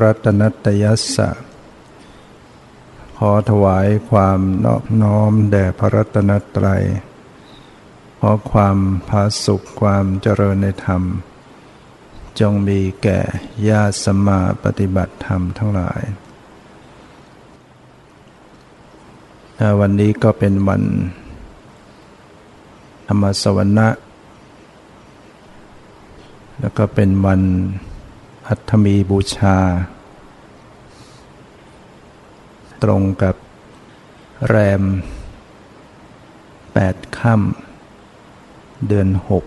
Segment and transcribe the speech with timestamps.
[0.00, 1.30] รัตนตยัสสะ
[3.16, 6.84] ขอถวายความนอบน้อมแด่พระรัตนตรัย
[8.18, 8.76] ขอความ
[9.08, 11.02] ผาสุขความเจริญในธรรม
[12.40, 13.20] จงมีแก่
[13.68, 16.02] ญาติสมมาปฏิบัติธรรมทั้งหลาย
[19.80, 20.82] วันนี้ก็เป็นวัน
[23.06, 23.98] ธรรมสวรรค์
[26.60, 27.42] แล้วก็เป็นวัน
[28.48, 29.56] อัตมีบูชา
[32.82, 33.36] ตรงกับ
[34.48, 34.82] แรม
[36.72, 39.44] แปดค่ำเดือนหก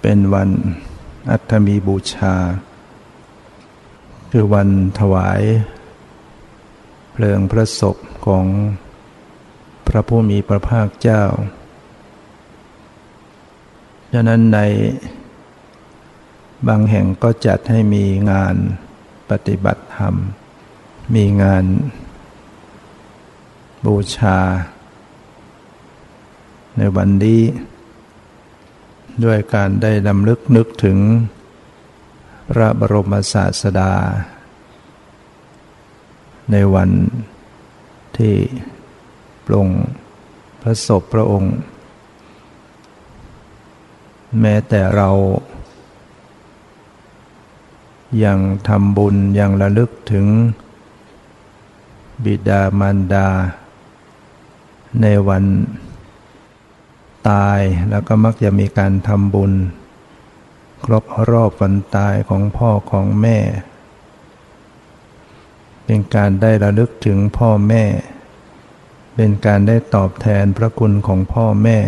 [0.00, 0.50] เป็นวัน
[1.30, 2.34] อัตมีบูชา
[4.30, 4.68] คือวัน
[4.98, 5.42] ถวาย
[7.12, 7.96] เพลิงพระศพ
[8.26, 8.46] ของ
[9.86, 11.24] พระผู้มีพระภาคเจ้า
[14.14, 14.60] ฉะนั้นใน
[16.68, 18.56] บางแห่งก็จัดให้มีงาน
[19.30, 20.14] ปฏิบัติธรรม
[21.14, 21.64] มีงาน
[23.84, 24.38] บูชา
[26.76, 27.42] ในวันนี้
[29.24, 30.98] ด้วยการได้ดำลึกนึกถึง
[32.50, 33.92] พระบรมศาสดา
[36.52, 36.90] ในวัน
[38.16, 38.36] ที่
[39.46, 39.68] ปรง
[40.62, 41.56] พระศพพระองค์
[44.40, 45.10] แม้แต่เรา
[48.24, 50.26] ยังทำบุญยังระลึกถึง
[52.24, 53.28] บิดามารดา
[55.00, 55.44] ในวัน
[57.28, 59.52] ตายแล้วก็มักจะมีการทำบุญ
[60.84, 63.38] ครบรอบวันตายของพ่อของแม่
[65.84, 67.84] เป็นการได้ระลึกถึงพ่อแม่
[69.14, 71.78] เป็นการได้ตอบแทนพระคุณของพ่อแม่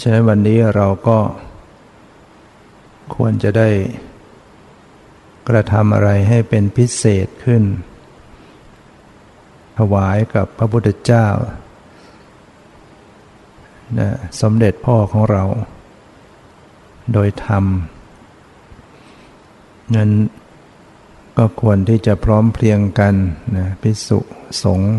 [0.00, 1.18] ใช้วันนี้เราก็
[3.14, 3.68] ควรจะได้
[5.48, 7.62] กระทำอะไรให้เป็นพิเศษขึ้น
[9.78, 11.26] ถวายกับพระพุทธเจ้า
[13.98, 14.08] นะ
[14.40, 15.42] สมเด็จพ่อของเรา
[17.12, 17.64] โดยธรรม
[19.96, 20.10] นั้น
[21.36, 23.14] ก็ควรที่จะพร้อมเพรียงกัน
[23.56, 24.18] นะพิสุ
[24.62, 24.94] สงฆ์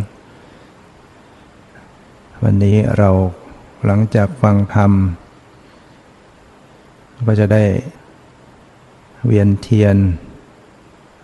[2.44, 3.10] วันนี้เรา
[3.86, 4.92] หลังจากฟังธรรม
[7.28, 7.64] ก็จะได้
[9.26, 9.98] เวียนเทียน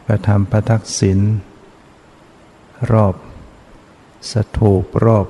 [0.06, 1.20] กระทำประทักษิณ
[2.92, 3.16] รอบ
[4.32, 5.28] สถูปรอบ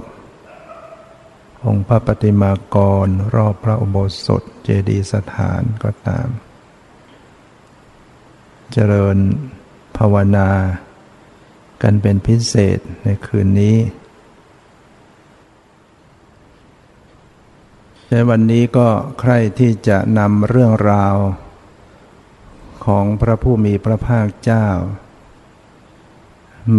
[1.65, 6.27] องค์พระปฏิมากร รอบพระอุโบสถเจดีย์สถานก็ตาม
[8.71, 9.17] เจริญ
[9.97, 10.49] ภาวนา
[11.81, 13.77] กันเป็นพิเศษในคืนนี้
[18.09, 18.87] ในวันนี้ก็
[19.19, 21.15] ใครที่จะนำเรื่องราว
[22.85, 24.67] ของพระผู้มีพระภาคเจ้า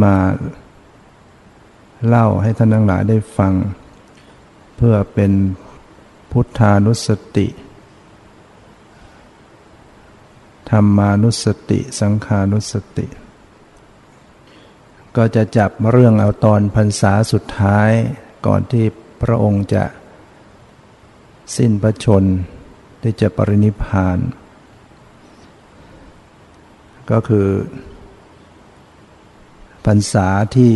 [0.02, 0.17] มา
[2.06, 3.55] เล่าให้ท่านทั้งหลายได้ฟัง
[4.76, 5.32] เพื่อเป็น
[6.31, 7.49] พุทธานุสติ
[10.70, 13.06] ธรรมานุสติ สังขานุสติ
[15.17, 17.91] ก็จะจับเรื่องเอาตอนพรรษาสุดท้าย
[18.47, 18.85] ก่อนที่
[19.23, 19.85] พระองค์จะ
[21.56, 22.25] สิ้นพระชน
[23.02, 24.19] ที่จะปรินิพาน
[27.11, 27.49] ก็คือ
[29.87, 30.75] พรรษาที่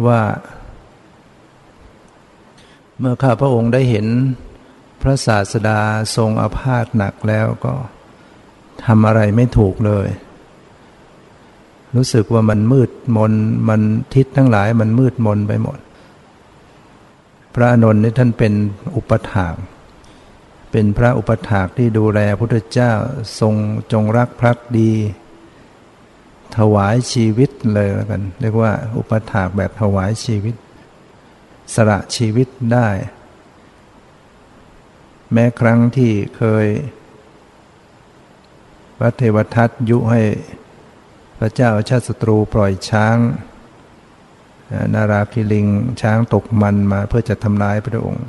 [0.08, 0.22] ว่า
[3.00, 4.08] เมื่อข้าพระองค์ได้เห็น
[5.02, 5.80] พระศาสดา
[6.16, 7.74] ทรงอาพาธหนักแล้วก็
[8.86, 10.08] ทำอะไรไม่ถูกเลย
[11.96, 13.34] รู้สึกว่ามันมืดมน
[13.70, 13.82] มัน
[14.14, 15.80] ทิศทั้งหลายมันมืดมนไปหมด
[17.54, 18.54] พระอนนท์นี่ท่านเป็น
[18.96, 19.56] อุปถาก
[20.76, 22.94] เป็นพระอุปถากที่ดูแลพุทธเจ้า
[23.40, 23.56] ทรง
[23.92, 24.92] จงรักภักดี
[26.58, 30.56] ถวายชีวิตเลยแล้วกัน เรียกว่าอุปถากแบบถวายชีวิต
[31.74, 32.90] สละชีวิตได้
[35.32, 36.68] แม้ครั้งที่เคย
[38.98, 40.22] พระเทวทัตยุให้
[41.38, 43.18] พระเจ้าชาติศัตรูปล่อยช้าง
[44.94, 45.68] นาราคิลิง
[46.02, 48.28] ช้างตกมันมาเพื่อจะทำลายพระองค์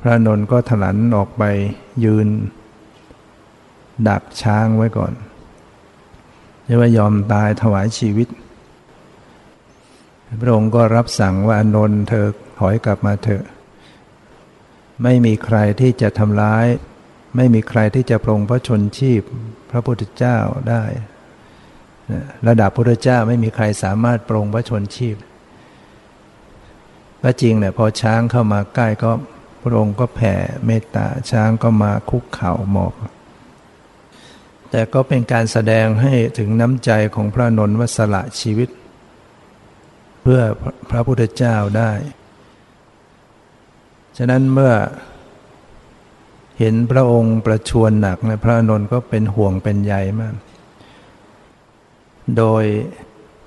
[0.00, 1.42] พระนนท์ก็ถลันออกไป
[2.04, 2.28] ยืน
[4.08, 5.12] ดักช้างไว้ก่อน
[6.64, 8.28] เรียกว่ายอมตายถวายชีวิต
[10.40, 12.26] พระองค์ก็รับสั่งว่าอนนท์เธอ
[12.58, 13.44] ถอยกลับมาเถอะ
[15.02, 16.66] ไม่มีใครที่จะทำร้าย
[17.36, 19.22] ไม่มีใครที่จะปรงพระชนชีพ
[19.70, 20.38] พระพุทธเจ้า
[20.70, 20.84] ได้
[22.48, 25.16] ระดับพระพุทธเจ้าไม่มีใครสามารถปรงพระชนชีพ
[27.22, 29.10] ก็จริงเนี่ยพอช้างเข้ามาใกล้ก็
[29.62, 30.34] พระองค์ก็แผ่
[30.66, 32.94] เมตตาช้างก็มาคุกเข่าหมอบ
[34.70, 38.68] แต่ก็เป็นการแสดงให้ถึงน้ำใจของพระนนท์ว่าสละชีวิต
[40.22, 40.40] เพื่อ
[40.90, 41.92] พระพุทธเจ้าได้
[44.16, 44.72] ฉะนั้นเมื่อ
[46.58, 50.34] เห็นพระองค์ประชวนหนักนะพระนนท์ก็เป็นห่วงเป็นใยมาก
[52.36, 52.64] โดย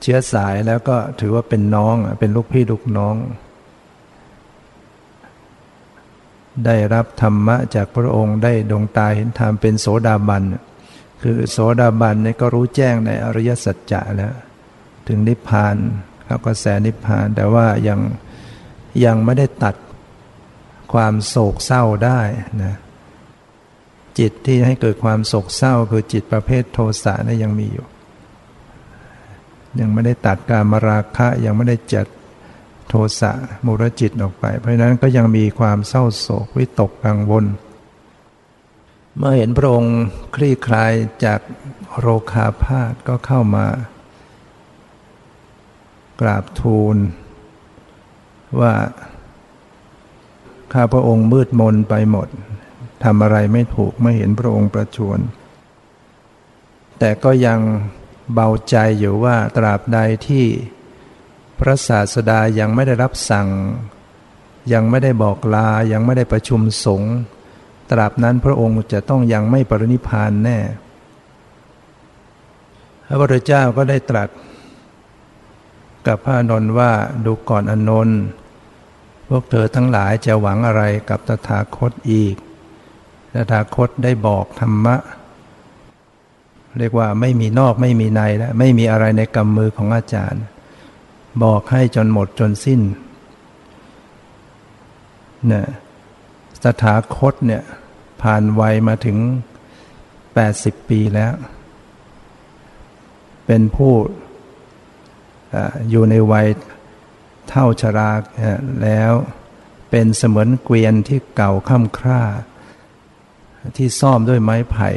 [0.01, 3.15] เชื้อสายแล้วก็ถือว่าเป็นน้องเป็นลูกพี่ลูกน้อง
[6.65, 10.43] ได้รับธรรมะจากพระองค์ได้ดวงตาเห็นธรรมเป็นโสดาบัน
[11.21, 14.33] คือโสดาบันนี่ก็รู้แจ้งในอริยสัจจะแล้ว
[15.07, 15.75] ถึงนิพพาน
[16.27, 17.99] แล้วก็แสนิพพาน แต่ว่ายัง
[19.05, 19.75] ยังไม่ได้ตัด
[20.93, 22.19] ความโศกเศร้าได้
[22.63, 22.75] นะ
[24.19, 27.87] จิตที่ให้เกิดความโศกเศร้าคือจิตประเภทโทสะนี่ยังมีอยู่
[29.79, 32.07] ยังไม่ได้ตัดการมราคะยังไม่ได้จัด
[32.93, 33.31] โทสะ
[33.65, 37.45] มุรจิตออกไป เพราะนั้นก็ยังมีความเศร้าโศกวิตกกังวล
[39.17, 39.95] เมื่อเห็นพระองค์
[40.35, 40.93] คลี่คลาย
[41.25, 41.39] จาก
[41.99, 43.65] โรคาพาธก็เข้ามา
[46.21, 46.97] กราบทูล
[48.59, 48.73] ว่า
[50.73, 52.27] ข้าพระองค์มืดมนไปหมด
[53.03, 55.19] ทำอะไรไม่ถูกไม่เห็นพระองค์ประชวร
[56.99, 57.59] แต่ก็ยัง
[58.33, 60.45] เบาใจอยู่ว่าตราบใดที่
[61.61, 63.49] พระศาสดายังไม่ได้รับสั่ง
[64.73, 67.13] ยังไม่ได้บอกลายังไม่ได้ประชุมสงฆ์
[67.91, 70.59] ตราบนั้นพระองค์จะต้องยังไม่ปรินิพานแน่
[73.07, 74.29] พระพุทธเจ้าก็ได้ตรัส
[76.07, 76.91] กับพระนนท์ว่า
[77.25, 78.19] ดูก่อนอนนท์
[79.29, 82.35] พวกเธอทั้งหลายจะหวังอะไรกับตถาคตอีก
[83.33, 84.95] ตถาคตได้บอกธรรมะ
[86.79, 90.43] เรียกว่าไม่มีนอกไม่มีในแล้วไม่มีอะไรในกำมือของอาจารย์
[91.43, 92.81] บอกให้จนหมดจนสิ้น
[95.47, 95.65] เนี่ย
[96.63, 97.63] สถาคตเนี่ย
[98.21, 99.17] ผ่านวัยมาถึง
[100.23, 101.33] 80 ปีแล้ว
[103.45, 103.93] เป็นผู้
[105.89, 106.47] อยู่ในวัย
[107.49, 108.11] เท่าชรา
[108.83, 109.11] แล้ว
[109.89, 112.21] เป็นเสมือนเกวียนที่เก่าค่ำคร่า
[113.77, 114.89] ที่ซ่อมด้วยไม้ไผ่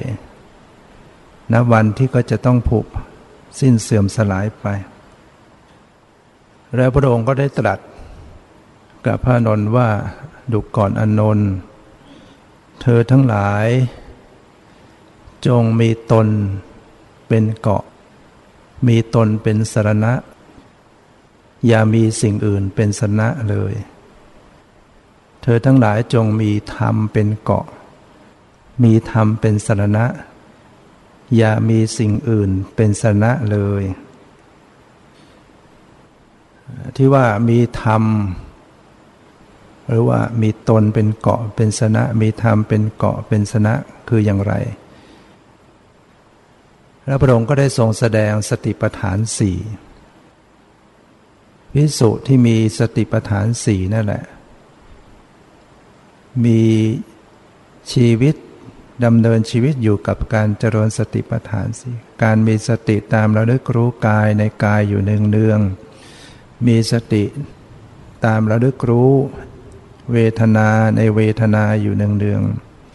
[1.52, 2.80] ณวันที่ก็จะต้องผุ
[3.60, 4.66] สิ้นเสื่อมสลายไป
[6.76, 7.78] แล้วพระองค์ก็ได้ตรัส
[9.06, 9.88] กับพระนนท์ว่า
[10.52, 11.48] ดุก่อนอนนท์
[12.80, 13.66] เธอทั้งหลาย
[15.46, 16.28] จงมีตน
[17.28, 17.84] เป็นเกาะ
[18.86, 20.12] มีตนเป็นสรณะ
[21.66, 23.74] อย่ามีสิ่งอื่นเป็นสนะเลย
[25.42, 27.66] เธอทั้งหลายจงมีธรรมเป็นเกาะ
[28.82, 30.06] มีธรรมเป็นสรณะ
[31.36, 33.84] อย่ามีสิ่งอื่นเป็นสนะเลย
[36.96, 38.04] ที่ว่ามีธรรม
[39.88, 43.74] หรือว่ามีตนเป็นเกาะเป็นสนะ มีธรรมเป็นเกาะเป็นสนะ
[44.08, 44.54] คืออย่างไร
[47.04, 49.58] แล้วพระองค์ก็ได้ทรงแสดงสติปัฏฐานสี่
[51.74, 54.24] พิสุที่มีสติปัฏฐานสี่นั่นแหละ
[56.44, 56.62] มี
[57.92, 58.34] ชีวิต
[59.04, 65.60] ดำเนินชีวิตอยู่กับการเจริญสติปัฏฐานสี่การมีสติตามระลึกรู้กายในกายอยู่เนืองเนือง
[66.66, 67.24] มีสติ
[68.24, 69.12] ตามระลึกรู้
[70.12, 72.42] เวทนาในเวทนาอยู่เนือง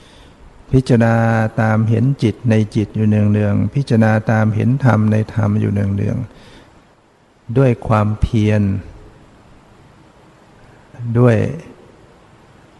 [0.09, 1.15] ๆพิจารณา
[1.61, 8.61] ตามเห็นจิตในจิตอยู่เนืองๆพิจารณาตามเห็นธรรมในธรรมอยู่เนืองๆด้วยความเพียร
[11.19, 11.37] ด้วย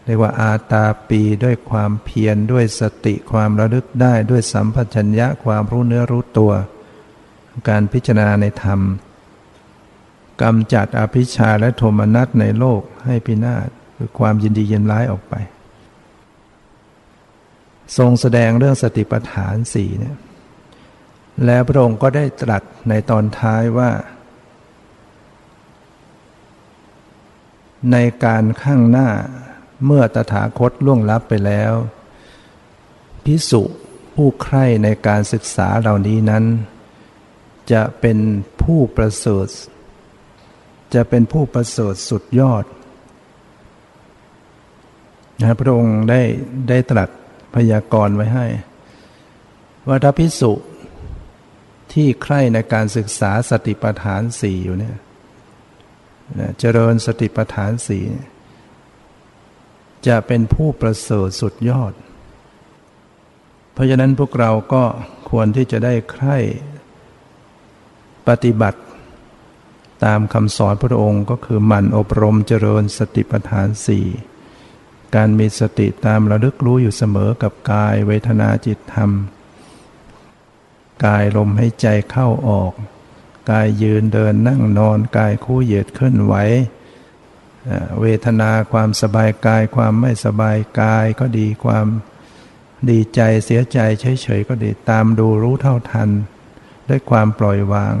[0.04, 6.52] เรียกว่าอาตาปีด้วยความเพียรด้วยสติความระลึกได้ด้วยสัมผััญญะความรู้เนื้อรู้ตัว
[7.68, 8.80] การพิจารณาในธรรม
[10.42, 15.34] กำจัดอภิชาและโทมนัสในโลกให้พินาศคือความยินดียินร้ายออกไป
[17.98, 20.16] ทรงแสดงเรื่องสติปัฏฐานสี่เนี่ย
[21.46, 23.90] แล้วพระองค์ก็ได้ตรัสในตอนท้ายว่า
[27.92, 29.08] ในการข้างหน้า
[29.86, 31.72] เมื่อตถาคตล่วงลับไปแล้ว
[33.24, 33.62] พิสุ
[34.14, 36.44] ผู้ใคร่ในการศึกษาเหล่านี้นั้น
[37.72, 38.18] จะเป็น
[38.62, 39.46] ผู้ประเสริฐ
[40.94, 42.64] จะเป็นผู้ประเสริฐสุดยอด
[45.40, 46.20] นะพระองค์ได้
[46.68, 47.08] ได้ตรัส
[47.54, 48.46] พยากรณ์ไว้ให้
[49.88, 50.52] ว่าถ้าพิสุ
[51.92, 54.96] ที่ใคร่ในการศึกษาสติปัฏฐานสี่อยู่เนี่ย
[56.58, 58.04] เจริญสติปัฏฐานสี่
[60.06, 61.92] จะเป็นผู้ประเสริฐสุดยอด
[63.72, 64.84] เพราะฉะนั้นพวกเราก็
[65.30, 66.38] ควรที่จะได้ใคร่
[68.28, 68.80] ปฏิบัติ
[70.04, 74.06] ตามคำสอนพระองค์ก็คือหมั่นอบรมเจริญสติปัฏฐานสี่
[75.14, 79.10] การมีสติตามระลึกรู้อยู่เสมอกับกายเวทนาจิตธรรม
[81.04, 82.72] กายลมให้ใจเข้าออก
[83.50, 86.34] กายยืนเดินนั่งนอนกายคู่เหยียดเคลื่อนไหว
[88.00, 91.86] เวทนาความสบายกายความไม่สบายกายก็ดีความ
[92.90, 96.08] ดีใจเสียใจเฉยๆก็ดีตามดูรู้เท่าทัน
[96.88, 97.94] ด้วยความปล่อยวาง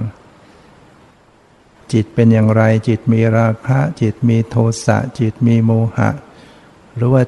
[1.92, 6.10] จิตเป็นอย่างไร จิตมีราคะ จิตมีโทสะ จิตมีโมหะ
[6.96, 7.22] หรือว่า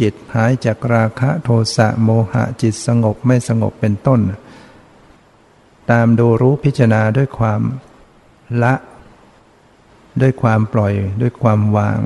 [0.00, 4.20] จิตหายจากราคะโทสะโมหะ จิตสงบไม่สงบเป็นต้น
[5.90, 7.60] ตามดูรู้พิจารณาด้วยความ
[8.62, 8.74] ละ
[10.20, 11.98] ด้วยความปล่อยด้วยความวาง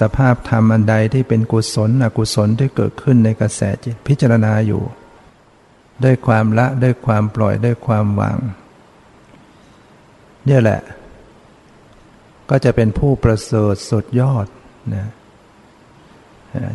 [0.00, 4.82] สภาพธรรมอันใดที่เป็นกุศลอกุศลที่เกิดขึ้นในกระแสจิตพิจารณาอยู่
[6.04, 8.38] ด้วยความละด้วยความปล่อยด้วยความวาง
[10.48, 10.80] นี่แหละ
[12.50, 14.46] ก็จะเป็นผู้ประเสริฐสุดยอด
[14.94, 15.06] นะ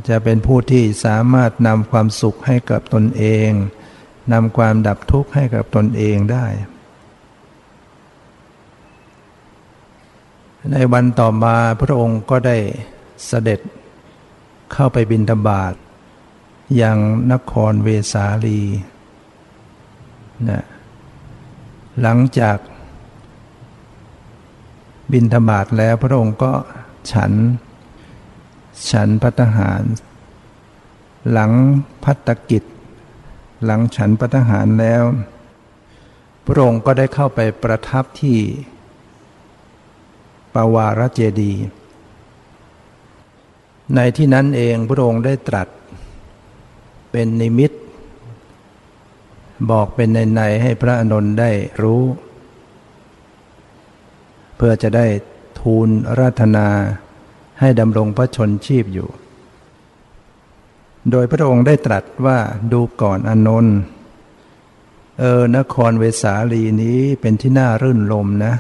[0.09, 3.49] จะเป็นผู้ที่สามารถนำความสุขให้กับตนเอง
[4.33, 6.45] นำความดับทุกข์ให้กับตนเองได้
[10.71, 12.57] ในวันต่อมาพระองค์ก็ได้
[13.27, 13.59] เสด็จ
[14.73, 15.73] เข้าไปบินธบาต
[16.81, 16.97] ยัง
[17.31, 18.61] นครเวสาลี
[20.49, 20.63] นะ
[22.01, 22.57] หลังจาก
[25.11, 26.53] บินธบาตแล้วพระองค์ก็
[27.11, 27.31] ฉัน
[28.91, 29.83] ฉันพัตหาร
[31.31, 31.51] หลัง
[32.03, 32.63] พัตกิจ
[33.65, 35.03] หลังฉันพัตหารแล้ว
[36.45, 38.37] พระองค์ก็ได้เข้าไปประทับที่
[40.53, 41.53] ปาวารเจดี
[43.95, 45.67] ในที่นั้นเองพระองค์ได้ตรัส
[47.11, 47.71] เป็นนิมิต
[49.71, 52.01] บอกเป็นในในให้พระอนนท์ได้รู้
[54.55, 55.05] เพื่อจะได้
[55.59, 56.67] ทูลราธนา
[57.59, 59.09] ให้ดำรงพระชนชีพอยู่
[61.11, 62.37] โดยพระองค์ได้ตรัสว่า
[62.71, 63.77] ดูก่อนอนนท์
[65.19, 68.53] เออนครเวสาลีนี้เป็นที่น่ารื่นลมนะ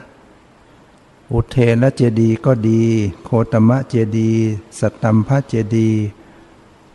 [1.31, 2.83] อุเทนและเจดีก็ดี
[3.23, 4.31] โคตมะเจดี
[4.79, 5.89] สัตตัมพระเจดี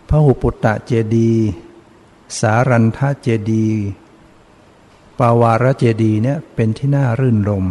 [0.08, 1.30] พระหุปุตตะเจดี
[2.40, 3.66] สารันทะเจดี
[5.18, 7.64] ปาวาระเจดีเนี่ยเป็นที่น่ารื่นลม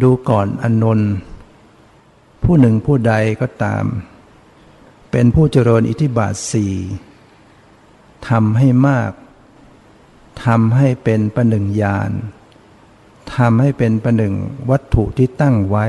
[0.00, 1.10] ดูก่อนอนนท์
[2.42, 3.84] ผู้หนึ่งผู้ใดก็ตาม
[5.10, 6.74] เป็นผู้เจริญอิทธิบาทสี่
[8.28, 9.12] ทำให้มาก
[10.44, 12.10] ทำให้เป็นประหนึ่งญาณ
[13.36, 14.34] ทำให้เป็นประหนึ่ง
[14.70, 15.86] วัตถุที่ตั้งไว้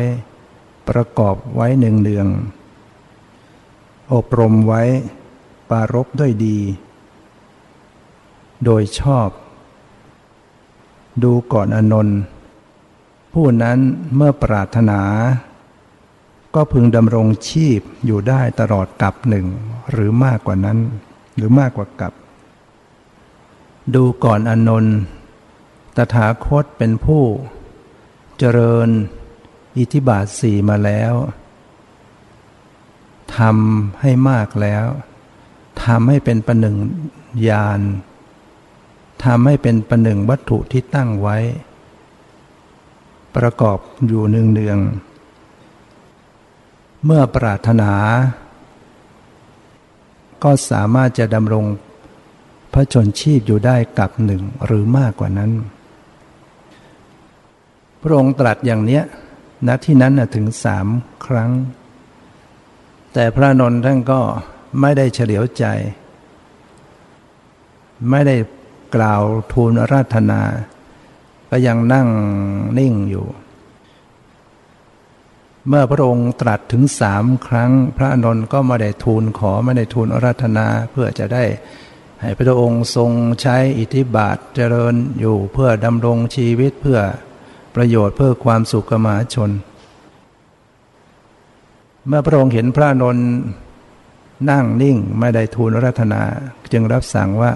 [0.89, 2.27] ประกอบไว้หนึ่งเนือง
[4.13, 4.83] อบรมไว้
[5.69, 6.59] ปารบด้วยดี
[8.65, 9.29] โดยชอบ
[11.23, 12.17] ดูก่อนอนนท์
[13.33, 13.79] ผู้นั้น
[14.15, 15.01] เมื่อปรารถนา
[16.55, 19.45] ก็พึงดำรงชีพอยู่ได้ตลอดกับหนึ่ง
[19.91, 20.79] หรือมากกว่านั้น
[21.35, 22.13] หรือมากกว่ากับ
[23.95, 24.97] ดูก่อนอนนท์
[25.97, 27.23] ตถาคตเป็นผู้
[28.37, 28.89] เจริญ
[29.77, 31.13] อิทิบาทสี่มาแล้ว
[33.37, 34.85] ทำให้มากแล้ว
[35.85, 36.77] ทำให้เป็นประหนึ่ง
[37.47, 37.81] ญาณ
[39.25, 41.37] ทำให้เป็นประหนึ่งวัตถุที่ตั้งไว้
[43.35, 44.79] ประกอบอยู่เนืองเนือง
[47.05, 47.91] เมื่อปรารถนา
[50.43, 51.65] ก็สามารถจะดำรง
[52.73, 55.51] พระชนชีพอยู่ได้กับหนึ่งหรือมากกว่านั้น
[58.01, 59.03] พระองค์ตรัสอย่างเนี้ย
[59.67, 60.87] ณที่นั้นถึงสาม
[61.25, 61.51] ครั้ง
[63.13, 64.21] แต่พระนนท์ท่านก็
[64.81, 65.65] ไม่ได้เฉลียวใจ
[68.09, 68.35] ไม่ได้
[68.95, 70.41] กล่าวทูลราธนา
[71.55, 72.09] ก็ยังนั่ง
[72.79, 73.27] นิ่งอยู่
[75.67, 81.43] เมื่อพระองค์ตรัสถึงสามครั้ง พระนนท์ก็ไม่ได้ทูลขอไม่ได้ทูลราธนาเพื่อจะได้
[82.21, 86.99] ให้พระองค์ทรงใช้อิทธิบาทเจริญอยู่เพื่อดำรงชีวิตเพื่อ
[87.75, 89.51] ประโยชน์เพื่อความสุขกมาชน
[92.07, 93.27] เมื่อพระองค์เห็นพระนนท์
[94.49, 96.21] นั่งนิ่งไม่ได้ทูลรัตนา
[96.71, 97.51] จึงรับสั่งว่า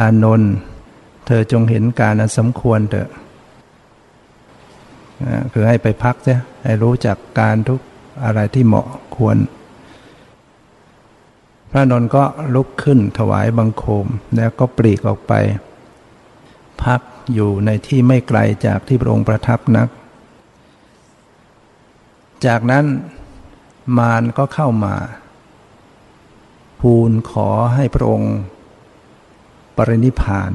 [0.00, 0.54] อานนท์
[1.26, 3.10] เธอจงเห็นการอันสมควรเถอะ
[5.52, 7.80] คือให้ไปพักใช่ให้รู้จักการทุก
[8.24, 9.36] อะไรที่เหมาะควร
[11.70, 14.06] พระนนท์ก็ลุกขึ้นถวายบังคม
[14.36, 15.32] แล้วก็ปลีกออกไป
[16.82, 17.00] พัก
[17.34, 19.88] อยู่ในที่ไม่ไกลจากที่พระองค์ประทับนัก
[22.46, 22.84] จากนั้น
[23.98, 24.94] มารก็เข้ามา
[26.80, 28.34] ทูลขอให้พระองค์
[29.76, 30.52] ปรินิพาน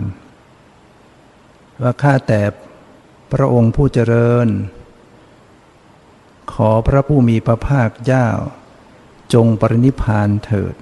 [1.81, 2.41] ว่าข้าแต่
[3.31, 4.47] พระองค์ผู้เจริญ
[6.53, 8.27] ขอพระผู้มีพระภาคเจ้า
[9.33, 10.75] จงปรินิพานเถิด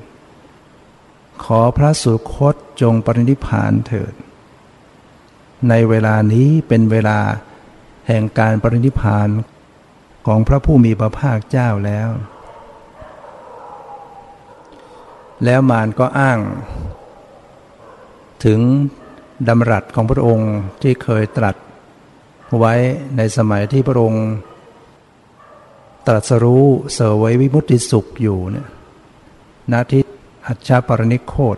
[1.44, 4.14] ขอพระสุคตจงปรินิพานเถิด
[5.70, 7.20] ในเวลานี้เป็นเวลา
[8.08, 9.28] แห่งการปรินิพาน
[10.26, 12.10] ของพระผู้มีพระภาคเจ้าแล้ว
[15.46, 16.40] แล้วมารก็อ้าง
[18.46, 18.60] ถึง
[19.48, 21.56] ดำรัสของพระองค์ที่เคยตรัส
[22.60, 22.74] ไว้
[23.18, 24.26] ในสมัยที่พระองค์
[26.08, 28.68] ตรัสรู้เสวยวิมุตติสุขอยู่เนี่ย
[29.72, 30.00] นาทิ
[30.48, 31.58] อัจฉปรณิโคต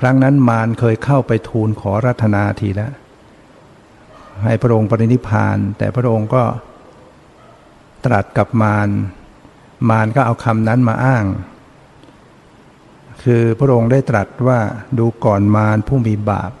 [0.00, 2.92] ครั้งนั้นมารเคยเข้าไปทูลขอรัตนาทีแล้ว
[4.44, 6.44] ให้พระองค์ปรินิพาน แต่พระองค์ก็
[8.04, 8.88] ตรัสกับมาร
[9.90, 11.24] มารก็เอาคำนั้นมาอ้าง
[13.22, 14.60] คือพระองค์ได้ตรัสว่า
[14.98, 16.52] ดูก่อนมารผู้มีบาป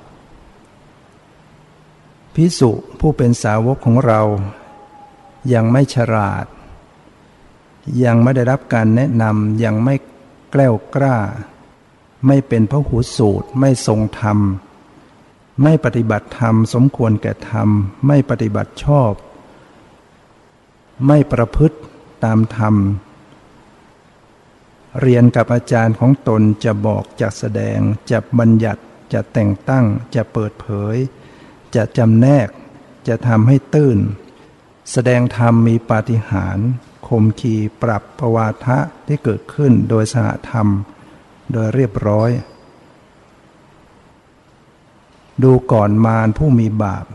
[2.34, 2.70] พิสุ
[3.00, 4.20] ผู้เป็นสาวกของเรา
[5.54, 6.46] ยังไม่ฉลาด
[8.04, 9.94] ยังไม่ได้รับการแนะนำยังไม่
[10.50, 11.16] แกล้วกล้า
[12.26, 14.38] ไม่เป็นพระหูสูตรไม่ทรงธรรม
[15.62, 17.68] ไม่ปฏิบัติธรรมสมควรแก่ธรรม
[18.06, 19.12] ไม่ปฏิบัติชอบ
[21.06, 21.78] ไม่ประพฤติ
[22.24, 22.74] ตามธรรม
[25.00, 27.78] เรียนกับอาจารย์ของตนจะบอกจะแสดง
[28.10, 30.96] จะบัญญัติ จะแต่งตั้ง จะเปิดเผย
[31.74, 32.48] จะจำแนก
[33.08, 33.98] จะทำให้ตื้น
[34.92, 36.68] แสดงธรรมมีปาฏิหาริย์
[37.08, 40.68] คมขีปรับประวาทะที่เกิดขึ้นโดยสหธรรม
[41.52, 42.30] โดยเรียบร้อย
[45.42, 47.06] ดูก่อนมารผู้มีบาป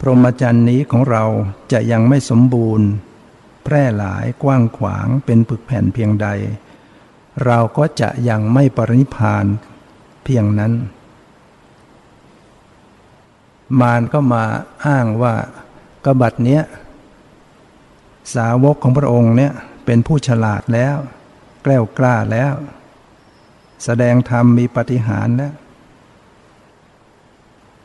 [0.00, 1.24] พรหมจรรย์นี้ของเรา
[1.72, 2.88] จะยังไม่สมบูรณ์
[3.64, 6.28] แพร่หลายกว้างขวางเป็นปึกแผ่นเพียงใด
[7.46, 9.44] เราก็จะยังไม่ปรินิพาน
[10.24, 10.72] เพียงนั้น
[13.80, 14.44] มารก็มา
[14.86, 15.34] อ้างว่า
[16.04, 16.62] กบัดเนี้ย
[18.34, 19.52] สาวกของพระองค์เนี่ย
[19.84, 20.96] เป็นผู้ฉลาดแล้ว
[21.62, 22.54] แกล้วกล้าแล้ว
[23.84, 25.54] แสดงธรรมมีปฏิหารแล้ว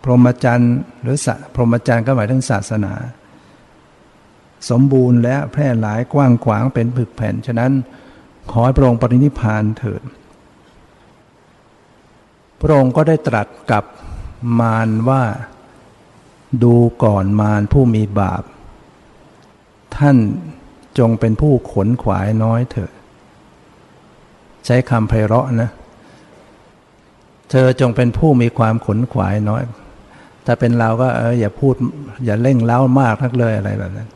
[0.03, 2.93] พรหมจรรย์หรือสพรหมจรรย์ก็หมายถึงศาสนา
[4.69, 7.71] สมบูรณ์และแพร่หลายกว้างขวางเป็นผึกแผ่น ฉะนั้น
[8.51, 10.01] ขอให้พระองค์ปรินิพานเถิด
[12.61, 13.83] พระองค์ก็ได้ตรัสกับ
[14.59, 15.23] มารว่า
[16.63, 18.43] ดูก่อนมารผู้มีบาป
[19.97, 20.17] ท่าน
[20.99, 22.91] จงเป็นผู้ขนขวายน้อยเถอะ
[24.65, 25.69] ใช้คำไพเราะนะ
[27.49, 29.61] เธอจงเป็นผู้มีความขนขวายน้อย
[30.45, 31.75] ถ้าเป็นเราก็เอออย่าพูด
[32.25, 34.09] อย่าเร่งเล้ามากทักเลยอะไรแบบนั้น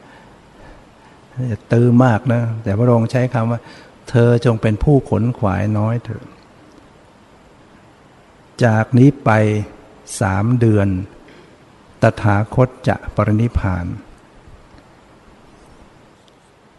[1.72, 3.60] ตื้อมากนะ แต่พระองค์ใช้คำว่า
[4.10, 6.24] เธอจงเป็นผู้ขนขวายน้อยเถอะ
[8.66, 9.30] จากนี้ไป
[10.22, 10.88] สามเดือน
[12.02, 13.86] ตถาคตจะปรินิพาน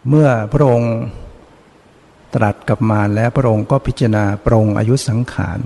[0.09, 0.93] เมื่อพระองค์
[2.35, 5.59] ตรัสกับมารแล้วพระองค์ก็พิจารณาปรงอายุสังขาร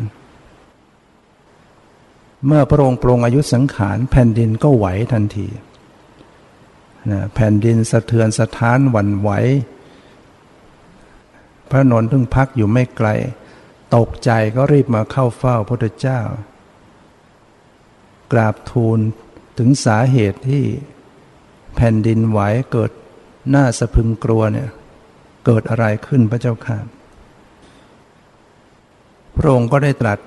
[2.45, 5.47] เมื่อพระองค์ปรงอายุสังขารแผ่นดินก็ไหวทันที
[7.11, 9.29] นะแผ่นดินสะเทือนสะท้านหวั่นไหว
[11.69, 13.09] พระนนท์เพิ่งพักอยู่ไม่ไกล
[13.95, 16.21] ตกใจก็รีบมาเข้าเฝ้าพระพุทธเจ้า
[18.31, 18.99] กราบทูล
[19.57, 20.63] ถึงสาเหตุที่
[21.75, 22.39] แผ่นดินไหว
[22.71, 22.91] เกิด
[23.49, 24.69] หน้าสะพึงกลัวเนี่ย
[25.45, 26.77] เกิดอะไรขึ้นพระเจ้าค่ะ
[29.35, 30.19] พระองค์ก็ได้ตรัส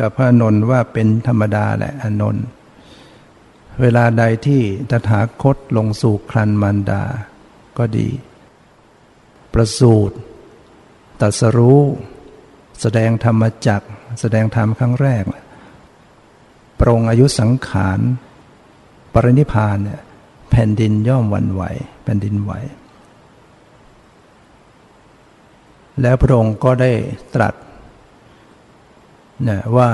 [0.00, 2.44] กับพระนนท์ว่าเป็นธรรมดาแหละอนนท์
[3.80, 7.02] เวลาใดที่ตถาคตลงสู่ครันมารดา
[7.78, 8.08] ก็ดี
[9.52, 10.16] ประสูตร
[11.20, 11.82] ตัสรู้
[12.80, 13.82] แสดงธรรมจัก
[14.20, 15.24] แสดงธรรมครั้งแรก
[16.80, 18.00] ปรงอายุสังขาร
[19.12, 20.00] ปรินิพานเนี่ย
[20.50, 21.62] แผ่นดินย่อมวันไหว
[22.04, 22.52] แผ่นดินไหว
[26.00, 26.92] แล้วพระองค์ก็ได้
[27.34, 27.54] ตรัส
[29.48, 29.90] นะว่า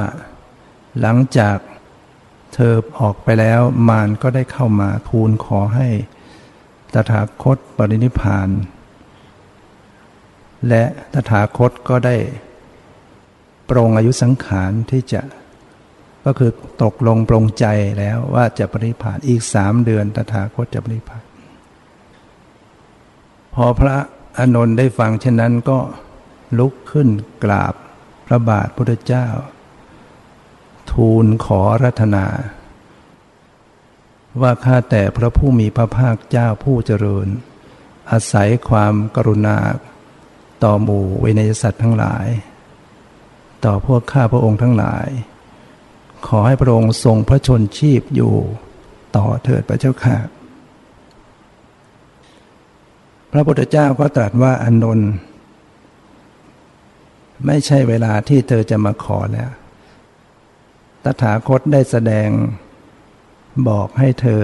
[1.00, 1.56] หลังจาก
[2.54, 5.88] เธอออกไปแล้วมารก็ได้เข้ามาทูลขอให้
[6.94, 8.48] ตถาคตปรินิพาน
[10.68, 10.84] และ
[11.14, 12.16] ตถาคตก็ได้
[13.68, 15.22] ปรงอายุสังขารที่จะ
[16.24, 16.50] ก็คือ
[16.82, 17.66] ตกลงปรงใจ
[17.98, 21.24] แล้วว่าจะปรินิพานอีกสามเดือนตถาคตจะปรินิพาน
[23.54, 23.96] พอพระ
[24.38, 25.78] อนนท์ได้ฟังเช่นนั้นก็
[26.58, 27.08] ลุกขึ้น
[27.44, 27.74] กราบ
[28.26, 29.26] พระบาทพุทธเจ้า
[30.92, 32.26] ทูลขอรัตนา
[34.40, 37.26] ว่าข้าแต่พระผู้มีพระภาคเจ้าผู้เจริญ
[38.11, 39.59] อาศัยความกรุณา
[40.64, 42.26] ต่อหมู่เวนยสัตว์ทั้งหลาย
[43.64, 45.09] ต่อพวกข้าพระองค์ทั้งหลาย
[46.26, 48.35] ขอให้พระองค์ทรงพระชนชีพอยู่
[49.16, 50.18] ต่อเถิดพระเจ้าค่ะ
[53.33, 55.11] พระพุทธเจ้าก็ตรัสว่าอนนท์
[57.46, 59.50] ไม่ใช่เวลาที่เธอจะมาขอแล้ว
[61.04, 62.28] ตถาคตได้แสดง
[63.68, 64.42] บอกให้เธอ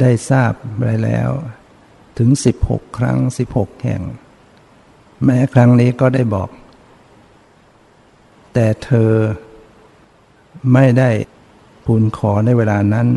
[0.00, 1.30] ได้ทราบไปแล้ว
[2.18, 4.02] ถึงสิบหกครั้งสิบหกแห่ง
[5.24, 6.50] แม้ครั้งนี้ก็ได้บอก
[8.54, 9.10] แต่เธอ
[10.72, 11.10] ไม่ได้
[11.86, 13.08] ทูลขอในเวลานั้น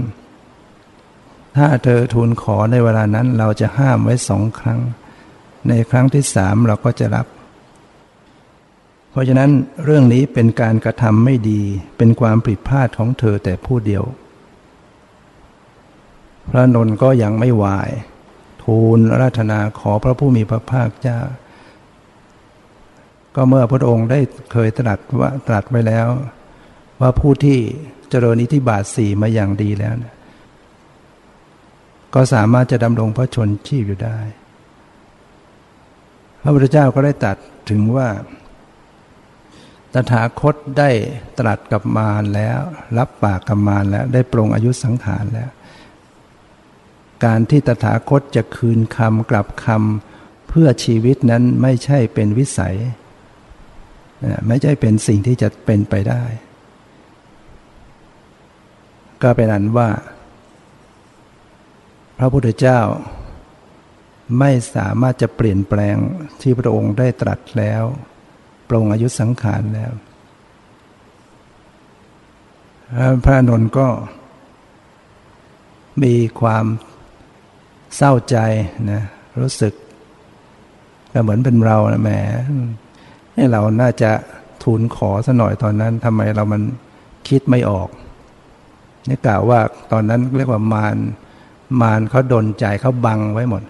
[1.58, 4.80] ถ้าเธอทูลขอในเวลานั้น เราจะห้ามไว้สองครั้ง
[5.68, 7.28] ในครั้งที่สามเราก็จะรับ
[9.14, 9.52] เพราะฉะนั้น
[9.86, 11.62] เรื่องนี้เป็นการกระทำไม่ดี
[11.98, 14.04] เป็นความผิดพลาดของเธอแต่ผู้เดียว
[16.50, 17.90] พระนนท์ก็ยังไม่วาย
[18.64, 21.20] ทูลราธนาขอพระผู้มีพระภาคเจ้า
[23.36, 24.20] ก็เมื่อพระองค์ได้
[24.52, 26.08] เคยตรัสว่าตรัสไว้แล้ว
[27.02, 27.58] ว่าผู้ที่
[28.10, 30.16] เจริญอิธิบาทสี่มาอย่างดีแล้วนะ
[32.14, 34.18] ก็สามารถจะดำรงพระชนชีพอยู่ได้
[36.42, 37.38] พระพุทธเจ้าก็ได้ตัด
[37.70, 38.08] ถึงว่า
[39.94, 40.90] ตถาคตได้
[41.40, 42.60] ตรัสกับมารแล้ว
[42.98, 45.50] รับปากกับมารแล้ว ได้ปรงอายุสังขารแล้ว
[47.26, 52.76] การที่ตถาคตจะคืนคำกลับคำเพื่อชีวิตนั้นไม่ใช่เป็นวิสัย
[54.48, 56.24] ไม่ใช่เป็นสิ่งที่จะเป็นไปได้
[59.24, 59.90] ก็เป็นอันว่า
[62.18, 62.80] พระพุทธเจ้า
[64.40, 65.98] ไม่สามารถจะเปลี่ยนแปลง
[66.42, 67.84] ที่พระองค์ได้ตรัสแล้ว
[68.74, 69.92] รงอายุสังขารแล้ว
[73.24, 73.88] พระนนท์ก็
[76.04, 76.66] มีความ
[77.98, 78.38] เศร้าใจ
[78.92, 79.02] นะ
[79.40, 79.74] รู้สึก
[81.14, 82.12] ก็เหมือนเป็นเรานะแหม
[83.34, 84.12] ให้เราน่าจะ
[84.64, 86.62] ทูลขอซะหน่อยตอนนั้นทำไมเรามัน
[87.28, 87.90] คิดไม่ออก
[89.10, 89.60] นี่กล่าวว่า
[89.92, 90.96] ตอนนั้นเรียกว่ามาร
[91.82, 93.64] มารเขาดนใจเขาบังไว้หมด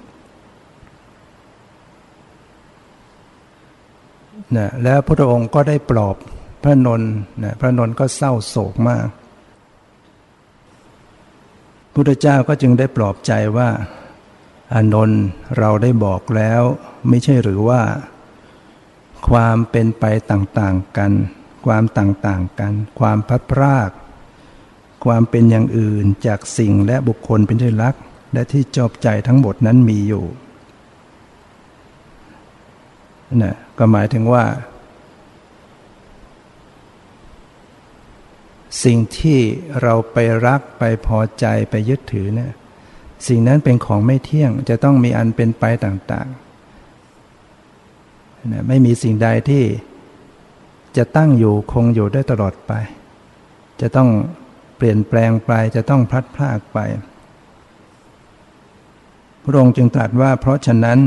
[4.58, 6.16] นะแล้วพระองค์ก็ได้ปลอบ
[6.64, 7.12] พระนนท์
[7.44, 9.08] นะพระนนท์ก็เศร้าโศกมาก
[11.94, 13.70] พุทธเจ้าก็จึงได้ปลอบใจว่า
[14.74, 15.22] อานนท์
[15.58, 16.62] เราได้บอกแล้ว
[17.10, 17.82] ไม่ใช่หรือว่า
[19.30, 21.12] ความเป็นไปต่างๆกัน
[21.66, 23.92] ความต่างๆกัน ความพัดพราก
[25.06, 27.96] ความเป็นอย่างอื่นจากสิ่งและบุคคลเป็นที่รัก
[28.34, 30.26] และที่จบใจทั้งหมดนั้นมีอยู่
[33.44, 34.46] นะ ก็หมายถึงว่า
[38.84, 39.40] สิ่งที่
[39.82, 42.52] เราไปรักไปพอใจไปยึดถือเนี่ย
[43.28, 49.64] สิ่งนั้นเป็นของไม่เที่ยงจะต้องมีอันเป็นไปต่างๆนะไม่มีสิ่งใดที่
[50.98, 52.72] จะตั้งอยู่คงอยู่ได้ตลอดไป
[53.82, 54.10] จะต้อง
[54.78, 56.80] เปลี่ยนแปลงไปจะต้องพลัดพรากไป
[59.44, 61.00] พระองค์จึงตรัสว่าเพราะฉะนั้น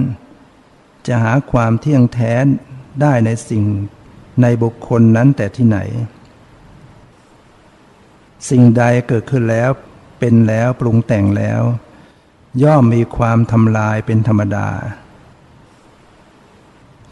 [1.07, 2.33] จะหาความเที่ยงแท้
[3.01, 3.64] ได้ในสิ่ง
[4.42, 5.79] ในบุคคลนั้นแต่ที่ไหน
[8.51, 9.71] สิ่งใดเกิดขึ้นแล้ว
[10.19, 11.62] เป็นแล้วปรุงแต่งแล้ว
[12.62, 14.69] ย่อมมีความทำลายเป็นธรรมดา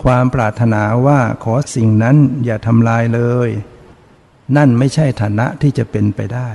[0.04, 3.50] ความปรารถนาว่าขอสิ่งนั้นอย่าทำลายเลย
[4.56, 6.50] นั่นไม่ใช่ฐานะที่จะเป็นไปได้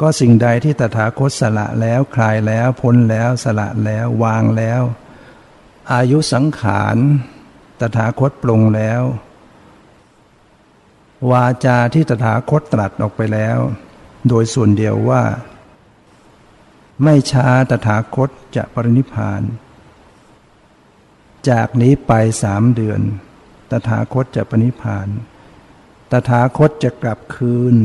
[0.00, 4.82] ก็สิ่งใดที่ตถาคตสละแล้วคลายแล้วพ้นแล้วสละแล้ววางแล้ว
[5.92, 6.96] อายุสังขาร
[7.80, 9.02] ตถาคตปรงแล้ว
[11.30, 13.58] วาจาที่ตถาคตตรัสออกไปแล้ว
[14.28, 15.22] โดยส่วนเดียวว่า
[17.02, 19.42] ไม่ช้าตถาคตจะปรินิพาน
[21.50, 23.00] จากนี้ไปสามเดือน
[23.70, 25.08] ตถาคตจะปรินิพาน
[26.10, 27.76] ตถาคตจะกลับคืน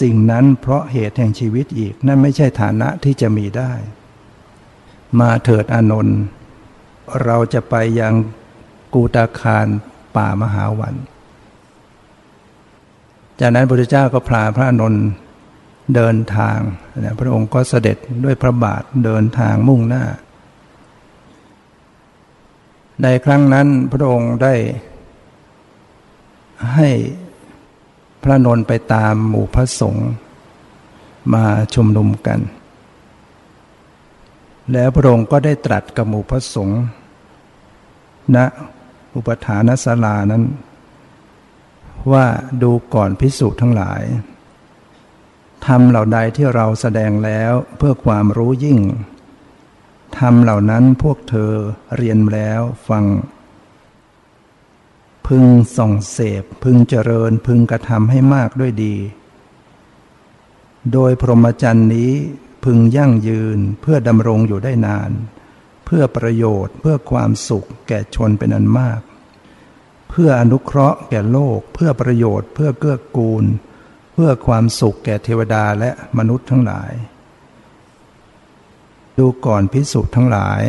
[0.00, 3.72] สิ่งนั้นเพราะเหตุแห่งชีวิตอีก นั่นไม่ใช่ฐานะที่จะมีได้
[5.20, 6.18] มาเถิดอานนท์
[7.24, 8.14] เราจะไปยัง
[8.94, 9.66] กูตาคาร
[10.16, 10.94] ป่ามหาวัน
[13.40, 15.04] จากนั้นพระพุทธเจ้าก็พาพระนนท์
[15.94, 16.58] เดินทาง
[17.20, 20.04] พระองค์ก็เสด็จด้วยพระบาทเดินทางมุ่งหน้า
[23.02, 24.54] ในครั้งนั้นพระองค์ได้
[26.74, 26.88] ให้
[28.28, 30.08] ระนนท์ไปตามหมู่พระสงฆ์
[31.34, 32.40] มาชุมนุมกัน
[34.72, 36.80] แล้วพระองค์ก็ได้ตรัสกับหมู่พระสงฆ์
[38.34, 38.36] ณ
[39.14, 40.44] อุปถานศาลานั้น
[42.12, 42.26] ว่า
[42.62, 44.02] ดูก่อนพิสูจน์ทั้งหลาย
[45.66, 48.80] ทำเหล่าใดที่เราแสดงแล้วเพื่อความรู้ยิ่ง
[50.18, 51.52] ทำเหล่านั้นพวกเธอ
[51.96, 53.04] เรียนแล้วฟัง
[55.26, 58.96] พึงส่องเสพ พึงเจริญพึงกระทำให้มากด้วยดี
[60.92, 62.12] โดยพรหมจรรย์นี้
[62.64, 65.10] พึงยั่งยืนเพื่อดำรงอยู่ได้นาน
[65.84, 69.00] เพื่อประโยชน์เพื่อความสุขแก่ชนเป็นอันมาก
[70.10, 73.44] เพื่ออนุเคราะห์แก่โลก เพื่อประโยชน์เพื่อเกื้อกูล
[74.12, 76.92] เพื่อความสุขแก่เทวดาและมนุษย์ทั้งหลาย
[79.18, 80.62] ดูก่อนพิสุทั้งหลาย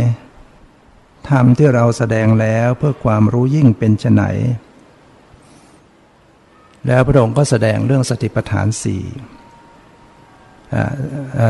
[1.30, 4.24] ธรรมที่เราแสดงแล้วเพื่อความรู้ยิ่งเป็นไน
[6.88, 9.04] แล้วพระองค์ก็แสดงเรื่องสติปัฏฐานสี่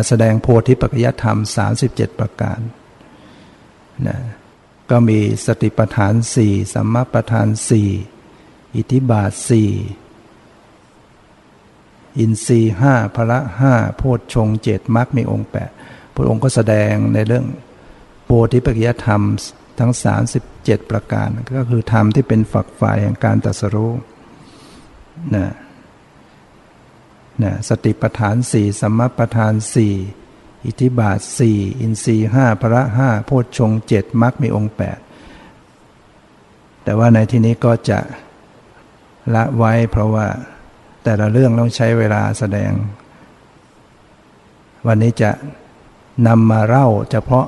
[0.07, 1.37] แสดงโพธิปัจจยธรรม
[1.77, 2.59] 37 ประการ
[4.07, 4.17] นะ
[4.89, 7.89] ก็มีสติปัฏฐานสี่สัมมาปัฏฐานสี่
[8.75, 9.71] อิทิบาทสี่
[12.17, 15.71] อินทรีห้าพละห้าโพชฌงเจ็ดมรรคมีองค์แปด
[16.15, 17.45] พระองค์ก็แสดงในเรื่อง
[18.25, 19.21] โพธิปัจจยธรรม
[19.79, 19.91] ทั้ง
[20.39, 23.93] 37 ประการ ก็คือธรรมที่เป็นฝักฝ่ายแห่งการตัสรู้
[25.35, 25.47] นะ
[27.43, 29.93] นะสติปัฏฐานสี่สมปัฏฐานสี่
[30.65, 34.99] อิทิบาทสี่อินทรีห้าพระห้าโพชฌงเจ็ดมรรคมีองค์แปด
[36.83, 37.99] แต่ว่าในที่นี้ก็จะ
[39.35, 40.27] ละไว้เพราะว่า
[41.03, 42.71] แต่ละเรื่องต้องใช้เวลาแสดง
[44.87, 45.31] วันนี้จะ
[46.27, 47.47] นำมาเล่าเฉพาะ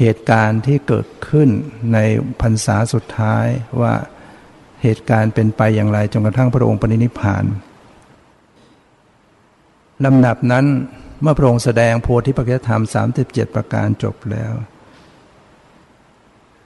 [0.00, 1.48] เหตุการณ์ที่เกิดขึ้น
[1.92, 1.98] ใน
[2.40, 3.46] พรรษาสุดท้าย
[3.80, 3.94] ว่า
[4.82, 7.44] เหตุการณ์เป็นไปอย่างไรจนกระทั่งพระองค์ปณินิพาน
[10.04, 10.66] ลำดับนั้น
[11.22, 12.82] เมื่อพระองค์แสดงโพธิปัจจธรรม
[13.18, 14.52] 37 ประการจบแล้ว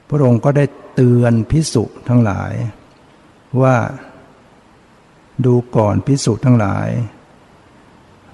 [0.09, 0.65] พระองค์ก็ได้
[0.95, 2.53] เตือนพิสุทั้งหลาย
[3.63, 3.77] ว่า
[5.45, 6.89] ดูก่อนพิสุทั้งหลาย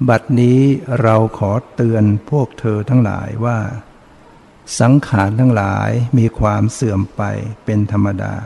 [0.09, 0.61] บัดนี้
[1.03, 3.59] เราขอเตือนพวกเธอทั้งหลายว่า
[4.81, 7.23] สังขารทั้งหลายมีความเสื่อมไป
[7.65, 8.37] เป็นธรรมดา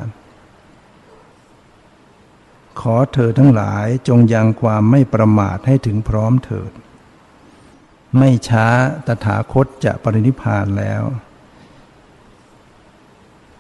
[2.81, 6.73] ขอเธอทั้งหลายจงยังความไม่ประมาทให้ถึงพร้อมเถิด
[8.19, 8.67] ไม่ช้า
[9.07, 11.03] ตถาคตจะปรินิพานแล้ว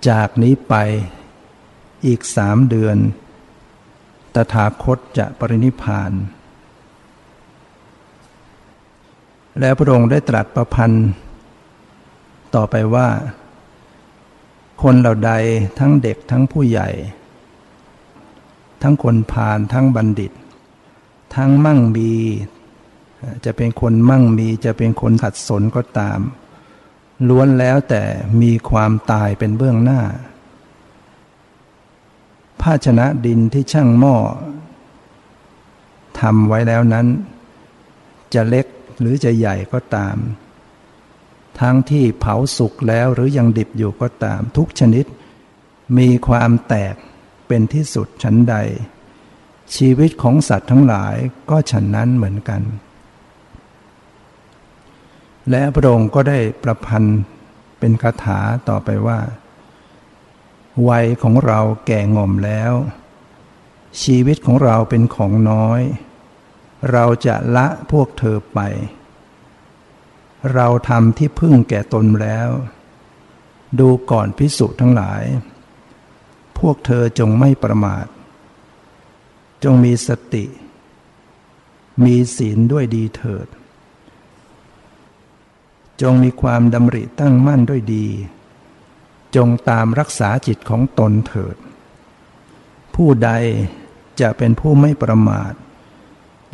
[0.08, 0.74] จากนี้ไป
[2.06, 2.96] อีกสามเดือน
[4.34, 6.12] ตถาคตจะปรินิพาน
[9.60, 11.08] แล้วพระองค์ได้ตรัสประพันธ์
[12.54, 13.08] ต่อไปว่า
[14.82, 15.32] คนเหล่าใด
[15.78, 16.88] ทั้งเด็กทั้งผู้ใหญ่
[18.82, 20.32] ทั้งคนพาลทั้งบัณฑิต
[21.34, 22.12] ทั้งมั่งมี
[23.44, 26.20] จะเป็นคนมั่งมีจะเป็นคนขัดสนก็ตาม
[27.28, 28.02] ล้วนแล้วแต่
[28.42, 30.00] มีความตายเป็นเบื้องหน้า
[32.60, 34.16] ภาชนะดินที่ช่างหม้อ
[36.20, 37.06] ทำไว้แล้วนั้น
[38.34, 38.66] จะเล็ก
[39.00, 40.16] หรือจะใหญ่ก็ตาม
[41.60, 45.04] ทั้งที่เผาสุกแล้วหรือยังดิบอยู่ก็ตามทุกชนิด
[45.98, 46.94] มีความแตก
[47.46, 48.56] เป็นที่สุดชั้นใด
[49.76, 51.16] ชีวิตของสัตว์ทั้งหลาย
[51.50, 52.62] ก็ฉันนั้นเหมือนกัน
[55.50, 57.20] และพระองค์ก็ได้ประพันธ์
[57.78, 59.18] เป็นคาถาต่อไปว่า
[60.88, 62.72] วัยของเราแก่ง่อมแล้ว
[64.02, 65.80] ชีวิตของเราเป็นของน้อย
[66.92, 68.60] เราจะละพวกเธอไป
[70.54, 72.48] เราทำที่พึ่งแก่ตนแล้ว
[73.78, 75.22] ดูก่อนพิสุทั้งหลาย
[76.58, 78.06] พวกเธอจงไม่ประมาท
[79.64, 80.44] จงมีสติ
[82.04, 83.46] มีศีลด้วยดีเถิด
[86.02, 88.06] จงมีความดำริตั้งมั่นด้วยดี
[89.36, 91.56] จงตามรักษาจิตของตนเถิด
[92.94, 93.30] ผู้ใด
[94.20, 95.52] จะเป็นผู้ไม่ประมาท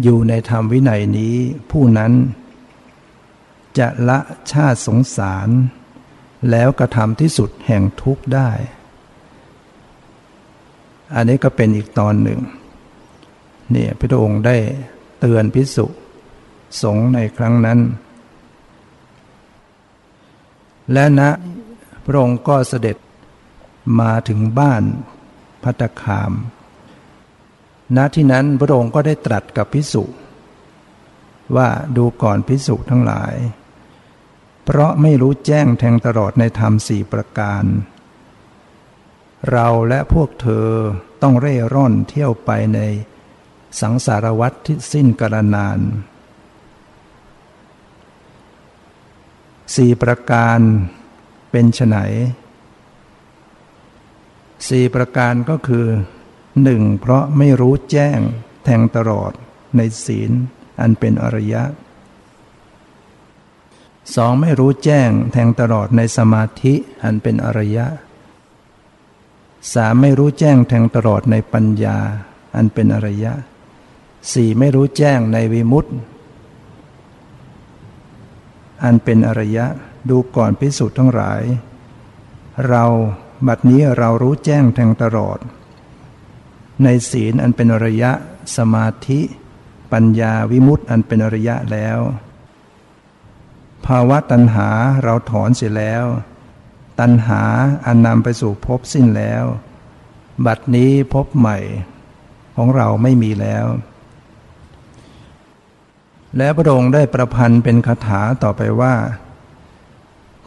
[0.03, 1.35] อยู่ในธรรมวินัยนี้
[1.71, 2.13] ผู้นั้น
[3.79, 4.19] จะละ
[4.53, 5.49] ชาติสงสาร
[6.51, 8.51] แล้วกระทำที่สุดแห่งทุกข์ได้
[11.15, 12.41] อันนี้ก็เป็นอีกตอนหนึ่ง
[13.71, 14.57] เนี่ยพระองค์ได้
[15.21, 15.87] เตือนพิสุ
[16.83, 17.81] สงในครั้งนั้น
[20.93, 21.31] และณนะ
[22.07, 22.97] พระองค์ก็เสด็จ
[24.01, 24.83] มาถึงบ้าน
[25.63, 26.33] พัตคาม
[27.97, 30.05] ณที่นั้นพระองค์ก็ได้ตรัสกับพิสุ
[31.57, 33.35] ว่าดูก่อนพิสุทั้งหลาย
[34.69, 37.65] เพราะไม่รู้แจ้งแทงตลอดในธรรมสี่ประการ
[39.51, 40.69] เราและพวกเธอ
[41.23, 42.81] ต้องเร่ร่อนเที่ยวไปใน
[43.81, 45.81] สังสารวัฏที่สิ้นกาลนาน
[49.77, 50.61] สี่ประการ
[51.51, 51.97] เป็นไน
[54.69, 55.87] สี่ประการก็คือ
[56.63, 58.21] หนึ่งเพราะไม่รู้แจ้ง
[58.65, 59.33] แทงตลอด
[59.77, 60.31] ในศีล
[60.81, 61.63] อันเป็นอริยะ
[64.15, 67.87] สองไม่รู้แจ้งแทงตลอดในสมาธิอันเป็นอริยะ
[69.75, 71.99] สามไม่รู้แจ้งแทงตลอดในปัญญา
[72.57, 73.33] อันเป็นอริยะ
[74.33, 75.93] สี่ไม่รู้แจ้งในวิมุตติ
[78.85, 79.67] อันเป็นอริยะ
[80.09, 81.43] ดูก่อนพิสูจน์ทั้งหลาย
[82.69, 82.85] เรา
[83.47, 85.39] บัดนี้เรารู้แจ้งแทงตลอด
[86.85, 88.11] ในศีลอันเป็นอริยะ
[88.57, 89.21] สมาธิ
[89.93, 91.99] ปัญญาวิมุตติอันเป็นอริยะแล้ว
[93.87, 94.69] ภาวะตัณหา
[95.03, 96.05] เราถอนเสียแล้ว
[97.01, 97.43] ตัณหา
[97.87, 99.45] อันนำไปสู่ภพสิ้นแล้ว
[100.47, 101.59] บัดนี้พบใหม่
[102.57, 103.67] ของเราไม่มีแล้ว
[106.37, 108.95] และพระองค์ได้ประพันธ์เป็นคาถาต่อไปว่า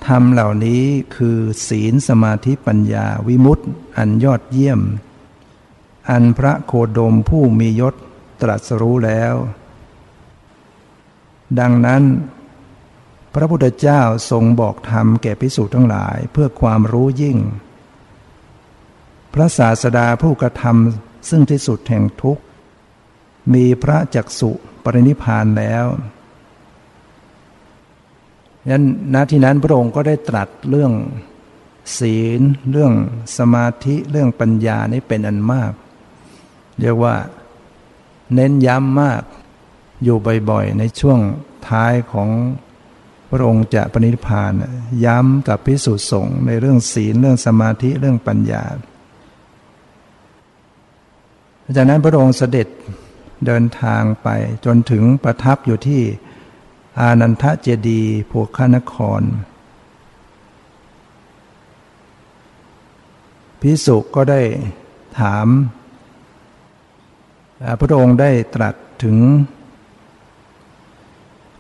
[0.08, 0.84] ธรรมเหล่านี้
[1.16, 3.66] คือศีลสมาธิปัญญาวิมุตติ
[3.98, 4.82] อันยอดเยี่ยม
[6.10, 7.96] อันพระโคดมผู้มียศ
[8.42, 9.34] ตรัสรู้แล้ว
[11.60, 12.04] ดังนั้น
[13.34, 17.38] พระพุทธเจ้าทรงบอกธรรมแก่พิสูจน์ทั้งหลายเพื่อความรู้ยิ่ง
[19.34, 22.44] พระศาสดาผู้กระทำซึ่งที่สุดแห่งทุกข์
[23.54, 24.52] มีพระจักสุ
[24.84, 25.86] ปรินิพานแล้ว
[28.70, 30.92] นั้นณที่นั้นพระองค์ก็ได้ตรัสเรื่อง
[31.98, 32.94] ศีล เรื่อง
[33.38, 35.72] สมาธิเรื่องปัญญานี่เป็นอันมาก
[36.80, 37.16] เรียกว่า
[38.34, 39.22] เน้นย้ำมาก
[40.04, 40.18] อยู่
[40.50, 41.20] บ่อยๆ ในช่วง
[41.68, 42.30] ท้ายของ
[43.30, 44.52] พระองค์จะปณิพาน
[45.06, 48.64] ย้ำกับพิสุทธิสงฆ์ในเรื่องศีลเรื่องสมาธิเรื่องปัญญา
[51.76, 52.68] จากนั้นพระองค์เสด็จ
[53.46, 54.28] เดินทางไป
[54.66, 56.02] จนถึงประทับอยู่ที่
[57.00, 59.22] อานันทเจดีภูขานคร
[63.62, 64.42] พิสุก็ได้
[65.20, 65.48] ถาม
[67.80, 69.18] พระองค์ได้ตรัสถึง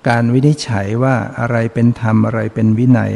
[0.08, 3.14] การวินิจฉัยว่าอะไรเป็นธรรมอะไรเป็นวินัย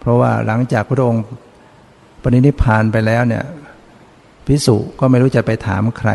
[0.00, 1.24] เพราะว่าหลังจากพระองค์
[2.22, 3.44] ปณินิพานไปแล้วเนี่ย
[4.46, 6.10] พิสุก็ไม่รู้จะไปถามใคร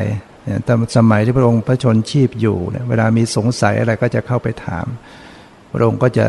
[0.66, 4.86] แต่สมัยที่พระองค์พระชนชีพอยู่เนี่ยเวลามีสงสัยอะไรก็จะเข้าไปถาม
[5.74, 6.26] พระองค์ก็จะ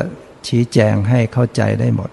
[0.47, 2.11] ชี้แจงให้เข้าใจได้หมด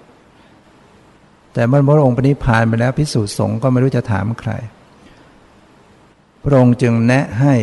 [1.54, 4.52] แต่เมื่อพระองค์ปณิพานไปแล้วพิสุสงฆ์ก็ไม่รู้จะถามใคร
[6.44, 7.54] พระองค์จึงแนะให้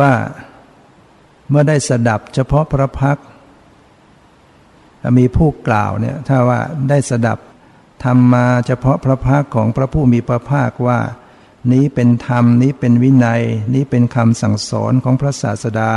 [0.00, 0.12] ว่า
[1.52, 3.18] เมื่อได้สดับเฉพาะพระพัก
[5.18, 7.38] มีผู้กล่าวเนี่ยถ้าว่าได้สดับ
[8.04, 11.00] ทำมาเฉพาะพระพักของพระผู้มีพระภาคว่า
[11.72, 13.42] นี้เป็นธรรมนี้เป็นวินัย
[13.74, 15.92] นี้เป็นคำสั่งสอนของพระศาสดา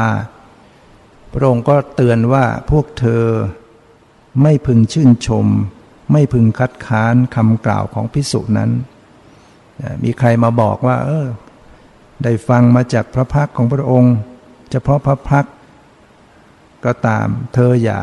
[1.34, 3.24] พระองค์ก็เตือนว่าพวกเธอ
[4.42, 5.48] ไม่พึงชื่นชม
[6.12, 8.72] ไม่พึงคัดค้านคำกล่าวของพิสุนั้น
[10.04, 11.28] มีใครมาบอกว่า เออ
[12.24, 14.16] ได้ฟังมาจากพระพักของพระองค์
[14.76, 15.46] ฉพาะพระพัก
[16.86, 18.02] ก็ตามเธออย่า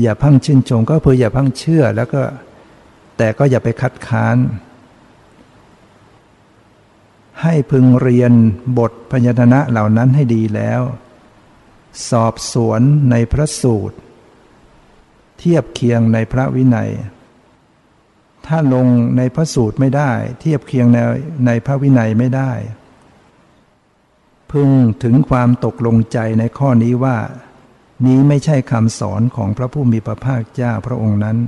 [0.00, 2.22] อย่าพังชื่นชมก็เพื่ออย่าพังเชื่อแล้วก็
[3.16, 4.36] แต่ก็อย่าไปคัดค้าน
[7.42, 8.32] ให้พึงเรียน
[8.78, 10.82] บทพยัญชนะเหล่านั้นให้ดีแล้ว
[12.10, 13.96] สอบสวนในพระสูตร
[15.38, 16.90] เทียบเคียงในพระวินัย
[18.46, 20.10] ถ้าลงในพระสูตรไม่ได้
[20.40, 20.98] เทียบเคียงใน
[21.46, 22.52] ในพระวินัยไม่ได้
[24.52, 24.68] พึง
[25.02, 27.16] ถึงความตกลงใจในข้อนี้ว่า
[28.06, 31.38] นี้ไม่ใช่คำสอนของพระผู้มีพระภาคเจ้าพระองค์นั้น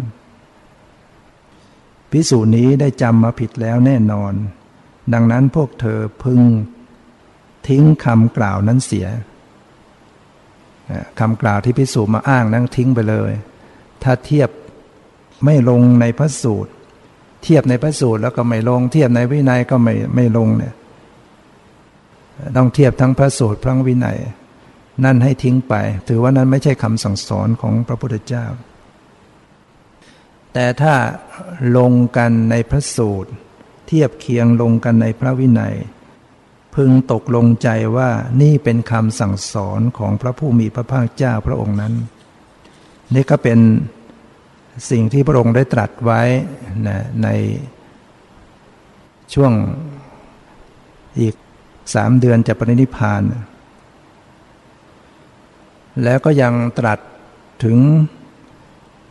[2.11, 4.33] พิสูจนี้ได้จำมาผิดแล้วแน่นอน
[5.13, 6.41] ดังนั้นพวกเธอพึง
[7.69, 9.07] ทิ้งคำกล่าวนั้นเสีย
[11.21, 13.33] คำกล่าวที่พิสูจน์มาอ้างนั้นทิ้งไปเลย
[14.03, 14.51] ถ้าเทียบ
[15.45, 16.71] ไม่ลงในพระสูตร
[17.43, 20.75] เทียบในพระสูตรแล้วก็ไม่ลง เทียบในวินัยก็ไม่ไม่ลงเนี่ย
[22.57, 24.19] ต้องเทียบทั้งพระสูตรทั้งวินัย
[25.05, 25.75] นั่นให้ทิ้งไป
[26.09, 28.47] ถือว่านั้นไม่ใช่คำสั่งสอนของพระพุทธเจ้า
[30.55, 30.95] แต่ถ้า
[31.77, 33.31] ลงกันในพระสูตร
[33.87, 35.75] เทียบเคียงลงกันในพระวินัย
[36.75, 38.11] พึงตกลงใจว่า
[38.43, 41.95] นี่เป็นคำสั่งสอนของพระผู้มีพระภาคเจ้าพระองค์นั้น
[43.15, 43.59] นี่ก็เป็น
[44.91, 46.23] สิ่งที่พระองค์ได้ตรัสไว้
[46.89, 47.29] นะใน
[49.35, 49.53] ช่วง
[51.21, 51.35] อีก
[51.95, 53.23] สามเดือนจะปรินิพาน
[56.05, 56.99] แล้วก็ยังตรัส
[57.65, 57.79] ถึง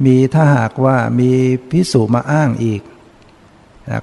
[0.06, 1.32] มีถ้าหากว่ามี
[1.72, 2.82] พิสูจมาอ้างอีก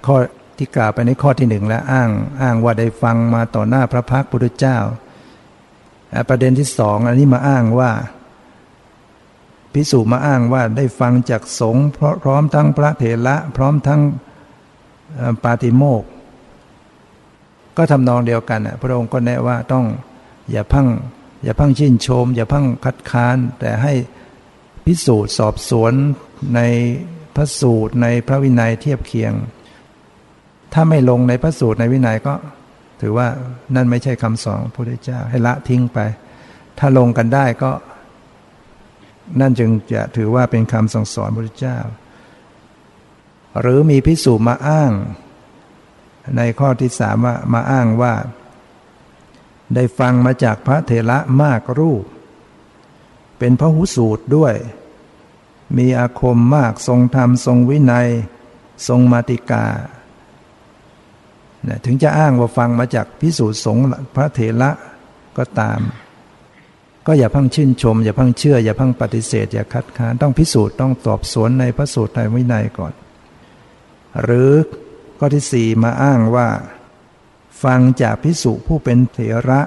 [0.07, 0.17] ข้อ
[0.57, 2.11] ที่กล่าวไปในข้อที่หนึ่งแล้วอ้าง
[2.43, 4.79] อ้างว่าได้ฟังมาต่อหน้าพระพักพุทธเจ้า
[6.29, 7.91] ประเด็นที่สองอันนี้มาอ้างว่า
[9.73, 11.87] พิสูจมาอ้างว่าได้ฟังจากสงฆ์
[12.23, 14.01] พร้อมทั้งพระเถระพร้อมทั้ง
[15.45, 16.05] ปาติโมก
[17.77, 19.85] ก็ทำนองเดียวกันพระองค์ก็แนะว่าต้อง
[20.53, 20.87] อย่าพัง
[21.45, 23.93] อย่าพังชื่นชม อย่าพังคัดค้าน แต่ให้
[24.85, 25.93] พิสูจน์สอบสวน
[26.55, 26.61] ใน
[27.37, 29.33] พระสูตรในพระวินัยเทียบเคียง
[30.73, 32.35] ถ้าไม่ลงในพระสูตรในวินัยก็
[33.01, 33.29] ถือว่า
[33.75, 35.99] นั่นไม่ใช่คำสอนพระพุทธเจ้าให้ละทิ้งไป
[36.79, 37.71] ถ้าลงกันได้ก็
[39.41, 41.79] นั่นจึงจะถือว่าเป็นคำสั่งสอนพระพุทธเจ้า
[43.61, 44.93] หรือมีพิสูจน์มาอ้าง
[46.37, 48.15] ในข้อที่สามว่ามาอ้างว่า
[49.75, 52.05] ได้ฟังมาจากพระเถระมากรูป
[53.39, 54.55] เป็นพระหุสูตรด้วย
[55.77, 58.09] มีอาคมมากทรงธรรมทรงวินัย
[58.89, 59.65] ทรงมาติกา
[61.85, 63.79] ถึงจะอ้างว่าฟังมาจากพิสูจน์สง
[64.17, 64.71] พระเถระ
[65.39, 65.81] ก็ตาม
[67.07, 72.93] ก็อย่าพังชื่นชม อย่าพังเชื่อ อย่าพังปฏิเสธ อย่าคัดค้านต้องพิสูจน์ต้องตอบสวนในพระสูตรในวินัยก่อน
[74.23, 74.53] หรือ
[75.19, 76.49] ข้อที่สี่มาอ้างว่า
[77.63, 79.61] ฟังจากพิสุผู้เป็นเถระ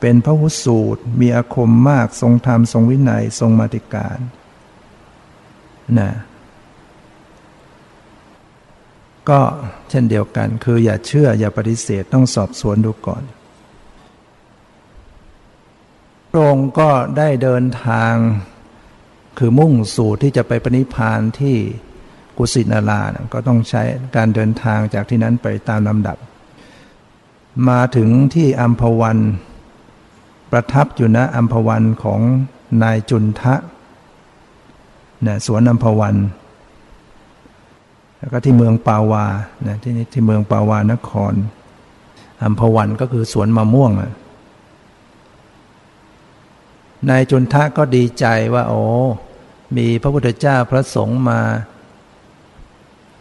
[0.00, 4.18] เป็นพระหุสูตร มีอาคมมากทรงธรรมทรงวินัยทรงมาติการ
[5.98, 6.10] นะ
[9.28, 9.40] ก็
[9.90, 13.22] เช่นเดียวกัน คืออย่าเชื่ออย่าปฏิเสธต้องสอบสวนดูก่อน
[16.30, 18.14] พระองค์ก็ได้เดินทาง
[19.38, 21.56] คือมุ่งสู่ที่จะไปปณิพานที่
[22.38, 23.82] กุสินารานะก็ต้องใช้
[24.16, 26.16] การเดินทางจากที่นั้นไปตามลำดับ
[27.68, 29.18] มาถึงที่อัมพวัน
[30.50, 32.20] ประทับอยู่ณอัมพวันของ
[32.82, 33.54] นายจุนทะ
[35.26, 36.16] นะสวนอัมพวัน
[38.18, 39.24] แล้วก็ที่เมืองปาวา
[39.66, 41.34] นะที่นี่ที่เมืองปาวานคร
[42.42, 43.92] อัมพวันก็คือสวนมะม่วง
[47.10, 48.82] นายจุนทะก็ดีใจว่าโอ้
[49.76, 51.40] มีพระพุทธเจ้าพระสงฆ์มา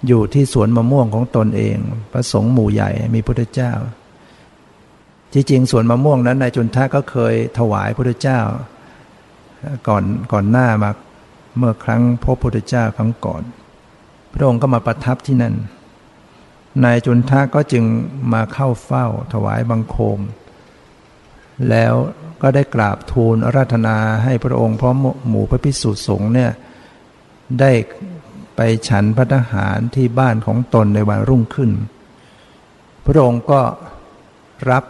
[0.08, 1.78] อยู่ที่สวนมะม่วงของตนเอง
[2.12, 3.74] พระสงฆ์หมู่ใหญ่มีพุทธเจ้า
[5.34, 8.40] จริงๆสวนมะม่วงนั้นนายจุนทะก็เคยถวายพระพุทธเจ้า
[9.88, 10.92] ก่อนก่อนหน้ามา
[11.58, 13.44] เมื่อครั้งพบพระพุทธเจ้าครั้งก่อน
[14.34, 15.56] พระองค์ก็มาประทับที่นั่น
[16.84, 17.84] นายจุนทะก็จึง
[18.34, 20.20] มาเข้าเฝ้าถวายบังคม
[21.70, 21.94] แล้ว
[22.42, 24.96] ก็ได้กราบทูลราธนาให้พระองค์พร้อม
[25.28, 26.52] หมู่พระพิสุสงฆ์เนี่ย
[27.60, 27.72] ได้
[28.56, 31.72] ไปฉันพระทหารที่บ้านของตนในวันรุ่งขึ้น
[33.06, 33.62] พระองค์ก็
[34.72, 34.84] รับ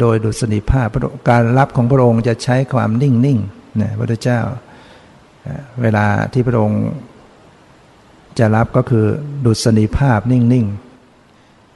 [0.00, 0.88] โดยดุษณีภาพ
[1.30, 3.38] การรับของพระองค์จะใช้ความนิ่งนิ่ง
[3.80, 4.40] นะพระเจ้า
[5.82, 6.82] เวลาที่พระองค์
[8.38, 9.06] จะรับก็คือ
[9.44, 10.66] ดุษณีภาพนิ่งนิ่ง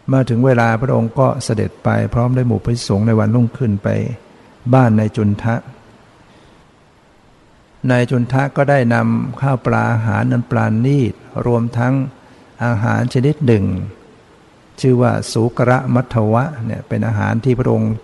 [0.08, 3.88] เมื่อถึงเวลาพระองค์ก็เสด็จไปพร้อมด้วยหมู่พิสงฆ์ในวันรุ่งขึ้นไป
[4.74, 5.54] บ้านในจุนทะ
[7.90, 11.14] นายจุนทะก็ได้นำข้าวปลาอาหารน้ำปลานีด
[11.46, 11.94] รวมทั้ง
[12.64, 13.64] อาหารชนิดหนึ่ง
[14.80, 17.94] ชื่อว่าสุกระมัทวะเนี่ยเป็นอาหารที่พระองค์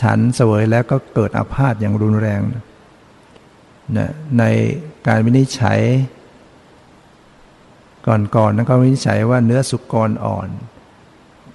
[0.00, 2.40] ฉันเสวยแล้วก็เกิดอาพาธอย่างรุนแรง
[3.96, 4.44] นะใน
[5.06, 5.80] การวินิจฉัย
[8.06, 10.48] ก่อนๆนนั้นก็วินิจฉัยว่าเนื้อสุกรอ่อน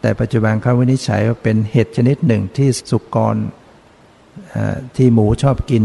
[0.01, 3.35] แต่ปัจจุบันเขาวินิจฉัยว่าเป็นเห็ดชนิดหนึ่งที่สุกร
[4.95, 5.83] ที่หมูชอบกิน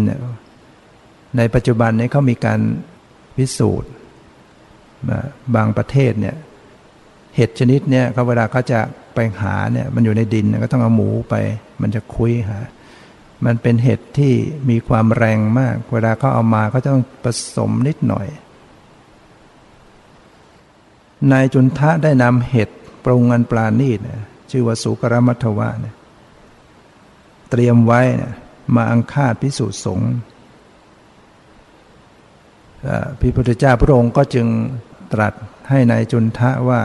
[1.36, 2.60] ในปัจจุบันนี้เขามีการ
[3.36, 3.90] พิสูจน์
[5.54, 6.36] บางประเทศเนี่ย
[7.36, 8.80] เห็ดชนิดเนี่ยเขาเวลาเขาจะ
[9.14, 11.34] ไปหาเนี่ยมันอยู่ในดินก็ต้องเอาหมูไป
[11.80, 12.58] มันจะคุยหา
[13.46, 14.32] มันเป็นเห็ดที่
[14.70, 17.26] มีความแรงมาก เวลาเขาเอามาเขาต้องผ
[17.56, 18.26] สมนิดหน่อย
[21.32, 22.68] นายจุนทะได้นำเห็ด
[23.04, 23.98] ปรุงอันปลาณีต
[24.50, 25.94] ชื่อว่าสุกรมัทวะเนี่ย
[27.50, 28.00] เตรียมไว้
[28.74, 30.12] มาอังคาดพิสูจน์สงฆ์
[33.20, 34.46] พระพุทธเจ้าพระองค์ก็จึง
[35.12, 35.32] ตรัส
[35.70, 36.80] ให้ในายจุนทะว่า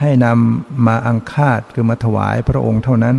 [0.00, 3.16] ให้นำมาอังคาดคือมาถวายพระองค์เท่านั้น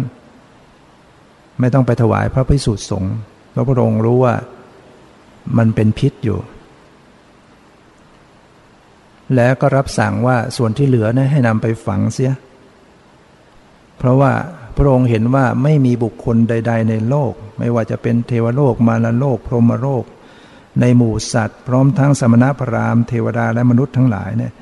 [1.59, 3.15] ไม่ต้องไปถวายพระพิสุทธิสงฆ์
[3.51, 4.35] เพราะพระองค์รู้ว่า
[5.57, 6.39] มันเป็นพิษอยู่
[9.35, 12.33] แล้วก็รับสั่งว่าส่วนที่เหลือนะให้นำไปฝังเสีย
[13.97, 14.31] เพราะว่า
[14.77, 20.03] พระองค์เห็นว่าไม่มีบุคคลใด ๆ ในโลก ไม่ว่าจะเป็นเทวโลกมาลโลก พรหมโลก
[20.81, 24.53] ในหมู่สัตว์ พร้อมทั้งสมณพราหมณ์เทวดาและมนุษย์ทั้งหลายเนี่ย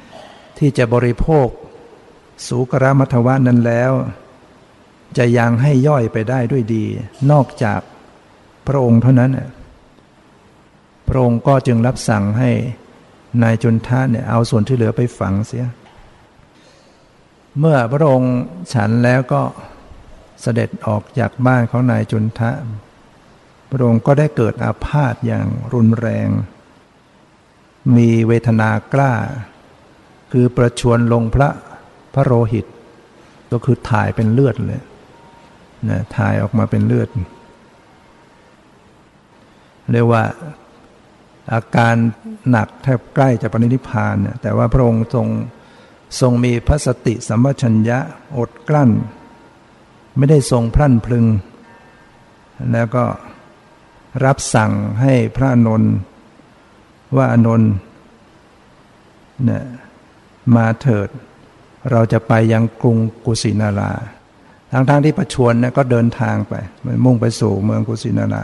[0.58, 1.48] ที่จะบริโภค
[2.48, 3.92] สุกรมัทวะนั้นแล้ว
[5.18, 6.86] จะยังให้ย่อยไปได้ด้วยดี
[7.32, 7.82] นอกจาก
[8.68, 9.32] พระองค์เท่านั้น
[11.08, 12.50] พระองค์ก็จึงรับสั่งให้
[13.44, 15.66] นายจุนทะเนี่ยเอาส่วนที่เหลือไปฝังเสีย
[17.60, 18.34] เมื่อพระองค์
[18.74, 19.42] ฉันแล้วก็
[20.42, 22.52] เสด็จออกจากบ้านของนายจุนทะ
[23.74, 26.30] พระองค์ก็ได้เกิดอาพาธอย่างรุนแรง
[27.98, 29.14] มีเวทนากล้า
[30.32, 31.50] คือประชวนลงพระ
[32.14, 32.66] พระโรหิต
[33.52, 34.84] ก็คือถ่ายเป็นเลือดเลย
[35.90, 37.10] นะถ่ายออกมาเป็นเลือด
[39.92, 40.24] เรียกว่า
[41.54, 41.96] อาการ
[42.50, 45.28] หนักแทบใกล้จะปรินิพานเนี่ยแต่ว่าพระองค์ทรง
[46.22, 48.00] ทรงมีพระสติสัมปชัญญะ
[48.38, 48.92] อดกลั้น
[50.18, 51.26] ไม่ได้ทรงพรั่นพลึง
[52.74, 53.04] แล้วก็
[54.26, 55.94] รับสั่งให้พระนนท์
[57.16, 57.72] ว่าอนนท์
[59.44, 59.64] เนี่ย
[60.56, 61.10] มาเถิด
[61.92, 63.92] เราจะไปยังกรุงกุสินารา
[64.72, 66.54] ทางทางที่ประชวนเนี่ยก็เดินทางไป
[66.86, 68.44] มันมุ่งไปสู่เมืองกุสินารา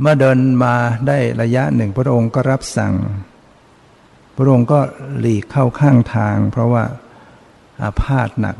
[0.00, 0.74] เมื่อเดินมา
[1.08, 2.94] ได้ระยะหนึ่งพระองค์ก็รับสั่ง
[4.36, 4.80] พระองค์ก็
[5.18, 6.84] หลีกเข้าข้างทาง เพราะว่า
[7.82, 8.56] อาพาธหนัก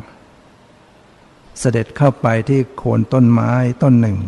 [1.60, 3.52] เสด็จเข้าไปที่โคนต้นไม้
[3.82, 4.18] ต้นหนึ่ง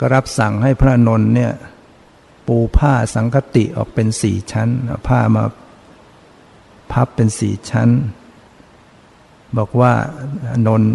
[0.00, 1.52] ก็รับสั่งให้พระนนท์เนี่ย
[2.46, 4.68] ปูผ้าสังคติออกเป็นสี่ชั้น
[5.08, 5.44] ผ้ามา
[6.92, 7.88] พับเป็นสี่ชั้น
[9.58, 9.92] บอกว่า
[10.66, 10.92] นนท์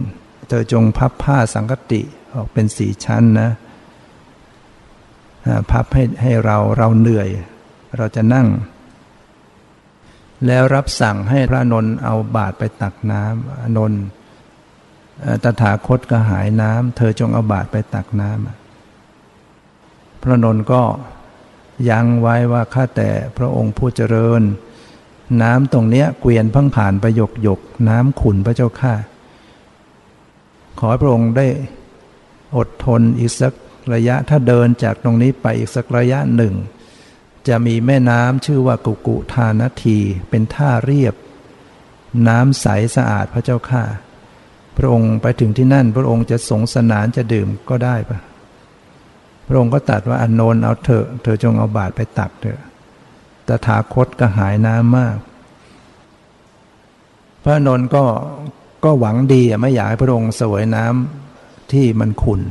[0.47, 2.01] เธอจงพับผ้าสังคติ
[2.36, 3.49] ออกเป็นสี่ชั้นนะ
[5.72, 7.30] พับให้ให้เราเราเหนื่อย
[7.97, 8.47] เราจะนั่ง
[10.45, 14.01] แล้วรับสั่งให้พระนนท์เอาบาตรไปตักน้ำนนท์
[15.43, 18.64] ตถาคตก็หายน้ำเธอจงเอาบาตรไปตักน้ำ
[20.26, 20.84] พระนนท์ก็
[21.90, 24.42] ยังไว้ว่าข้าแต่พระองค์ผู้เจริญ
[25.42, 27.60] น้ำตรงเนี้ยเกวียนพังผ่านไปหยกหยก
[27.90, 28.94] น้ำขุนพระเจ้าข้า
[30.80, 31.48] ขอพระองค์ได้
[32.58, 33.54] อดทนอีกสัก
[33.94, 36.54] ระยะถ้าเดินจากตรงนี้ไปอีกสักระยะหนึ่ง
[37.48, 39.98] จะมีแม่น้ำชื่อว่ากุกุทานที
[40.30, 41.16] เป็นท่าเรียบ
[42.28, 43.84] น้ำใสสะอาดพระเจ้าข้า
[44.78, 48.20] พระองค์ไปถึงที่นั่นพระองค์จะสงสนานจะดื่มก็ได้ปะ
[49.48, 52.60] พระองค์ก็ตัดว่าอนนท์เอาเถอะ เธอจงเอาบาตรไปตักเถอะ
[53.48, 55.18] ตถาคตก็หายน้ำมาก
[57.43, 58.04] พระนนท์ก็
[58.84, 62.41] ก็หวังดีไม่อยากให้พระองค์สวยน้ำที่มันขุน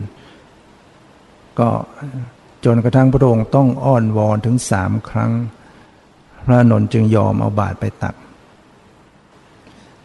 [1.59, 1.69] ก็
[2.65, 5.33] จนกระทั่งพระองค์ต้องอ้อนวอนถึงสามครั้ง
[6.45, 8.15] พระนนท์จึงยอมเอาบาตรไปตัก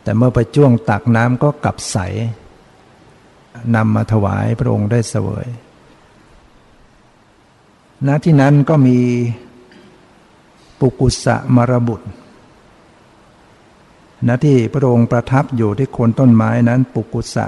[0.04, 1.98] แต่เมื่อไปจ้วงตักน้ำก็กลับใส
[3.76, 5.48] นำมาถวายพระองค์ได้เสวย
[8.08, 8.98] ณที่นั้นก็มี
[10.80, 12.08] ปุกุสะมรบุตร
[14.28, 17.46] ณที่พระองค์ประทับอยู่ที่โคนต้นไม้นั้นปุกุสะ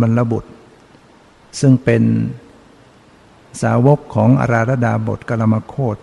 [0.00, 0.50] มรบุตร
[1.60, 2.02] ซึ่งเป็น
[3.62, 5.96] สาวกของอาราธดาบทกลมโคต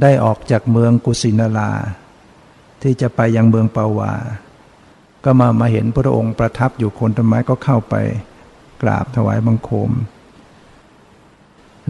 [0.00, 1.70] ได้ออกจากเมืองกุสินารา
[2.82, 4.12] ที่จะไปยังเมืองปาวา
[5.24, 7.94] ก็มามาเห็นพระองค์ประทับอยู่คนต้นไม้ก็เข้าไป
[8.82, 9.90] กราบถวายบังคม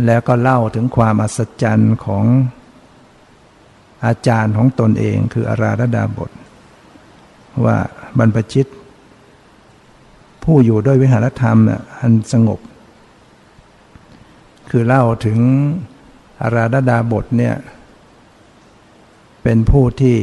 [0.07, 2.25] แล้วก็เล่าถึงความอัศจรรย์ของ
[4.07, 6.31] อาจารย์ของตนเองคืออาราธดาบท
[7.65, 7.77] ว่า
[8.19, 8.67] บรรพชิต
[10.45, 11.59] ผู้อยู่ด้วยวิหารธรรม
[11.99, 12.61] อันสงบ
[14.71, 15.39] คือเล่าถึง
[16.43, 17.55] อาราธดาบทเนี่ย
[19.43, 20.17] เป็นผู้ที่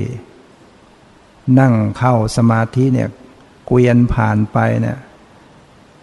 [1.59, 3.09] นั่งเข้าสมาธิเนี่ย
[3.67, 4.97] เกวียนผ่านไปเนี่ย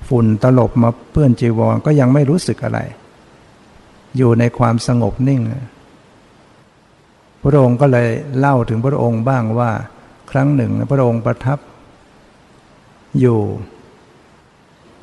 [0.09, 2.81] ฝุ่นตลบมาเปื้อนจีวรก็ยังไม่รู้สึกอะไร
[4.17, 5.43] อยู่ในความสงบนิ่ง
[7.43, 8.09] พระองค์ก็เลย
[8.39, 9.71] เล่าถึงพระองค์บ้างว่า
[10.31, 11.59] ครั้งหนึ่งพระองค์ประทับ
[13.21, 13.41] อยู่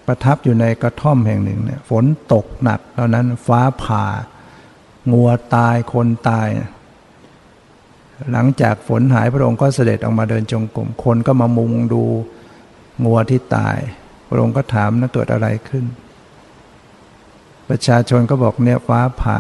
[0.07, 4.05] ประทับอยู่ในกระท่อมแห่งหนึ่งเนี่ยฝนตกหนักตอนนั้นฟ้าผ่า
[5.11, 6.47] งัวตายคนตาย
[8.31, 12.03] หลังจากฝนหายพระองค์ก็เสด็จออกมาเดินจงกรมคนก็มามุงดู
[13.03, 13.77] งัวที่ตาย
[14.29, 15.85] พระองค์ก็ถามนะเกิดอะไรขึ้น
[17.71, 19.39] ประชาชนก็บอกเนี่ยฟ้าผ่า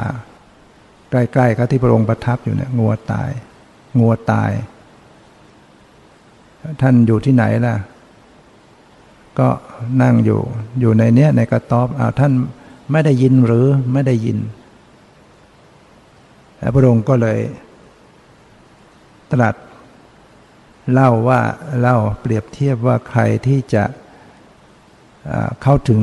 [1.09, 3.29] ใกล้ๆเขาที่พระองค์ประทับอยู่เนี่ยงัวตาย
[3.99, 4.51] งัวตาย
[6.81, 7.75] ท่านอยู่ที่ไหนล่ะ
[9.39, 9.49] ก็
[10.01, 10.41] นั่งอยู่
[10.79, 12.31] อยู่ในเนี้ยในกระต๊อบอ้าวท่าน
[12.91, 14.37] ไม่ได้ยินหรือไม่ได้ยิน
[16.57, 17.39] แล้วพระองค์ก็เลย
[19.31, 19.55] ตรัส
[20.93, 21.41] เล่าว่า
[21.79, 23.83] เล่าเปรียบเทียบว่าใครที่จะ
[25.61, 26.01] เข้าถึง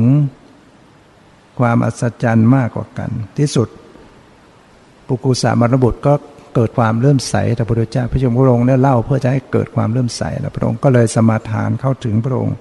[1.59, 3.67] ความอัศจรรย์มากกว่ากัน ที่สุด
[5.07, 6.13] ปุกุสามรบุตรก็
[6.55, 12.57] เกิดความเริ่มใสแต่พระพุทธเจ้าพระชมพระองค์เนี่ยเล่าเพื่อจะให้เกิดความเริ่มใสแล้วพระองค์ก็เลยสมาทานเข้าถึงพระองค์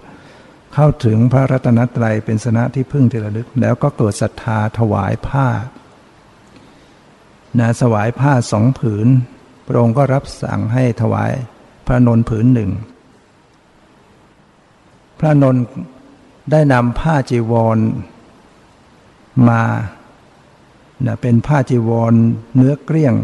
[0.74, 5.48] เข้าถึงพระรัตนตรัยเป็นสนะที่พึ่งที่ระลึก แล้วก็เกิดศรัทธาถวายผ้า
[7.58, 9.08] นะสวายผ้าสองผืน
[9.66, 11.30] พระองค์ก็รับสั่งให้ถวาย
[11.86, 12.70] พระนนผืนหนึ่ง
[15.18, 15.56] พระนน
[16.50, 17.78] ได้นำผ้าจีวร
[19.48, 19.62] มา
[21.06, 22.14] นะเป็นผ้าจีวร
[22.56, 23.14] เนื้อเกลี้ยง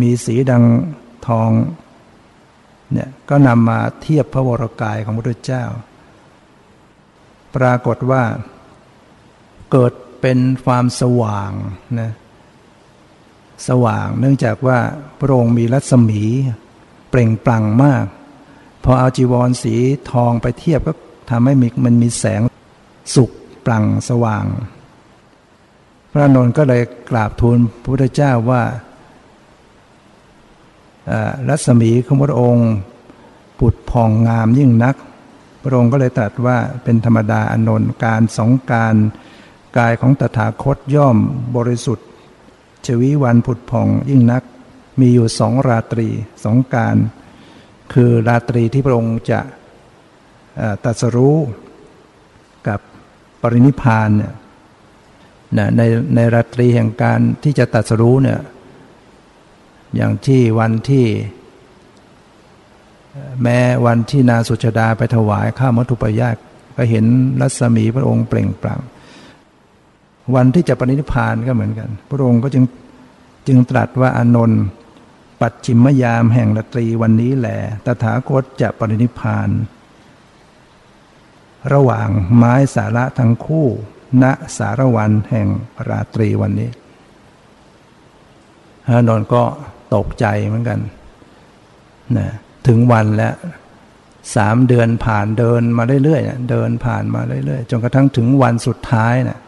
[0.00, 0.64] มีสีดัง
[1.26, 1.50] ทอง
[2.92, 5.64] เนี่ยก็นำมาเทียบพระวรกายของพระพุทธเจ้า
[7.56, 8.22] ปรากฏว่า
[9.72, 11.52] เกิดเป็นความสว่าง
[12.00, 12.12] นะ
[13.68, 14.78] สว่างเนื่องจากว่า
[15.20, 16.22] พระองค์มีรัศมี
[17.10, 18.04] เปล่งปลั่งมาก
[18.84, 19.74] พอเอาจีวรสี
[20.12, 20.92] ทองไปเทียบก็
[21.30, 22.42] ทำให้มีมันมีแสง
[23.14, 23.30] สุก
[23.66, 24.44] ปลั่งสว่าง
[26.14, 28.62] พระนนท์ก็เลยกราบทูลพระพุทธเจ้าว่า
[31.48, 32.70] รัศมีของพระองค์
[33.60, 34.96] ปุดผ่องงามยิ่งนัก
[35.64, 38.94] พระองค์ก็เลยตรัสว่าเป็นธรรมดาอนนท์การสองการ
[39.78, 41.16] กายของตถาคตย่อม
[41.56, 42.06] บริสุทธิ์
[42.86, 44.42] ชวีวันผุดผ่องยิ่งนัก
[45.00, 46.08] มีอยู่สองราตรี
[46.44, 46.96] สองการ
[47.92, 49.40] คือราตรีที่พระองค์จะ
[50.84, 51.36] ตัสรู้
[52.68, 52.80] กับ
[53.40, 54.32] ปรินิพานเนี่ย
[55.76, 55.82] ใน
[56.14, 58.40] ในราตรีแห่งการที่จะตัดสรู้เนี่ย
[59.96, 61.06] อย่างที่วันที่
[63.42, 66.36] แม้วันที่นาสุชดาไปถวายข้ามัทุปยาต
[66.76, 67.04] ก็เห็น
[67.40, 68.80] รัศมีพระองค์เปล่งปลั่ง
[70.34, 72.64] วันที่จะปรินิพานก็เหมือนกัน พระองค์ก็จึง
[73.46, 74.62] จึงตรัสว่าอนนท์
[75.40, 79.48] ปัจฉิมยามแห่งราตรีวันนี้แหละตถาคตจะปรินิพาน
[81.72, 83.68] ระหว่างไม้สาระทั้งคู่
[84.22, 84.24] ณ
[84.56, 85.46] สารวันแห่ง
[85.88, 86.70] ราตรีวันนี้
[88.88, 89.42] ฮานนก็
[89.94, 90.80] ตกใจเหมือนกัน
[92.18, 92.28] นะ
[92.66, 93.34] ถึงวันแล้ว
[94.36, 99.38] สามเดือนผ่านเดินมาเรื่อยๆเดินผ่านมาเรื่อยๆจนกระทั่งถึงวันสุดท้ายนะ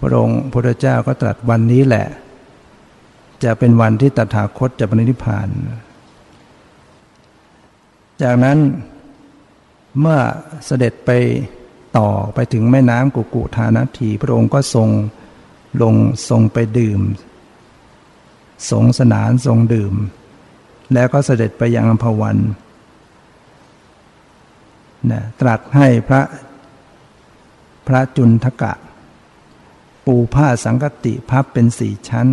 [0.00, 2.06] พระองค์พระเจ้าก็ตรัสวันนี้แหละ
[3.44, 5.48] จะเป็นวันที่ตถาคตจะปรินิพพาน
[8.22, 8.58] จากนั้น
[10.00, 10.18] เมื่อ
[10.66, 11.10] เสด็จไป
[11.98, 14.88] ต่อไปถึงแม่น้ำกุกุทานาทีพระองค์ก็ทรง
[15.82, 15.94] ลง
[16.28, 17.00] ทรงไปดื่ม
[18.70, 19.94] สงสนานทรงดื่ม
[20.94, 22.36] แล้วก็เสด็จไปยังอัมพวัน
[25.10, 26.22] นะตรัสให้พระ
[27.86, 28.72] พระจุนทกะ
[30.06, 32.28] ปูผ้าสังกติพับเป็นสี่ชั้น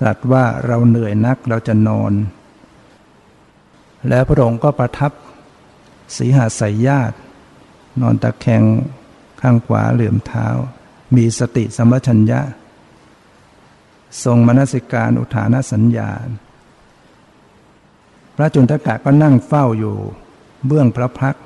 [0.00, 2.12] ตรัสว่าเราเหนื่อยนักเราจะนอน
[4.08, 5.12] แล้วพระองค์ก็ประทับ
[6.16, 7.16] สีหาสายญาติ
[8.00, 8.62] นอนตะแคง
[9.40, 10.46] ข้างขวาเหลื่อมเท้า
[11.16, 12.40] มีสติสัมปชัญญะ
[14.24, 16.10] ทรงมนสิการอุทานสัญญา
[18.36, 19.96] พระจุนทกะก็นั่งเฝ้าอยู่
[20.66, 21.36] เบื้องพระพัก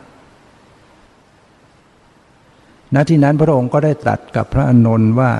[2.94, 5.32] ณที่นั้นพระองค์ก็ได้ตรัสกับพระอนนท์ว่า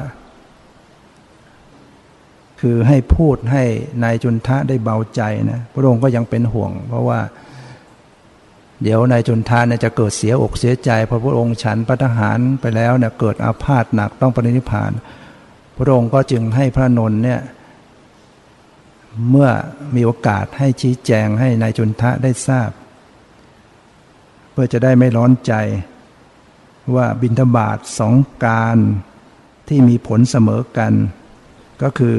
[2.61, 3.65] คคือให้พูดให้
[4.03, 7.21] นายจุนทะได้เบาใจนะ พระองค์ก็ยังเป็นห่วง เพราะว่า
[8.83, 14.93] เดี๋ยวนายจุนทะเนี่ยจะเกิดเสียอกเสียใจพอพระองค์ฉันพัฒหารไปแล้วเนี่ยเกิดอาพาธหนักต้องปรินิพาน
[15.77, 17.41] พระองค์ก็จึงให้พระนนท์เนี่ย
[19.31, 19.51] เมื่อ
[19.95, 22.71] มีโอกาสให้ชี้แจงให้นายจุนทะได้ทราบ
[24.53, 25.53] เพื่อจะได้ไม่ร้อนใจ
[26.95, 28.15] ว่าบินทบาทสอง
[28.45, 28.77] การ
[29.69, 30.93] ที่มีผลเสมอกัน
[31.83, 32.17] ก็คือ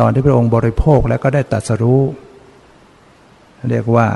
[0.00, 2.02] ตอนที่พระองค์บริโภคแล้วก็ได้ตัดสรู้
[3.70, 4.08] เรียกว่า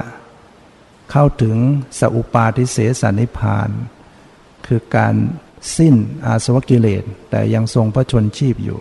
[1.11, 1.57] เข้าถึง
[1.99, 3.71] สัพปาทิเสสนิพาน
[4.67, 5.15] คือการ
[5.77, 5.95] สิ้น
[6.27, 8.79] อาสวะกิเลส แต่ยังทรงพระชนชีพอยู่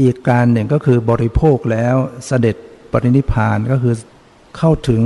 [0.00, 1.96] อีกการหนึ่งก็คือบริโภคแล้ว
[2.26, 2.56] เสด็จ
[2.92, 3.94] ปรินิพานก็คือ
[4.56, 5.02] เข้าถึง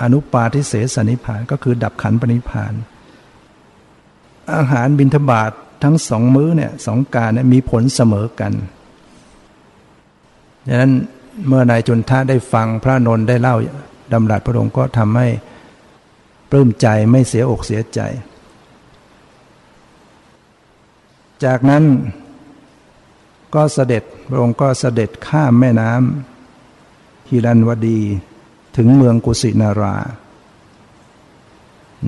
[0.00, 2.72] อนุปาทิเสสนิพานก็คือดับขันปรินิพาน
[4.54, 8.52] อาหารบิณฑบาตททั้งสองมื้อเนี่ยสองการเนี่ยมีผลเสมอกัน
[10.66, 10.92] ดังนั้น
[11.46, 13.56] เมื่อนายจุนทะได้ฟังพระนนท์ได้เล่า
[14.12, 15.28] ดำรัสพระองค์ก็ทำให้
[16.50, 18.00] ปลื้มใจไม่เสียอกเสียใจ
[21.44, 21.84] จากนั้น
[23.54, 28.00] ก็เสด็จพระองค์ก็เสด็จข้ามแม่น้ำฮิรันวดี
[28.76, 29.96] ถึงเมืองกุสินารา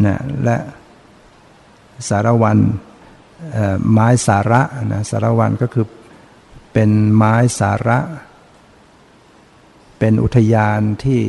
[0.05, 0.57] นะและ
[2.09, 2.59] สารวัน
[3.93, 5.87] ไม้สาระนะสารวันก็คือ
[6.73, 7.99] เป็นไม้สาระ
[9.99, 11.21] เป็นอุทยานที่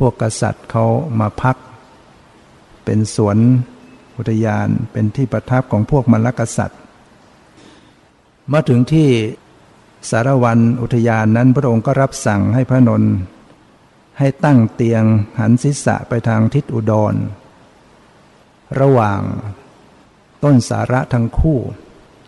[0.00, 0.84] พวกกษัตริย์เขา
[1.20, 1.56] มาพัก
[2.84, 3.36] เป็นสวน
[4.16, 6.80] อุทยานเป็นที่ประทับของพวกมรรคกษัตริย์
[8.52, 9.08] มาถึงที่
[10.10, 13.14] สารวันอุทยานนั้นพระองค์ก็รับสั่งให้พระนนท์
[14.18, 15.04] ให้ตั้งเตียง
[15.40, 17.14] หันศีรษะไปทางทิศอุดร
[18.80, 19.20] ระหว่าง
[20.44, 21.58] ต้นสาระทั้งคู่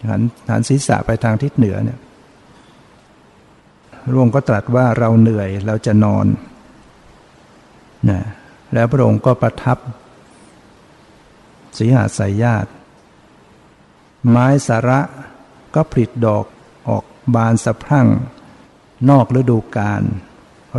[0.08, 1.98] หันหันศีรษะไปทางทิศเหนือเนี่ย
[4.12, 6.26] รวงก็ตรัสว่าเราเหนื่อยเราจะนอน
[8.08, 8.20] นะ
[8.74, 9.78] แล้วพระองค์ก็ประทับ
[11.76, 12.70] สีหาสายญาติ
[14.28, 15.00] ไม้สาระ
[15.74, 16.46] ก็ผลิดอก
[16.88, 18.08] ออกบานสะพรั่ง
[19.10, 20.02] นอกฤดูกาล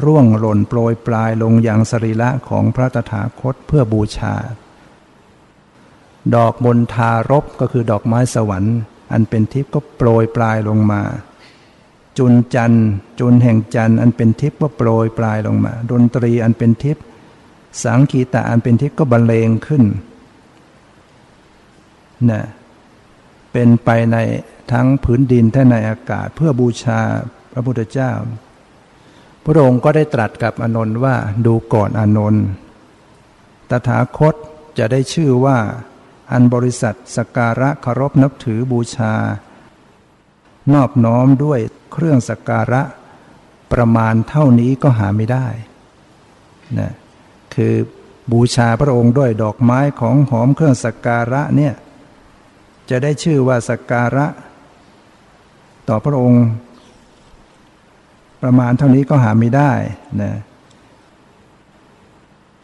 [0.03, 4.36] ร่วงหล่นโปรยปลายลงอย่างสรีระของพระตถาคตเพื่อบูชา
[6.36, 8.78] ดอกบนทารบก็คือดอกไม้สวรรค์
[9.11, 11.01] อันเป็นทิพย์ก็โปรยปลายลงมา
[12.17, 12.74] จุนจัน
[13.19, 17.03] จุนแห่งจันอันเป็นทิพย์ก็โปรยปลายลงมา ดนตรีอันเป็นทิพย์
[17.84, 19.84] สังคีตะอันเป็นทิพย์ก็บรรเลงขึ้น
[22.32, 22.43] นะ
[23.51, 24.17] เป็นไปใน
[24.71, 26.99] ทั้งผืนดินและในอากาศเพื่อบูชา
[27.51, 28.11] พระพุทธเจ้า
[29.43, 31.15] พระองค์ก็ได้ตรัสกับอนนท์ว่า
[31.45, 32.45] ดูก่อนอนนท์
[33.69, 34.36] ตถาคต
[34.78, 35.57] จะได้ชื่อว่า
[36.32, 39.13] อันบริษัทสการะเคารพนับถือบูชา
[40.74, 41.59] นอบน้อมด้วย
[41.91, 42.82] เครื่องสการะ
[43.74, 45.47] ประมาณเท่านี้ก็หาไม่ได้
[46.80, 46.91] นะ
[47.56, 47.74] คือ
[48.32, 51.74] บูชาพระองค์ด้วยดอกไม้ของหอมเครื่องสักการะเนี่ย
[52.89, 54.28] จะได้ชื่อว่าสัการะ
[55.88, 56.45] ต่อพระองค์
[58.41, 59.72] ประมาณเท่านี้ก็หาไม่ได้
[60.22, 60.34] นะ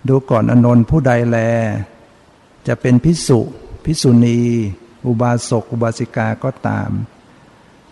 [0.07, 1.37] ดูก่อนอนนท์ผู้ใดแล
[2.67, 3.39] จะเป็นพิสุ
[3.85, 4.39] พิสุณี
[5.05, 6.89] อุบาสก อุบาสิกาก็ตาม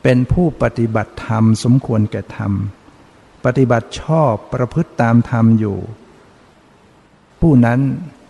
[0.04, 2.54] เป็นผู้ปฏิบัติธรรม สมควรแก่ธรรม
[3.46, 5.78] ปฏิบัติชอบประพฤติตามธรรมอยู่
[7.50, 7.82] ผู้นั้น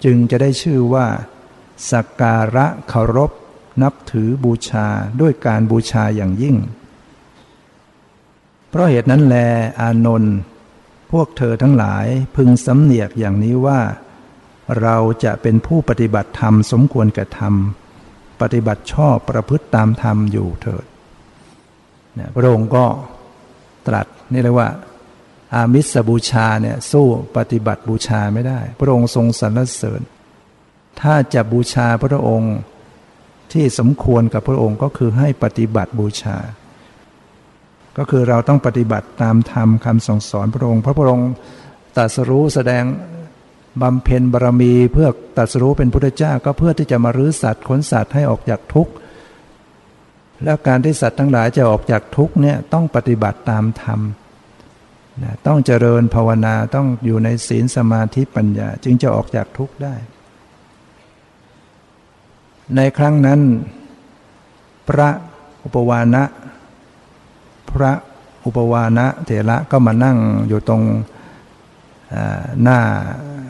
[0.05, 1.07] จึงจะได้ชื่อว่า
[1.91, 3.32] สักการะเคารพ
[3.82, 4.88] นับถือบูชา
[5.22, 6.55] ด้วยการบูชาอย่างยิ่ง
[8.70, 9.36] เพราะเหตุนั้นแล
[9.82, 10.36] อานนท์
[11.11, 12.05] พวกเธอทั้งหลาย
[12.36, 13.80] พึงสำเนียกอย่างนี้ว่า
[14.82, 17.53] เราจะเป็นผู้ปฏิบัติธรรมสมควรก่ธรรม
[18.41, 20.86] ปฏิบัติชอบประพฤติตามธรรมอยู่เถิด
[22.36, 22.86] พระองค์ก็
[23.88, 24.70] ตรัสนี่เรียกว่า
[25.56, 30.02] อามิสบูชาเนี่ยสู้ปฏิบัติบูชาไม่ได้ พระองค์ทรงสรรเสริญ
[31.02, 32.56] ถ้าจะบูชาพระองค์
[33.54, 36.38] ที่สมควรกับพระองค์ก็คือให้ปฏิบัติบูชา
[37.98, 41.32] ก็คือเราต้องปฏิบัติตามธรรมคำสั่งสอนพระองค์ พระพระองค์
[41.95, 42.84] ตรัสรู้แสดง
[43.82, 48.91] บำเพ็ญบารมีเพื่อตัดสู้เป็นพุทธเจ้าก็เพื่อที่จะมารื้อสัตว์ขนสัตว์ให้ออกจากทุกข์
[50.43, 54.00] แล้วการที่สัตว์ทั้งหลายจะออกจากทุกข์เนี่ยต้องปฏิบัติตามธรรม
[55.24, 59.95] นะต้องเจริญภาวนาต้องอยู่ในศีลสมาธิปัญญา จึงจะออกจากทุกข์ได้
[62.76, 63.39] ในครั้งนั้น
[64.89, 65.09] พระ
[65.63, 66.24] อุปวานะ
[67.72, 67.91] พระ
[68.45, 70.84] อุปวานะเถระก็มานั่งอยู่ตรง
[72.63, 72.80] หน้า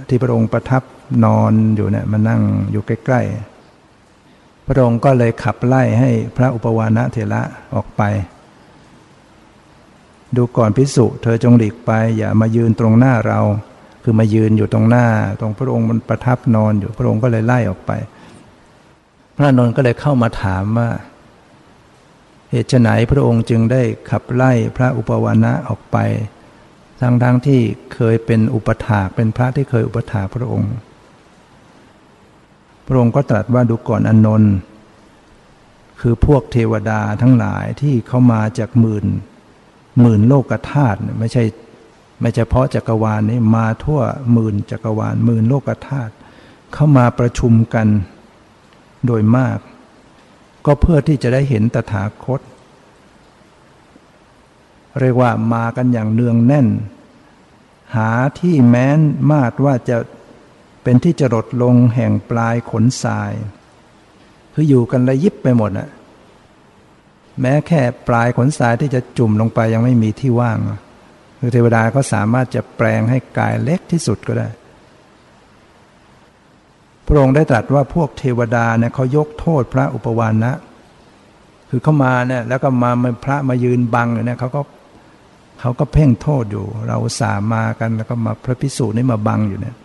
[0.07, 0.83] ที่พระองค์ประทับ
[1.25, 2.41] นอนอยู่เนี่ยมานั่ง
[2.71, 3.21] อยู่ใกล้
[3.93, 7.41] ๆ พระองค์ก็เลยขับไล่ให้พระอุปวานะเถระ
[7.75, 8.01] ออกไป
[10.35, 13.39] ดูก่อนพิสุเธอจงหลีกไป อย่ามายืนตรงหน้าเรา
[14.03, 15.07] คือมายืนอยู่ตรงหน้า
[15.39, 17.91] ตรงพระองค์มันประทับนอนอยู่พระองค์ก็เลยไล่ออกไป
[19.35, 20.89] พระนนท์ก็เลยเข้ามาถามว่า
[22.51, 25.97] เหตุไหนพระองค์จึงได้ขับไล่พระอุปวานะออกไป
[27.01, 27.61] ทั้งทั้งที่
[27.93, 30.71] เคยเป็นอุปถากเป็นพระที่เคยอุปถาพระองค์
[32.87, 34.53] พระองค์ก็ตรัสว่าดูก่อนอนนท์
[36.01, 39.05] คือพวกเทวดาทั้งหลายที่เข้ามาจากหมื่น
[40.01, 41.43] หมื่นโลกธาตุไม่ใช่
[42.19, 44.01] ไม่เฉพาะจักรวาลนี้มาทั่ว
[44.33, 46.13] หมื่นจักรวาลหมื่นโลกธาตุ
[46.73, 47.87] เข้ามาประชุมกัน
[49.05, 49.59] โดยมาก
[50.65, 52.41] ก็เพื่อที่จะได้เห็นตถาคต
[54.99, 56.67] เรียกว่ามากันอย่างเนืองแน่น
[57.95, 58.99] หาที่แม้น
[59.31, 59.97] มาดว่าจะ
[60.83, 63.33] เป็นที่จรดลงแห่งปลายขนทราย
[64.53, 65.89] คืออยู่กันระยิบไปหมดนะ
[67.41, 70.57] แม้แค่ปลายขนทรายที่จะจุ่มลงไปยังไม่มีที่ว่าง
[71.39, 74.47] คือเทวดาก็สามารถจะแปลงให้กายเล็กที่สุดก็ได้
[77.05, 80.53] พระองค์ได้ตรัสว่าพวกเทวดาเนี่ยเขายกโทษพระอุปวานนะ
[81.69, 82.91] คือเข้ามาเนี่ยแล้วก็มา
[83.23, 84.61] พระมายืนบังเนี่ยเขาก็
[85.61, 89.75] เขาก็เพ่งโทษอยู่ เราสามากันแล้วก็มาพระพิสูจน์นี่มาบังอยู่เนี่ย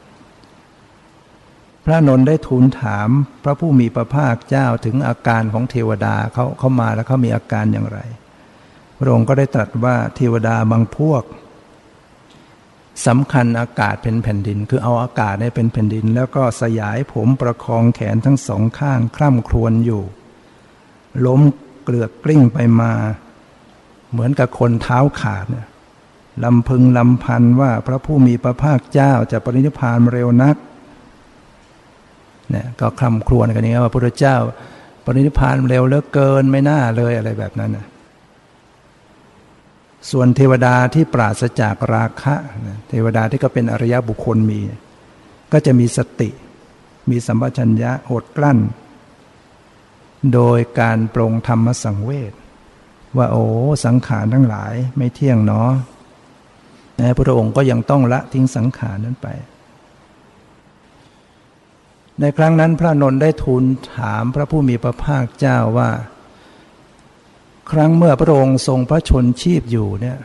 [1.85, 3.09] พระนนได้ทูลถาม
[3.45, 7.99] พระผู้มีพระภาคเจ้าถึงอาการของเทวดาเขาเข้ามาแล้วเขามีอาการอย่างไร
[8.99, 11.23] พระองค์ก็ได้ตรัสว่าเทวดาบางพวก
[13.07, 20.03] สำคัญอากาศเป็นแผ่นดิน คือเอาอากาศเนี่ยเป็นแผ่นดิน แล้วก็สยายผมประคองแขนทั้งสองข้างคร่ำครวญอยู่
[21.27, 21.41] ล้ม
[21.85, 22.93] เกลือกกลิ้งไปมา
[24.11, 25.67] เหมือนกับคนเท้าขาดเนี่ย
[26.45, 30.57] ลำพึงลำพันว่าพระผู้มีพระภาคเจ้าจะปรินิพานเร็วนัก
[32.53, 34.37] เนี่ยก็คลำครวญกันนี้ว่าพระพุทธเจ้า
[35.05, 37.87] ปรินิพานเร็วเหลือเกินไม่น่าเลยอะไรแบบนั้นนะ
[40.11, 42.35] ส่วนเทวดาที่ปราศจากราคะ
[42.89, 44.61] เทวดาที่ก็เป็นอริยบุคคลมี
[45.53, 46.31] ก็จะมีสติ
[47.11, 48.59] มีสัมปชัญญะอดกลั้น
[50.35, 52.33] โดยการปรงธรรมสังเวช
[53.17, 53.45] ว่าโอ้
[53.85, 55.71] สังขารทั้งหลายไม่เที่ยงเนาะ
[56.97, 59.29] พระพุทธองค์ก็ยังต้องละทิ้งสังขารนั้นไป
[62.23, 63.65] ในครั้งนั้นพระนนท์ได้ทูล
[63.95, 65.91] ถามพระผู้มีพระภาคเจ้าว่า
[67.71, 70.19] ครั้งเมื่อพระองค์ทรงพระชนชีพอยู่เนี่ย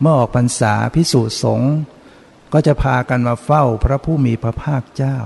[0.00, 1.72] เมื่อออกพรรษาพิสูจน์สงฆ์
[2.52, 5.16] ก็จะพากันมาเฝ้าพระผู้มีพระภาคเจ้า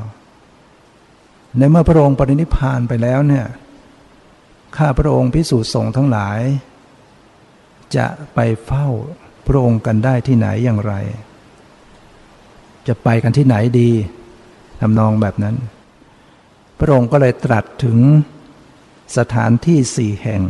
[1.56, 3.46] ในเมื่อพระองค์ปรินิพานไปแล้วเนี่ย
[4.76, 6.40] ข้าพระองค์พิสูจน์สงฆ์ทั้งหลาย
[7.96, 8.88] จะไปเฝ้า
[9.46, 10.94] พระองค์กันได้ที่ไหนอย่างไร
[12.88, 13.90] จะไปกันที่ไหนดี
[14.80, 15.56] ทำนองแบบนั้น
[16.78, 17.98] พระองค์ก็เลยตรัสถึง
[19.16, 20.42] สถานที่สี่แห่ง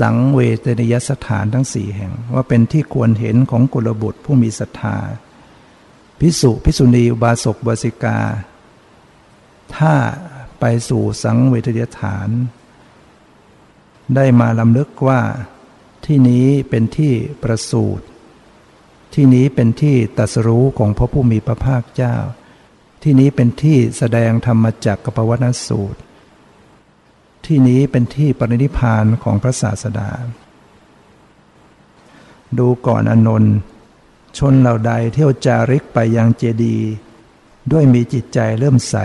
[0.00, 4.98] สังเวทนิยสถานทั้งสี่แห่ง ว่าเป็นที่ควรเห็นของกุลบุตรผู้มีศรัทธา
[6.18, 8.18] พิสุพิสุณีอุบาสกบาสิกา
[9.76, 9.94] ถ้า
[10.60, 12.28] ไปสู่สังเวทยฐาน
[14.14, 15.20] ได้มาลำลึกว่า
[16.06, 18.06] ที่นี้เป็นที่ประสูตร
[19.14, 22.16] ที่นี้เป็นที่ตัสรู้ของพระผู้มีพระภาคเจ้า
[23.06, 26.00] ที่นี้เป็นที่แสดงธรรมจักกปวัตสูตร
[27.46, 30.10] ที่นี้เป็นที่ปรินิพานของพระศาสดา
[32.58, 33.54] ดูก่อนอนนท์
[34.38, 36.76] ชนเหล่าใดเที่ยวจาริกไปยังเจดี
[37.72, 38.96] ด้วยมีจิตใจเริ่มใส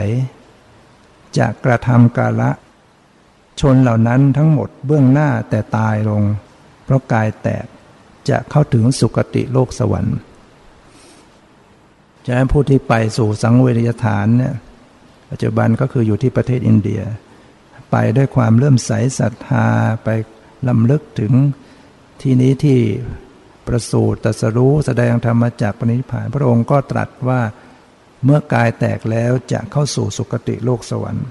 [1.38, 2.52] จะกระทำกาละ
[3.60, 6.24] ชนเหล่านั้นทั้งหมดเบื้องหน้าแต่ตายลง
[6.84, 7.66] เพราะกายแตก
[8.30, 10.18] จะเข้าถึงสุคติโลกสวรรค์
[12.26, 14.56] ฉะนั้นผู้ที่ไปสู่สังเวชฐานเนี่ย
[15.30, 17.02] ปัจจุบันก็คืออยู่ที่ประเทศอินเดีย
[17.92, 19.68] ไปด้วยความเริ่มใสศรัทธา
[20.04, 20.10] ไป
[20.68, 21.34] ลำลึกถึง
[22.22, 22.80] ที่นี้ที่
[23.68, 27.42] ประสูติตรัสรู้แสดงธรรมจากปณิพาน พระองค์ก็ตรัสว่า
[28.26, 31.28] เมื่อกายแตกแล้วจะเข้าสู่สุคติโลกสวรรค์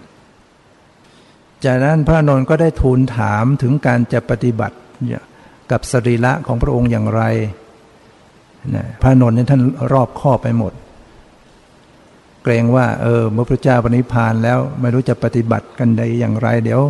[1.65, 4.77] จากนั้นพระนนท์ก็ได้ทูลถามถึงการจะปฏิบัติ
[5.71, 7.23] กับสรีระของพระองค์อย่างไร
[9.03, 9.63] พระนนท์นี่ท่าน
[9.93, 10.73] รอบข้อไปหมด
[12.43, 16.83] เกรงว่า เออเมื่อพระเจ้าปณิพานแล้วไม่รู้จะปฏิบัติกันใดอย่างไร เดี๋ยว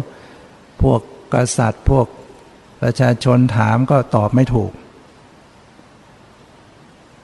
[0.83, 1.01] พวก
[1.35, 2.07] กษัตริย์พวก
[2.83, 4.73] ประชาชนถามก็ตอบไม่ถูก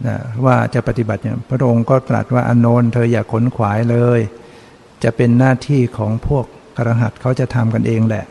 [0.06, 4.20] นะว่าจะปฏิบัติเนี่ยพระองค์ก็ตรัสว่าอนนท์เธออย่าขนขวายเลย
[5.04, 6.44] จะเป็นหน้าที่ของพวก
[6.76, 8.24] กระหัตเขาจะทำกันเองแหละ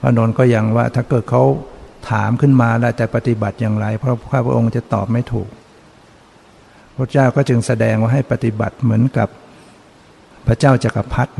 [0.00, 1.42] พระนนท์ก็ยังว่าถ้าเกิดเขา
[2.10, 5.48] ถามขึ้นมาแล้วจะปฏิบัติอย่างไร เพราะข้าพระองค์จะตอบไม่ถูก
[6.96, 9.28] พระเจ้าก็จึงแสดงว่าให้ปฏิบัติเหมือนกับ
[10.46, 11.32] พระเจ้าจักรพรรดิ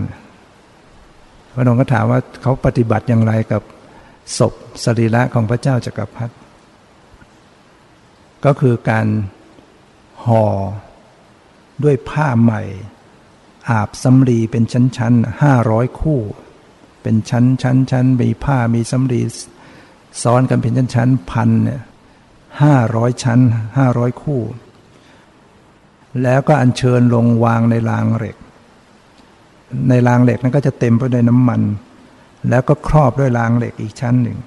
[1.55, 3.63] พระองค์ก็ถามว่าเขาปฏิบัติอย่างไรกับ
[4.39, 4.53] ศพ
[4.85, 6.35] สรีระของพระเจ้าจักรพรรดิ
[8.45, 9.07] ก็คือการ
[10.25, 10.45] ห่อ
[11.85, 12.63] ด้วยผ้าใหม่
[13.71, 16.21] อาบสำลีเป็นชั้นๆห้าร้อยคู่
[17.03, 19.21] เป็นชั้นชั้นชั้นมีผ้ามีสำลี
[20.23, 21.81] ซ้อนกันเป็นชั้นชั้นพันเนี่ย
[22.63, 23.41] ห้าร้อยชั้น
[23.79, 24.43] ห้าร้อยคู่
[26.23, 28.37] แล้วก็อัญเชิญลงวางในรางเหล็ก
[29.89, 31.61] ในรางเหล็กนั้นก็จะเต็มไปด้วยน้ำมัน
[32.49, 34.39] แล้วก็ครอบด้วยรางเหล็กอีกชั้นหนึ่ง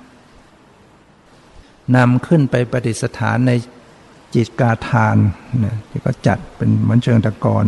[1.96, 3.52] นำขึ้นไปประดิษฐานใน
[4.36, 5.18] จิตกาทาน
[5.64, 7.66] นะที่ก็จัดเป็นเหมือนเชิงตะกอน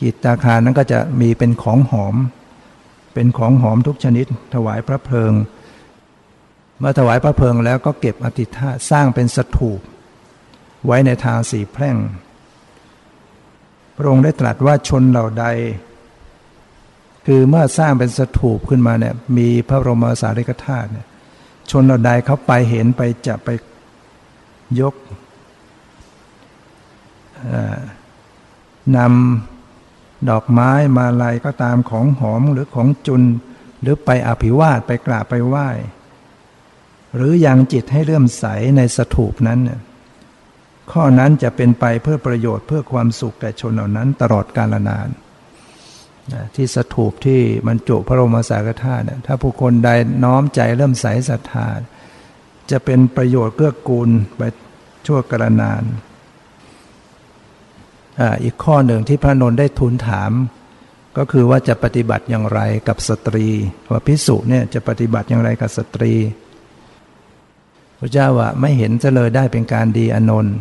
[0.00, 2.14] จิตตาคารนั้นก็จะมีเป็นของหอม
[3.14, 5.32] เป็นของหอมทุกชนิดถวายพระเพลิง
[6.78, 9.80] เมื่อถวายพระเพลิงแล้วก็เก็บอธิธาสร้างเป็นสถูป
[10.86, 11.96] ไว้ในทางสีแพร่ง
[13.96, 15.46] พระองค์ได้ตรัสว่าชนเหล่าใด
[17.26, 21.06] คือเมื่อสร้างเป็นสถูปขึ้นมาเนี่ยมีพระบรมสารีริกธาตุเนี่ย
[21.70, 23.48] ชนเราใดเขาไปเห็นไปจะไป
[24.80, 24.94] ยก
[28.96, 33.22] นำดอกไม้มาลายก็ตามของหอมหรือของจุน
[33.80, 35.68] หรือไปอภิวาทไปกราบไปไหว้
[37.14, 38.44] หรือยังจิตให้เลื่อมใส
[38.76, 39.60] ในสถูปนั้น
[40.92, 45.08] ข้อนั้นจะเป็นไปเพื่อประโยชน์เพื่อความสุขแก่ชนเหล่านั้นตลอดกาลนาน
[46.56, 49.90] ที่สถูปที่บรรจุพระบรมสารธาตุถ้าผู้คนใด
[50.24, 51.68] น้อมใจเริ่มใสศรัทธา
[52.70, 54.42] จะเป็นประโยชน์เกื้อกูลไป
[55.06, 55.82] ชั่วกระนาน
[58.42, 60.32] อีกข้อหนึ่งที่พระนนท์ได้ทูลถาม
[61.18, 63.46] ก็คือว่าจะปฏิบัติอย่างไรกับสตรี
[63.90, 66.12] ว่าพิสุเนี่ยจะปฏิบัติอย่างไรกับสตรี
[67.98, 70.56] พระเจ้าว่าไม่เห็นจะเลยได้เป็นการดีอนนท์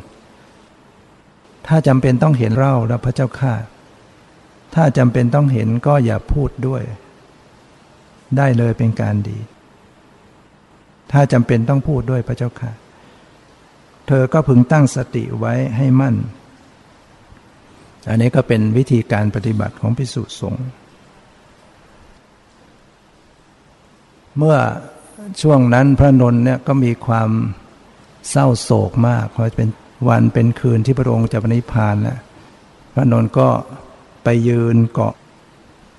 [1.68, 3.54] ถ้าจำเป็นต้องเห็นเล่าแล้วพระเจ้าข้า
[4.76, 6.84] ถ้าจำเป็นต้องเห็นก็อย่าพูดด้วย
[8.38, 9.38] ได้เลยเป็นการดี
[11.12, 12.72] ถ้าจำเป็นต้องพูดด้วยพระเจ้าค่ะ
[14.08, 16.16] เธอก็พึงตั้งสติไว้ให้มั่น
[18.10, 20.66] อันนี้ก็เป็นวิธีการปฏิบัติของพิสุสงฆ์
[24.38, 24.58] เมื่อ
[25.42, 27.30] ช่วงนั้นพระนนท์เนี่ยก็มีความ
[28.30, 29.70] เศร้าโศกมากเพราะเป็น
[30.10, 32.20] วันเป็นคืนที่พระองค์จะปณิพานแล้ว
[32.94, 33.50] พระนนท์ก็
[34.24, 35.16] ไปยืนเกาะ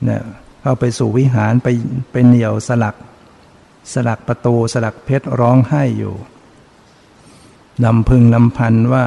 [0.05, 0.23] เนี่ย
[0.63, 1.69] เข้าไปสู่วิหารไป
[2.13, 2.97] ไปเหนี่ยวสลัก
[3.93, 6.15] สลักประตูสลักเพชรร้องไห้อยู่
[7.85, 9.05] ลำพึงลำพันว่า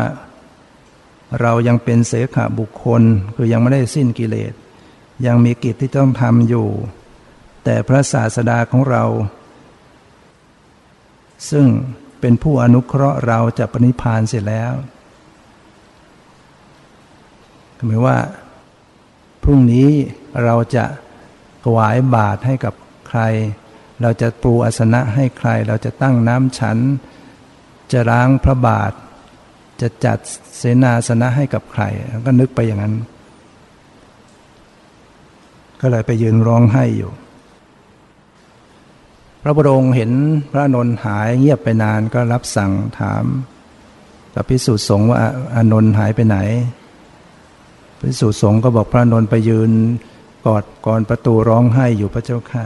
[1.41, 3.01] เรายังเป็นเสขบุคคล
[3.35, 4.53] คือยังไม่ได้สิ้นกิเลส
[5.25, 6.67] ยังมีกิจที่ต้องทำอยู่
[7.63, 9.03] แต่พระศาสดาของเรา
[11.49, 11.65] ซึ่ง
[12.19, 14.73] เป็นผู้อนุเคราะห์เราจะปณิพานเสร็จแล้ว
[17.87, 18.17] หมายว่า
[19.43, 19.89] พรุ่งนี้
[20.43, 20.85] เราจะ
[21.63, 22.73] ถวายบาตรให้กับ
[23.07, 23.21] ใคร
[24.01, 26.77] เราจะปูอาสนะให้ใคร เราจะตั้งน้ำฉัน
[27.91, 28.91] จะล้างพระบาท
[29.81, 30.19] จะจัด
[30.57, 31.83] เสนาสนะให้กับใคร
[32.25, 32.95] ก็นึกไปอย่างนั้น
[35.81, 37.11] ก็เลยไปยืนร้องไห้อยู่
[39.47, 40.11] ระบรมเห็น
[40.51, 43.23] พระนนท์หายเงียบไปนานก็รับสั่งถาม
[44.33, 45.17] กับพิสุทธิสงฆ์ว่า
[45.55, 46.37] อานนท์หายไปไหน
[48.01, 49.71] พิสุสงฆ์ก็บอกพระนนท์ไปยืน
[50.45, 52.65] กอดก่อนประตูร้องไห้อยู่พระเจ้าค่ะ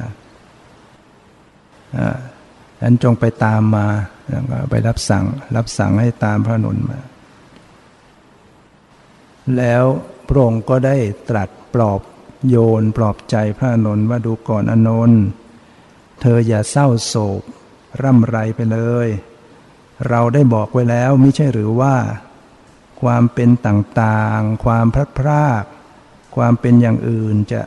[2.81, 3.87] นั้นจงไปตามมา
[4.29, 5.25] แล้วก็ไปรับสั่ง
[5.55, 6.99] รับสั่งให้ตามพระนนท์มา
[9.57, 9.83] แล้ว
[10.27, 10.95] พระองค์ก็ได้
[11.29, 12.01] ตรัสปลอบ
[12.49, 15.21] โยนปลอบใจพระนนท์ว่าดูก่อนอนนท์
[16.21, 17.41] เธออย่าเศร้าโศก
[18.01, 19.07] ร่ำไรไปเลย
[20.07, 21.95] เราได้บอกไว้แล้วม่ใช่หรือว่า
[23.01, 25.63] ความเป็นต่างๆ ความพลัดพราก
[26.35, 27.61] ความเป็นอย่างอื่นจะ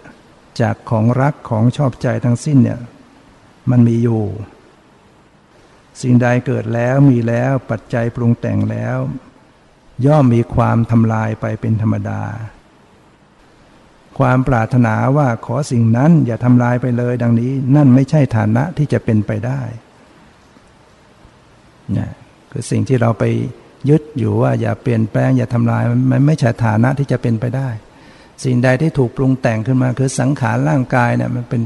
[0.61, 2.81] จากของรักของชอบใจทั้งสิ้นเนี่ย
[3.71, 4.23] มันมีอยู่
[6.01, 8.99] สิ่งใดเกิดแล้วมีแล้วปัจจัยปรุงแต่งแล้ว
[10.07, 12.23] ย่อมมีความทำลายไปเป็นธรรมดา
[14.19, 19.61] ความปรารถนาว่าขอสิ่งนั้นอย่าทำลายไปเลยดังนี้ นั่นไม่ใช่ฐานะที่จะเป็นไปได้
[21.93, 22.11] เนี่ย
[22.51, 23.25] คือสิ่งที่เราไป
[23.89, 27.69] ยึดอยู่ว่าอย่าเปลี่ยนแปลงอย่าทำลายมันไม่ใช่ฐานะที่จะเป็นไปได้
[28.45, 31.63] สิ่งใดที่ถูกปรุงแต่งขึ้นมา คือสังขารร่างกายเนี่ยมันเป็น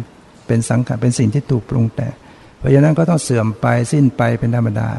[0.46, 2.14] เป็นสังขารเป็นสิ่งที่ถูกปรุงแต่ง
[2.58, 4.90] เพราะฉะนั้นก็ต้องเสื่อมไปสิ้นไปเป็นธรรมดา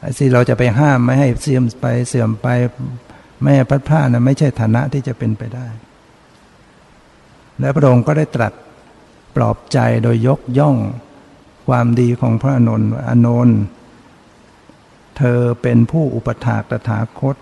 [0.00, 2.48] ไอ้ที่เราจะไปห้ามไม่ให้เสื่อมไปเสื่อมไป
[3.42, 5.66] ไม่พัดพลานะไม่ใช่ฐานะที่จะเป็นไปได้
[7.58, 8.52] และพระองค์ก็ได้ตรัส
[9.36, 10.76] ปลอบใจโดยยกย่อง
[11.68, 13.60] ความดีของพระอนุนอานนท์
[15.16, 17.36] เธอเป็นผู้อุปถากตถาคต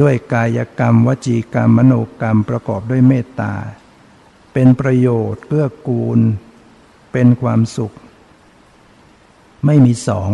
[0.00, 3.54] ด้วยกายกรรม วจีกรรม มโนกรรมประกอบด้วยเมตตา
[4.52, 6.18] เป็นประโยชน์เพื่อกูล
[7.12, 7.92] เป็นความสุข
[9.66, 10.30] ไม่มีสอง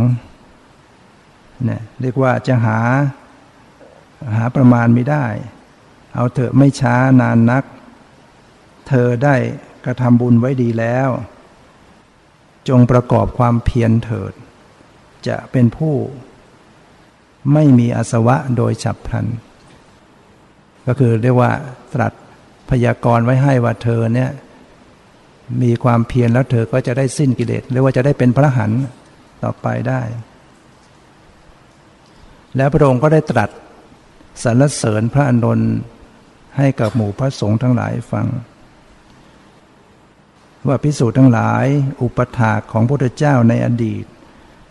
[1.64, 2.78] เนี่ยเรียกว่าจะหา
[4.36, 5.26] หาประมาณไม่ได้
[6.14, 7.64] เอาเถอะไม่ช้านานนัก
[8.88, 9.34] เธอได้
[9.84, 11.08] กระทำบุญไว้ดีแล้ว
[12.68, 14.32] จงประกอบความเพียรเถิด
[15.28, 15.94] จะเป็นผู้
[17.54, 19.26] ไม่มีอาสวะโดยฉับพลัน
[20.86, 21.52] ก็คือเรียกว่า
[21.94, 22.12] ตรัส
[22.70, 24.30] พยากรณ์ไว้ให้ว่าเธอเนี่ย
[25.62, 28.70] มีความเพียรแล้วเธอก็จะได้สิ้นกิเลสเรียกว่าจะได้เป็นพระหัน
[29.42, 30.00] ต่อไปได้
[32.56, 33.50] แล้วพระองค์ก็ได้ตรัส
[34.42, 35.72] สรรเสริญพระอานนท์
[36.56, 38.26] ให้กับหมู่พระสงฆ์ทั้งหลายฟัง
[40.66, 41.66] ว่าพิสูจน์ทั้งหลาย
[42.02, 44.04] อุปถากของพระพุทธเจ้าในอดีต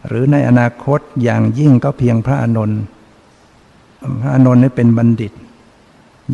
[0.07, 2.81] หรือในอนาคตอย่างยิ่งก็เพียงพระอานนท์
[4.21, 5.33] พระอานนท์นี่เป็นบัณฑิต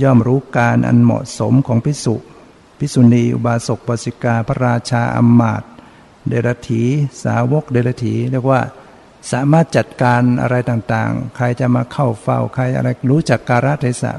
[0.01, 2.15] ย่อมรู้การอันเหมาะสมของพิสุ
[2.79, 5.63] พิสุณีอุบาสกปสิกาพระราชาอมมาต
[6.27, 6.83] เดรถี
[7.23, 8.61] สาวกเดรถีเรียกว่า
[9.31, 14.13] สามารถจัดการอะไรต่างๆ ใครจะมาเข้าเฝ้าใครอะไรรู้จักการะเทศะ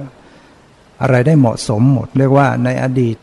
[1.03, 3.17] อะไรได้เหมาะสมหมด เรียกว่าในอดีต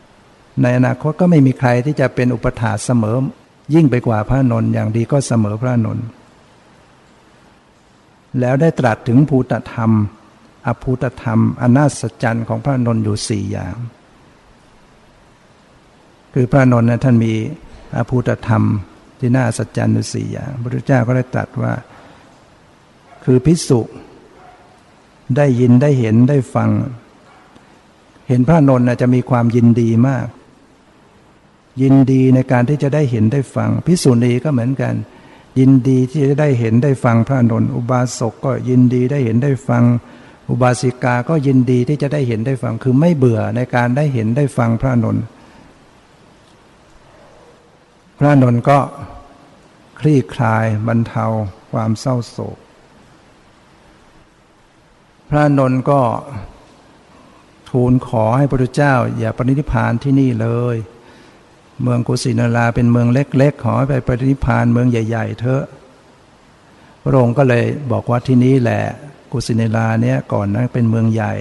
[0.62, 3.16] ในอนาคตก็ไม่มีใครที่จะเป็นอุปถาเสมอ
[3.74, 6.06] ยิ่งไปกว่าพระนนท์อย่างดีก็เสมอพระนนท์
[8.40, 9.90] แล้วได้ตรัสถึงภูตธรรม
[10.66, 13.76] อภูตธรรมอนาศจันของพระนนท์อยู่สี่อย่าง
[16.34, 17.34] คือพระนนท์นะท่านมี
[17.96, 18.64] อภูตธรรม
[19.20, 21.72] ที่น่าสัจจันอยู่สี่อย่าง พระพุทธเจ้าก็ได้ตรัสว่า
[23.24, 23.80] คือพิสุ
[25.36, 26.70] ได้ยินได้เห็นได้ฟัง
[28.28, 30.26] เห็นพระนนท์จะมีความยินดีมาก
[31.82, 34.94] ยินดีในการที่จะได้เห็นได้ฟัง พิสุณีก็เหมือนกัน
[35.58, 39.84] ยินดีที่จะได้เห็นได้ฟังพระนนท์อุบาสกก็ยินดีได้เห็นได้ฟัง
[40.50, 45.24] อุบาสิกาก็ยินดีที่จะได้เห็นได้ฟัง คือไม่เบื่อในการได้เห็นได้ฟังพระนนท์
[48.22, 48.78] พระนนท์ก็
[49.98, 51.24] คลี่คลายบรรเทา
[51.72, 52.58] ความเศร้าโศก
[55.28, 56.00] พระนนท์ก็
[57.70, 60.76] ทูลขอให้พระพุทธเจ้า อย่าปรินิพานที่นี่เลย
[61.82, 65.64] เมืองกุสินาราเป็นเมืองเล็ก ๆ ขอให้ไปปรินิพานเมืองใหญ่ ๆ เถอะ
[67.04, 68.82] พระองค์ก็เลยบอกว่าที่นี้แหละ
[69.32, 71.34] กุสินาราเนี่ยก่อนนั้นเป็นเมืองใหญ่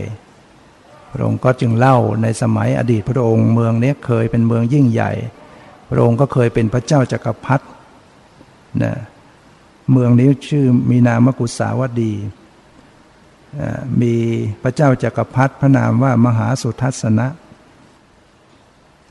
[1.13, 5.13] พระองค์ก็จึงเล่าในสมัยอดีตพระองค์เมืองเนี้ยเคยเป็นเมืองยิ่งใหญ่
[5.89, 7.65] พระองค์ก็เคยเป็นพระเจ้าจากักรพรรดิ
[8.83, 8.93] นะ
[9.91, 12.13] เมืองนี้ชื่อมีนามกุสาวดี
[14.01, 14.13] มี
[14.63, 17.27] พระเจ้าจากักรพรรดิพระนามว่ามหาสุทัศนะ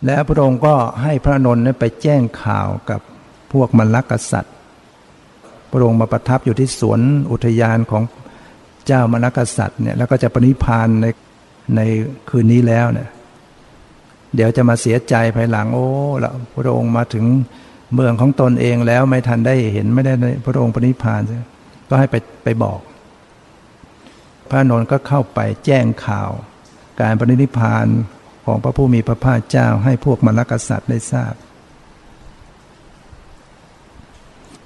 [0.05, 3.01] และพระองค์ก็ให้พระนนท์ไปแจ้งข่าวกับ
[3.53, 4.55] พวกมรรคกษัตริย์
[5.71, 7.01] พระองค์มาประทับอยู่ที่สวน
[7.33, 8.03] อุทยานของ
[8.87, 11.07] เจ้ามรรคกษัตริย์เนี่ยแล้วก็จะปณิพานใน
[11.77, 11.81] ใน
[12.29, 13.09] คืนนี้แล้วเนี่ย
[14.35, 15.89] เดี๋ยวจะมาเสียใจภายหลังโอ้
[16.25, 17.25] ละพระองค์มาถึง
[17.95, 20.13] เมืองของตนเองแล้วไม่ทันได้เห็นไม่ได้
[20.45, 21.21] พระองค์ปณิพาน
[21.89, 22.81] ก็ให้ไปไปบอก
[24.49, 26.31] พระนนท์ก็เข้าไปแจ้งข่าว
[27.01, 27.87] การปณิพาน
[28.45, 31.35] ของพระผู้มีพระภาคเจ้าให้พวกมรรคษัตริย์ได้ทราบ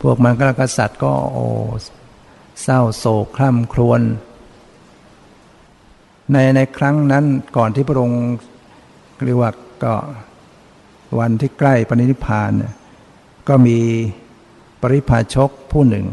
[0.02, 1.47] พวกมรรคษัตริย์ก็โอ้
[2.62, 4.01] เศร้าโศกคร่ำครวญ
[6.32, 7.24] ในในครั้งนั้น
[7.56, 8.22] ก่อนที่พระองค์
[9.27, 9.51] เรียกว่า
[9.85, 9.94] ก็
[11.19, 12.73] วันที่ใกล้ปณิพานเนี่ย
[13.49, 13.78] ก็มี
[14.81, 16.07] ปริพาชกผู้หนึ่ง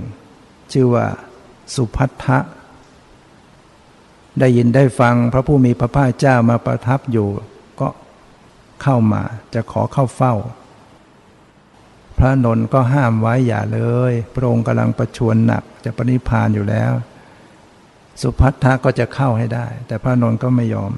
[0.71, 1.05] ชื่อว่า
[1.75, 2.39] สุพัทธะ
[4.39, 7.29] ได้ยินได้ฟังพระผู้มีพระภาคเจ้ามาประทับอยู่
[7.79, 7.89] ก็
[8.81, 9.23] เข้ามา
[9.53, 10.33] จะขอเข้าเฝ้า
[12.17, 13.81] พระนนท์ก็ห้ามไว้อย่าเล
[14.11, 16.91] ย พระองค์กำลังประชวรหนักจะปณิพานอยู่แล้ว
[18.21, 20.91] สุพัทธะก็จะเข้าให้ได้ แต่พระนนท์ก็ไม่ยอม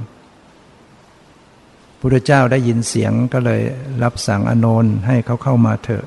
[2.03, 3.61] พุทธเจ้าได้ยินเสียงก็เลย
[4.03, 6.05] รับสั่งอนนท์ให้เขาเข้ามาเถอะ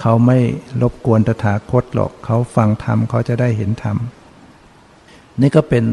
[0.00, 0.38] เขาไม่
[0.82, 3.96] รบกวนตถาคตหรอก เขาฟังธรรมเขาจะได้เห็นธรรม
[5.40, 5.84] นี่ก็เป็น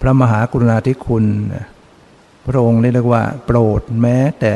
[0.00, 1.24] พระมหากรุณาธิคุณ
[2.46, 4.54] พระองค์เรียกว่า โปรดแม้แต่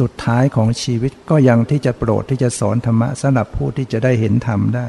[0.00, 4.86] สุดท้ายของชีวิตก็ยังที่จะโปรดที่จะสอนธรรมะสำหรับผู้ที่จะได้เห็นธรรมได้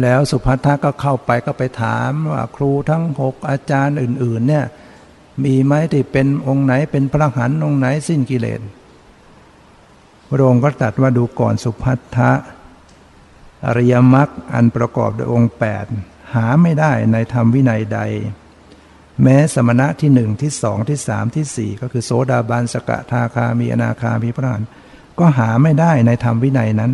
[0.00, 4.66] แล้วสุภัททะก็เข้าไปก็ไปถามว่าครูทั้งหกอาจารย์อื่น ๆ เนี่ย
[5.44, 8.60] มีไหมที่เป็นองค์ไหนเป็นพระหันองค์ไหนสิ้นกิเลส
[10.28, 12.32] พระองค์ก็ตรัสว่าดูก่อนสุภัททะ
[13.66, 15.86] อริยมรรคอันประกอบด้วยองค์แปด
[16.34, 18.00] หาไม่ได้ในธรรมวินัยใด
[19.22, 24.64] แม้สมณะที่หนึ่งที่สองที่สามที่สี่ก็คือโสดาบันสกทาคามีอนาคามีพระหัน
[25.18, 26.92] ก็หาไม่ได้ในธรรมวินัยนั้น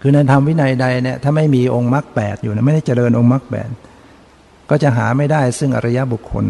[0.00, 3.68] คือในธรรมวินัยใดเนี่ยถ้าไม่มีองค์มรรคแปดอยู่นะไม่ได้เจริญองค์มรรคแปด
[4.70, 6.44] ก็จะหาไม่ได้ซึ่งอริยบุคคล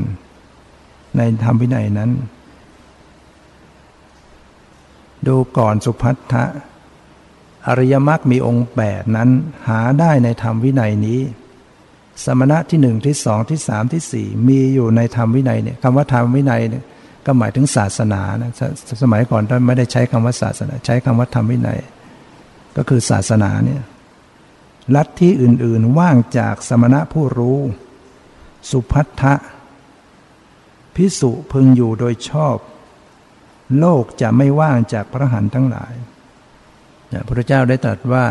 [1.16, 2.10] ในธรรมวินัยนั้น
[5.26, 6.44] ดูก่อนสุพัทธะ
[7.68, 9.30] อริยมรรคมีองค์แปดนั้น
[9.68, 11.20] หาได้ในธรรมวินัยนี้
[12.24, 16.84] สมณะที่หนึ่งที่สองที่สามที่สี่มีอยู่ในธรรมวินัยเนี่ยคำว่าธรรมวินัยเนี่ย
[17.26, 18.62] ก็หมายถึงศาสนานะส
[19.02, 21.78] สมัยก่อนท่านไม่ได้ใช้คำว่าศาสนา ใช้คำว่าธรรมวินัย
[22.78, 23.82] ก็คือศาสนาเนี่ย
[24.94, 27.58] ลัทธิอื่น ๆ ว่างจากสมณะผู้รู้
[28.70, 29.34] สุพัทธะ
[30.94, 32.56] พิสุพึงอยู่โดยชอบ
[33.78, 35.94] โลกจะไม่ว่างจากพระหันทั้งหลาย
[37.10, 38.26] พระพุทธเจ้าได้ตรัสว่า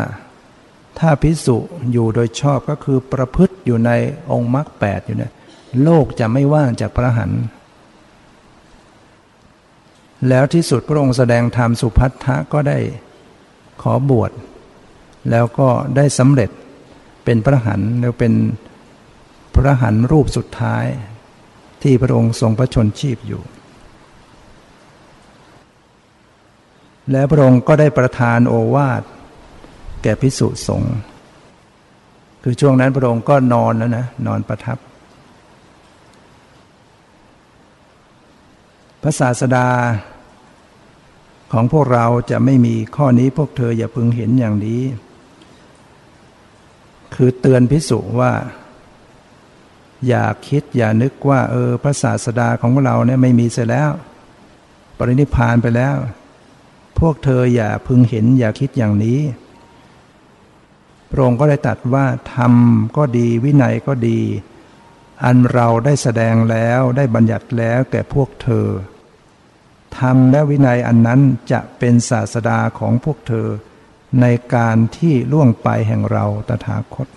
[0.98, 1.56] ถ้าพิสุ
[1.92, 3.90] อยู่โดยชอบก็คือประพฤติอยู่ใน
[4.32, 5.32] องค์มรรคแปดอยู่เนี่ย
[5.82, 7.30] โลกจะไม่ว่างจากพระหัน
[10.28, 12.78] แล้วที่สุดพระองค์แสดงธรรมสุพัทธะก็ได้
[13.82, 14.30] ขอบวช
[15.30, 16.50] แล้วก็ได้สำเร็จ
[17.24, 18.34] เป็นพระหันแล้วเป็น
[19.54, 20.84] พระหันรูปสุดท้าย
[21.82, 23.42] ที่พระองค์ทรงพระชนชีพอยู่
[27.10, 29.02] และพระองค์ก็ได้ประทานโอวาท
[30.02, 30.96] แก่พิสุสงฆ์
[32.42, 34.78] คือช่วงนั้นพระองค์ก็นอนแล้วนะนอนประทับ
[39.02, 39.68] พระศาสดา
[41.52, 44.82] ของพวกเราจะไม่มีข้อนี้พวกเธออย่าพึงเห็นอย่างนี้
[47.14, 48.32] คือเตือนพิสุว่า
[50.08, 53.90] อย่าคิดอย่านึกว่า เออพระศาสดาของเราเนี่ยไม่มีเสียแล้ว
[54.98, 55.96] ปรินิพานไปแล้ว
[56.98, 59.20] พวกเธออย่าพึงเห็นอย่าคิดอย่างนี้
[61.10, 62.54] พระองค์ก็ได้ตัดว่าธรรม
[62.96, 64.20] ก็ดีวินัยก็ดี
[65.24, 68.66] อันเราได้แสดงแล้วได้บัญญัติแล้วแก่พวกเธอ
[69.98, 71.20] ธรรมและวินัยอันนั้น
[71.52, 73.48] จะเป็นศาสดาของพวกเธอ
[74.20, 77.08] ในการที่ล่วงไปแห่งเราตถาคต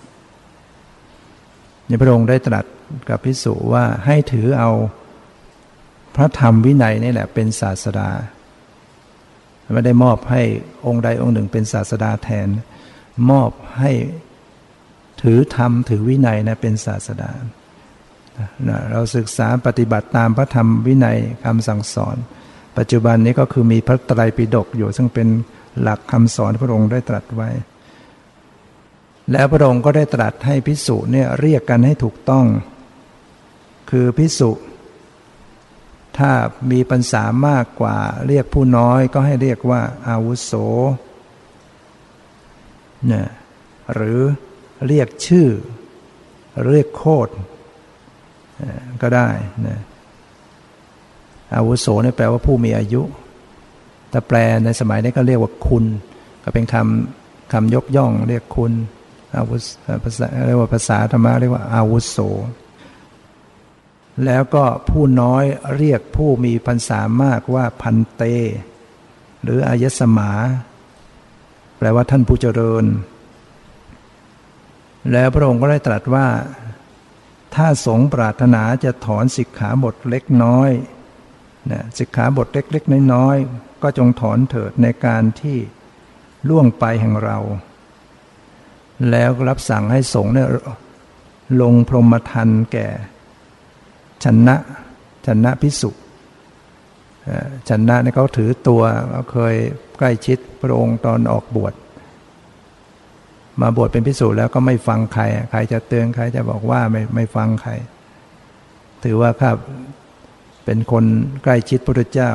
[1.86, 2.64] ในพระองค์ได้ตรัส
[3.08, 4.70] กับพิสุว่าให้ถือเอา
[6.16, 8.10] พระธรรมวินัยนี่แหละเป็นศาสดา
[9.72, 10.42] ไม่ได้มอบให้
[10.86, 12.48] องค์ใดองค์หนึ่งเป็นศาสดาแทน
[13.30, 13.92] มอบให้
[15.22, 17.30] ถือธรรมถือวินัยนะเป็นศาสดา
[18.90, 22.16] เราศึกษาปฏิบัติตามพระธรรมวินัยคำสั่งสอน
[22.78, 25.28] ปัจจุบันนี้ก็คือมีพระไตรปิฎกอยู่ ซึ่งเป็น
[25.80, 27.50] หลักคำสอนพระองค์ได้ตรัสไว้
[29.32, 32.46] แล้วพระองค์ก็ได้ตรัสให้พิสุเนี่ยเรียกกันให้ถูกต้อง
[33.90, 34.50] คือพิสุ
[36.18, 36.32] ถ้า
[36.70, 37.96] มีปัญษามากกว่า
[38.26, 40.52] เรียกผู้น้อยก็ให้เรียกว่าอาวุโส
[43.06, 43.28] เนี่ย
[43.94, 44.20] หรือ
[44.86, 45.48] เรียกชื่อ
[46.68, 47.28] เรียกโคด
[49.02, 49.28] ก็ได้
[49.66, 49.80] นะ
[51.56, 53.02] อาวุโสเนี่ยแปลว่าผู้มีอายุ
[54.12, 55.84] ถ้าแปลในสมัยนี้ก็เรียกว่าคุณ
[56.44, 58.72] ก็เป็นคำคำยกย่องเรียกคุณ
[59.36, 59.56] อาวุ
[60.04, 62.18] ภาษาเรียกว่าภาษาธรรมะเรียกว่าอาวุโส
[64.24, 65.44] แล้วก็ผู้น้อย
[65.76, 68.22] เรียกผู้มีพรรษามากว่าพันเต
[69.42, 70.30] หรืออายสมา
[71.78, 72.84] แปลว่าท่านผู้เจริญ
[75.12, 76.26] แล้วพระองค์ก็ได้ตรัสว่า
[77.54, 80.70] ถ้าสงปรารถนาจะถอนสิกขาบทเล็กน้อย
[81.70, 85.58] นะสิกขาบทเล็กๆ น้อยๆ ก็จงถอนเถิดในการที่
[86.48, 87.38] ล่วงไปแห่งเรา
[89.10, 90.48] แล้วรับสั่งให้สงฆ์เนี่ย
[91.62, 92.88] ลงพรหมทันแก่
[94.24, 94.56] ชนะ
[95.26, 95.90] ชนะพิสุ
[97.68, 99.54] ชนะเนี่ยเขาถือตัวเขาเคย
[99.98, 101.74] ใกล้ชิดพระองค์ตอนออกบวช
[103.60, 107.72] มาบวชเป็นพิสุแล้วก็ไม่ฟังใคร ใครจะเตือนใครจะบอกว่าไม่ไม่ฟังใคร
[109.04, 109.56] ถือว่าครับ
[110.64, 111.04] เป็นคน
[111.42, 112.32] ใกล้ชิดพระพุทธเจ้า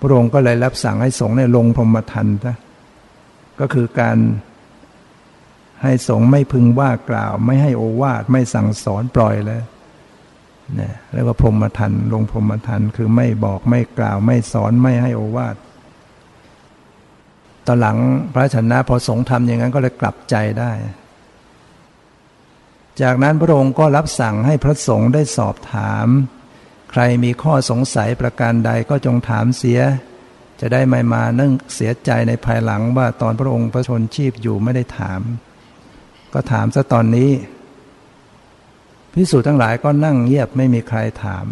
[0.00, 2.56] พระองค์ก็เลยรับสั่งให้สงฆ์ในลงพรหมทันนะ
[3.60, 4.18] ก็คือการ
[5.82, 9.62] ให้สงฆ์ไม่พึงว่ากล่าว ไม่ให้โอวาทไม่สั่งสอนปล่อยเลย
[10.76, 15.56] เนี่ยแล้วก็พรหมทันลงพรหมทันคือไม่บอกไม่กล่าว ไม่สอนไม่ให้โอวาท
[17.66, 17.98] ตอนหลัง
[18.34, 20.72] พระชนะพอสงฆ์ทำอย่างนั้นก็เลยกลับใจได้
[23.02, 26.06] จากนั้นพระองค์ก็รับสั่งให้พระสงฆ์ได้สอบถาม
[26.92, 29.80] ใครมีข้อสงสัยประการใดก็จงถามเสีย
[30.60, 35.20] จะได้ไม่มานั่งเสียใจในภายหลังว่าตอนพระองค์พระชนชีพอยู่ไม่ได้ถาม
[36.32, 37.30] ก็ถามซะตอนนี้
[39.14, 41.46] พิสูจน์ทั้งหลายก็นั่งเงียบไม่มีใครถาม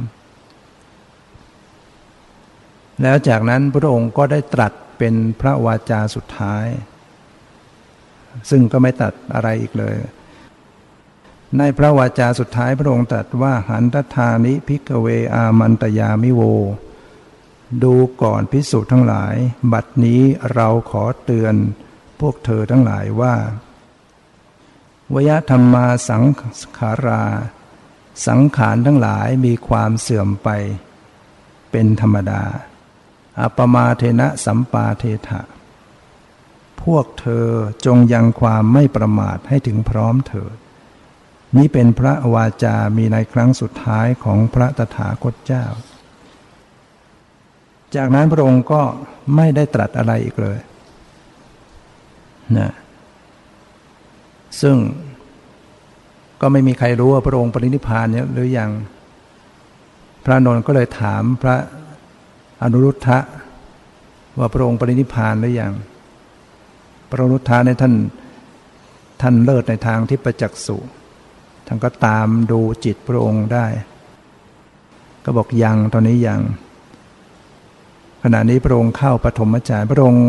[3.02, 6.66] แล้วจากนั้นพระองค์ก็ได้ตรัสเป็นพระวาจาสุดท้าย
[8.50, 9.94] ซึ่งก็ไม่ตัดอะไรอีกเลย
[11.58, 16.42] ในพระวาจาสุดท้ายพระองค์ตรัสว่าหันตธานิพิกเวอามันตยามิโว
[17.82, 19.34] ดูก่อนพิสูจน์ทั้งหลาย
[19.72, 20.20] บัดนี้
[20.52, 21.54] เราขอเตือน
[22.20, 23.34] พวกเธอทั้งหลายว่า
[25.14, 26.24] วยธรรมมาสัง
[26.78, 27.24] ขารา
[28.26, 30.48] สังขารทั้งหลายมีความเสื่อมไป
[31.70, 32.42] เป็นธรรมดา
[33.40, 35.42] อัปมาเทนะสัมปาเทถะ
[36.82, 37.46] พวกเธอ
[37.84, 40.56] จงยังความไม่ประมาทให้ถึงพร้อมเถิด
[41.56, 45.64] นี้เป็นพระวาจามีในครั้งสุดท้ายของพระตถาคตเจ้า
[47.96, 48.82] จากนั้นพระองค์ก็
[49.36, 50.58] ไม่ได้ตรัสอะไรอีกเลย
[52.58, 52.72] นะ
[54.62, 54.76] ซึ่ง
[56.40, 58.70] ก็ไม่มีใครรู้ว่าพระองค์ปรินิพานเนี่ยหรือยัง
[60.24, 61.56] พระนนท์ก็เลยถามพระ
[62.62, 63.18] อนุรุทธะ
[64.38, 65.72] ว่าพระองค์ปรินิพานหรือยัง
[67.10, 67.94] พระอนุรุทธะในท่าน
[69.22, 70.76] ท่านเลิศในทางที่ประจักษ์สุ
[71.72, 73.66] ท่านก็ตามดูจิตพระองค์ได้
[75.24, 76.40] ก็บอกยังตอนนี้ยัง
[78.22, 80.26] ขณะนี้พระองค์เข้าปฐมฌานพระองค์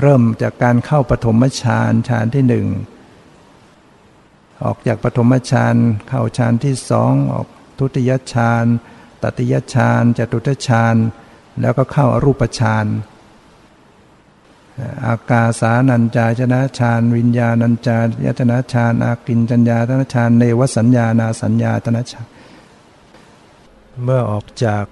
[0.00, 2.66] เริ่มจากการเข้าปฐมฌานฌานที่หนึ่ง
[4.64, 5.74] ออกจากปฐมฌาน
[6.08, 7.46] เข้าฌานที่สองออก
[7.78, 8.64] ทุติยฌาน
[9.22, 10.96] ตติยฌานจตุตฌาน
[11.60, 12.86] แล้วก็เข้าอรูปฌาน
[15.06, 22.26] อากาสานัญจายชนะฌานวิญญาณัญจายตนะฌานอากินจัญญาตนะฌานเนวสัญญานาสัญญาตนะฌาน
[24.02, 24.84] เมื่อออกจาก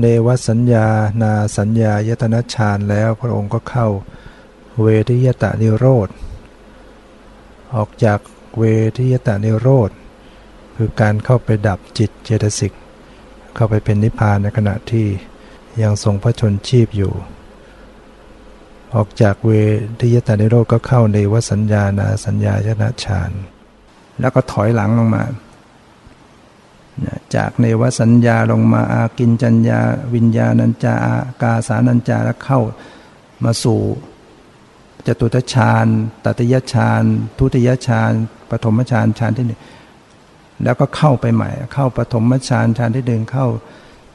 [0.00, 0.86] เนวสัญญา
[1.22, 3.88] นาสัญญายตนะฌานแล้วพระองค์ก็เข้า
[4.80, 6.08] เวทิยตานิโรธ
[7.74, 8.18] ออกจาก
[8.58, 8.62] เว
[8.96, 9.90] ทิยตานิโรธ
[10.76, 12.72] คือการเข้าไปดับจิตเจตสิก
[13.54, 15.06] เข้าไปเป็นนิพพานในขณะที่
[15.82, 17.12] ยังทรงพระชนชีพอยู่
[18.94, 19.50] ออกจากเว
[20.00, 23.30] ทิยตานิโรธก็เข้าในวสัญญานาสัญญายตนะฌาน
[24.20, 25.24] แล้วก็ถอยหลังลงมา
[27.36, 29.80] จากเนวสัญญาลงมาอากินจัญญา
[30.14, 32.60] วิญญาณัญจาอากาสานัญจาแล้วเข้า
[33.44, 33.80] มาสู่
[35.06, 35.86] จตุตฌาน
[36.24, 37.02] ตติยฌาน
[37.38, 38.12] ทุติยฌาน
[38.50, 39.60] ปฐมฌานฌานที่หนึ่ง
[40.64, 43.46] แล้วก็เข้าไปใหม่ เข้าปฐมฌานฌานที่หนึ่งเข้า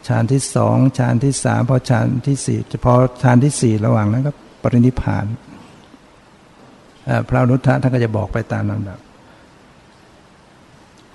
[0.08, 2.94] ฌานที่สองฌานที่สามพอฌานที่สี่พอ
[3.24, 4.32] ฌานที่สี่ระหว่างนั้นก็
[4.64, 5.26] ปรินิพาน
[7.30, 9.00] พระนุทธะท่านก็จะบอกไปตามลำดับ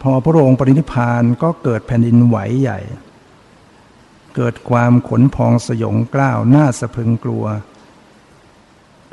[0.03, 2.81] พอพระองค์ปรินิพานก็เกิดแผ่นดินไหวใหญ่
[4.37, 7.45] เกิดความขนพองสยองกล้าวน่าสะพึงกลัว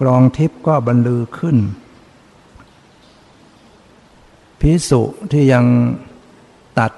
[0.02, 1.58] กรองทิพย์ก็บรรลือขึ้น
[4.60, 5.02] พิสุ
[5.32, 5.66] ที่ยัง
[6.80, 6.92] ตัด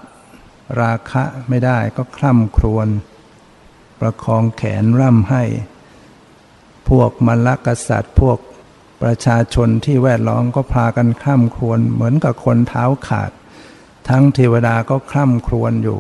[0.81, 2.88] ราคะไม่ได้ก็คล่ำครวญ
[3.99, 5.43] ประคองแขนร่ำให้
[6.89, 8.38] พวกมรรคกษัตริย์ พวก
[9.01, 13.31] ประชาชนที่แวดล้อมก็พากันคล่ำครวญเหมือนกับคนเท้าขาด
[14.09, 15.99] ทั้งเทวดาก็คร่ำครวญอยู่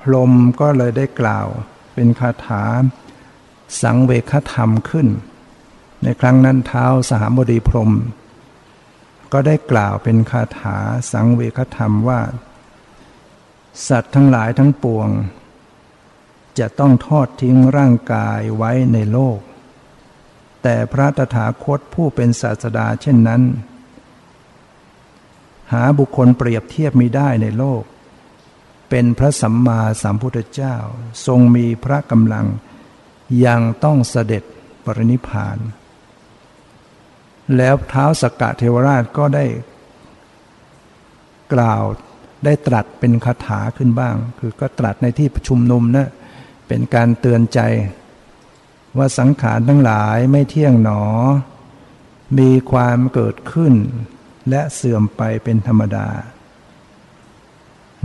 [0.00, 1.46] พรมก็เลยได้กล่าว
[1.94, 2.64] เป็นคาถา
[3.82, 5.08] สังเวคธรรมขึ้น
[6.02, 7.92] ในครั้งนั้นเท้าสหบดีพรม
[9.32, 10.76] ก็ได้กล่าวเป็นคาถา
[11.12, 12.20] สังเวคธรรมว่า
[13.88, 15.08] สัตว์ทั้งหลายทั้งปวง
[16.58, 19.38] จะต้องทอดทิ้งร่างกายไว้ในโลก
[20.62, 23.42] แต่พระตถาคตผู้เป็นศาสดาเช่นนั้น
[25.72, 27.82] หาบุคคลเปรียบเทียบมีได้ในโลก
[28.90, 30.76] เป็นพระสัมมาสัมพุทธเจ้า
[31.26, 32.46] ทรงมีพระกำลัง
[33.46, 34.42] ยังต้องเสด็จ
[34.84, 35.58] ปรินิพาน
[37.56, 39.46] แล้วเท้าสกกะเทวราชก็ได้
[41.52, 41.82] กล่าว
[42.44, 46.08] ได้ตรัสเป็นคาถาขึ้นบ้าง คือก็ตรัสในที่ประชุมนุมนะ
[46.68, 47.60] เป็นการเตือนใจ
[48.98, 51.02] ว่าสังขารทั้งหลายไม่เที่ยงหนอ
[52.38, 53.74] มีความเกิดขึ้น
[54.50, 56.08] และเสื่อมไปเป็นธรรมดา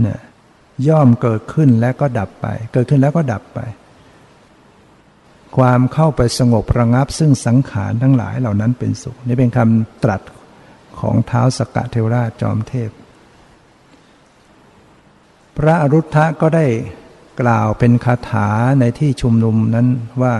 [0.00, 0.20] เนี่ย
[0.88, 3.60] ย่อมเกิดขึ้นและก็ดับไป เกิดขึ้นแล้วก็ดับไป
[5.56, 10.22] ความเข้าไปสงบระงับ ซึ่งสังขารทั้งหลายเหล่านั้นเป็นสุข นี่เป็นคำตรัส
[11.00, 12.90] ของเท้าสกกะเทวราชจอมเทพ
[15.56, 16.66] พระอรุทธะก็ได้
[17.40, 18.48] กล่าวเป็นคาถา
[18.80, 19.88] ในที่ชุมนุมนั้น
[20.22, 20.36] ว่า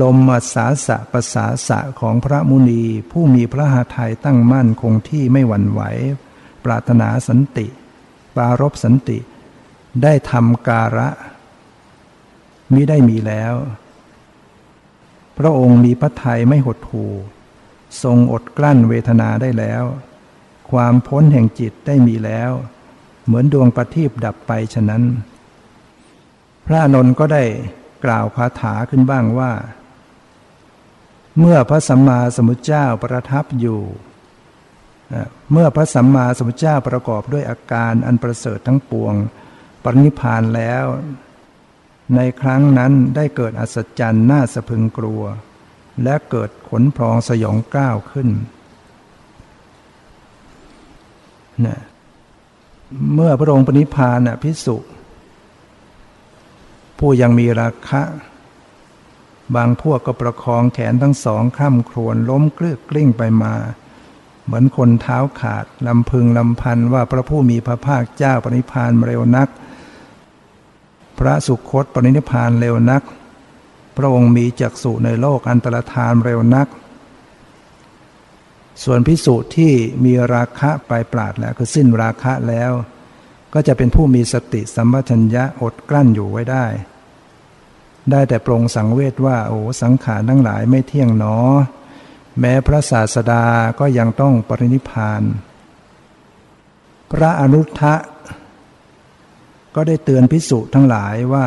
[0.00, 5.80] ลมอัศาสะภาษาสะของพระมุนี ผู้มีพระหาไทยตั้งมั่นคงที่ไม่หวั่นไหว
[6.64, 7.66] ปรารถนาสันติ
[8.36, 9.18] ปารบสันติ
[10.02, 11.08] ได้ทำการะ
[12.72, 13.54] มิได้มีแล้ว
[15.38, 17.12] พระองค์มีพระทัยไม่หดหู่
[18.02, 19.84] ทรงอดกลั้นเวทนาได้แล้ว
[20.70, 22.52] ความพ้นแห่งจิตได้มีแล้ว
[23.24, 25.02] เหมือนดวงประทีปดับไปฉะนั้น
[26.66, 27.44] พระนนท์ก็ได้
[28.04, 29.52] กล่าวคาถาขึ้นบ้างว่า
[31.38, 33.80] เมื่อพระสัมมาสัมพุทธเจ้าประทับอยู่
[35.52, 39.14] เมื่อพระสัมมาสัมพุทธเจ้าประกอบด้วยอาการอันประเสริฐทั้งปวง
[39.82, 40.86] ปรินิพานแล้ว
[42.16, 45.22] ในครั้งนั้นได้เกิดอัศจรรย์น่าสะพึงกลัว
[46.02, 48.28] และเกิดขนพรองสยองก้าวขึ้น
[51.66, 51.78] นะ
[53.14, 54.76] เมื่อพระองค์ปณิพานพิสุ
[56.98, 58.02] ผู้ยังมีราคะ
[59.56, 63.54] บางพวกก็ประคองแขนทั้งสองข้ามครวนล้มเกลือกกลิ้งไปมา
[64.44, 69.48] เหมือนคนเท้าขาดลำพึงลำพันว่าพระผู้มีพระภาคเจ้าปณิพานเร็วนัก
[71.18, 73.02] พระสุคตปณิพานเร็วนัก
[73.96, 76.68] พระองค์มีจักษุในโลกอันตรธานเร็วนัก
[78.84, 79.72] ส่วนพิสุที่
[80.04, 82.72] มีราคะไปปราดแล้วคือสิ้นราคะแล้ว
[83.58, 86.66] ก็จะเป็นผู้มีสติสัมปชัญญะอดกลั้นอยู่ไว้ได้
[88.10, 91.36] ได้แต่ปรงสังเวชว่าโอ้สังขารทั้งหลายไม่เที่ยงหนอ
[92.40, 93.44] แม้พระศาสดา
[93.80, 95.22] ก็ยังต้องปรินิพาน
[97.12, 97.94] พระอนุทะ
[99.74, 101.46] ก็ได้เตือนพิสุทั้งหลายว่า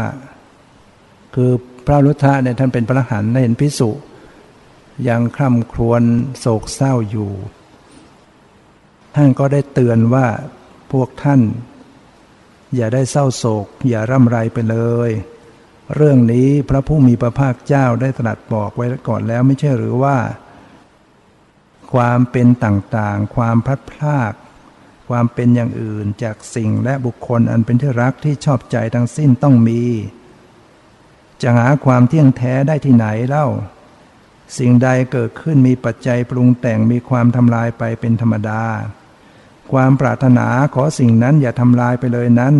[1.35, 1.51] คือ
[1.85, 3.89] พระอนุทะเนี่ยท่านเป็นพระหันได้เห็นพิสุ
[5.07, 6.03] ยังคร่ำครวญ
[6.39, 7.31] โศกเศร้าอยู่
[9.15, 10.27] ท่านก็ได้เตือนว่า
[10.91, 11.41] พวกท่าน
[12.75, 14.77] อย่าได้เศร้าโศก อย่าร่ำไรไปเล
[15.09, 15.11] ย
[15.95, 20.17] เรื่องนี้พระผู้มีพระภาคเจ้าได้ตรัสบอกไว้ก่อนแล้วไม่ใช่หรือว่า
[21.93, 24.33] ความเป็นต่างๆ ความพลัดพราก
[25.09, 29.81] ความเป็นอย่างอื่นจากสิ่งและบุคคลอันเป็นที่รักที่ชอบใจทั้งสิ้นต้องมี
[31.41, 33.47] จะหาความเที่ยงแท้ได้ที่ไหนเล่า
[34.57, 38.63] สิ่งใดเกิดขึ้นมีปัจจัยปรุงแต่งมีความทำลายไปเป็นธรรมดา
[39.71, 42.55] ความปรารถนาขอสิ่งนั้นอย่าทำลายไปเลยนั้น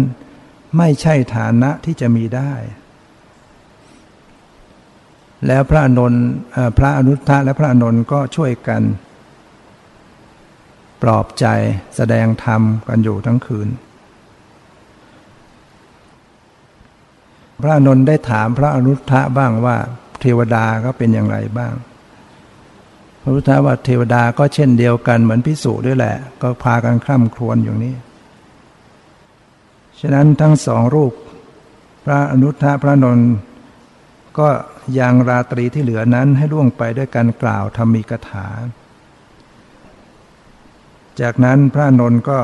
[0.77, 2.53] ไม่ใช่ฐานะที่จะมีได้
[5.47, 6.23] แล้วพระอนนท์
[6.77, 8.83] พระอนุทธะและพระอนนท์ก็ช่วยกัน
[11.01, 11.45] ปลอบใจ
[11.95, 13.69] แสดงธรรมกันอยู่ทั้งคืน
[17.61, 19.77] พระอนนท์ได้ถามพระอนุทธะบ้างว่า
[20.19, 21.73] เทวดาก็เป็นอย่างไรบ้าง
[23.29, 27.95] ระพุทธว่าเทวดาก็เช่นเดียวกันเหมือนพิสุด้วยแหละ ก็พากันคร่ำครวญอย่างนี้
[29.99, 31.13] ฉะนั้นทั้งสองรูป
[32.05, 33.31] พระอนุทธะพระนนท์
[34.39, 34.47] ก็
[34.99, 38.49] ยังราตรีที่เหลือนั้นให้ล่วงไปด้วยการกล่าวธรรมีกถา
[41.21, 42.39] จากนั้นพระนนท์ก็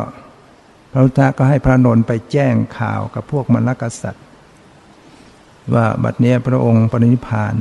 [0.91, 4.25] พระพุทธก็ให้พระนนท์ไปแจ้งข่าวกับพวกมรรคษัตริย์
[5.73, 7.55] ว่าบัดเนี้ยพระองค์ปรินิพาน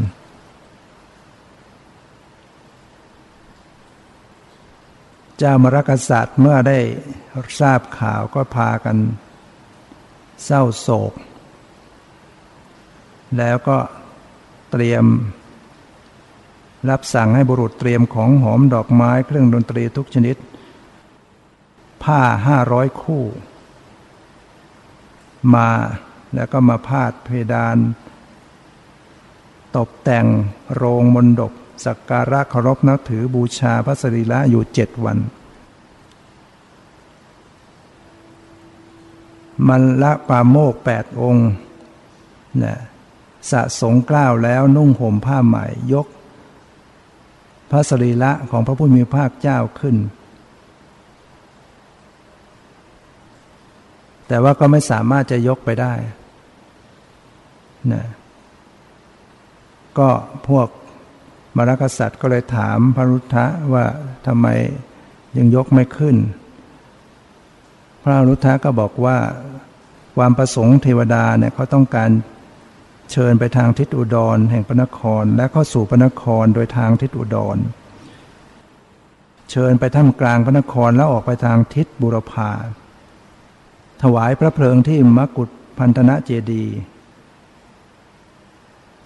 [5.45, 6.79] จ้ามรกษัตริย์เมื่อได้
[7.61, 8.97] ทราบข่าวก็พากัน
[10.45, 11.13] เศร้าโศก
[13.39, 13.79] แล้วก็
[14.71, 15.05] เตรียม
[16.91, 20.37] รับสั่งให้บุรุษเตรียมของหอมดอกไม้เครื่องดนตรีทุกชนิด
[22.03, 23.25] ผ้าห้าร้อยคู่
[25.55, 25.71] มา
[26.35, 27.77] แล้วก็มาพาดเพดาน
[29.77, 30.27] ตกแต่ง
[30.75, 31.53] โรงมนดก
[31.85, 35.19] สักการะเคารพนับถือบูชาพระสรีระอยู่เจ็ดวัน
[39.69, 41.51] มันละปาโมกแปดองค์
[42.63, 42.75] นะ
[43.51, 46.07] สะสงกล้าวแล้วนุ่งห่มผ้าใหม่ยก
[47.71, 49.97] พระสรีระของพระผู้มีภาคเจ้าขึ้น
[54.29, 55.95] แต่ว่าก็ไม่สามารถจะยกไปได้
[57.93, 58.05] นะ
[59.99, 60.09] ก็
[60.49, 60.69] พวก
[61.57, 63.85] มรกษัตริย์ก็เลยถามพระรุทธะว่า
[64.27, 64.47] ทำไม
[65.37, 66.17] ยังยกไม่ขึ้น
[68.03, 69.19] พระรุทธะก็บอกว่า
[70.17, 72.11] ความประสงค์เทวดาเนี่ยเขาต้องการ
[73.13, 77.59] เชิญไปทางทิศอุดร แห่งพระนคร และเข้าสู่พระนครโดยทางทิศอุดร
[79.51, 82.51] เชิญไปท่ามกลางพระนครแล้วออกไปทางทิศบุรพา
[84.03, 85.49] ถวายพระเพลิงที่มกุฏ
[85.79, 86.65] พันธนะเจดี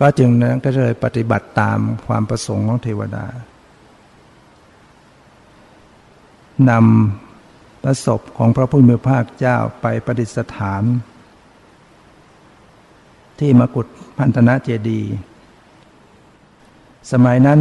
[0.01, 3.27] ก็จึงนั้นก็เลยปฏิบัติตามความประสงค์ของเทวดา
[6.71, 10.83] นำพระศพของพระพุทธภาคเจ้าไปประดิษฐาน
[13.39, 13.87] ที่มกุฏ
[14.19, 15.03] พันธนะเจดี
[17.13, 17.61] สมัยนั้น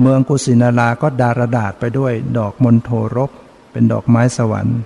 [0.00, 3.30] เมืองกุสินาราก็ดารดาษไปด้วยดอกมณโทรบ
[3.72, 4.78] เป็นดอกไม้สวรรค์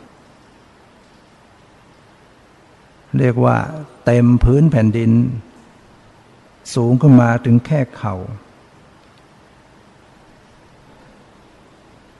[3.18, 3.56] เรียกว่า
[4.04, 5.10] เต็มพื้นแผ่นดิน
[6.74, 8.14] สูงขึ้นมาถึงแค่เขา่า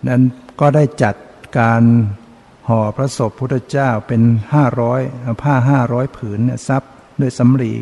[0.08, 0.22] นั้น
[0.60, 1.14] ก็ได้จัด
[1.58, 1.82] การ
[2.68, 4.22] ห่อพระศพพุทธเจ้าเป็น
[4.54, 5.00] ห้าร้อย
[5.42, 6.82] ผ้าห้าร้อยผืนซับ
[7.20, 7.74] ด้วยสำลี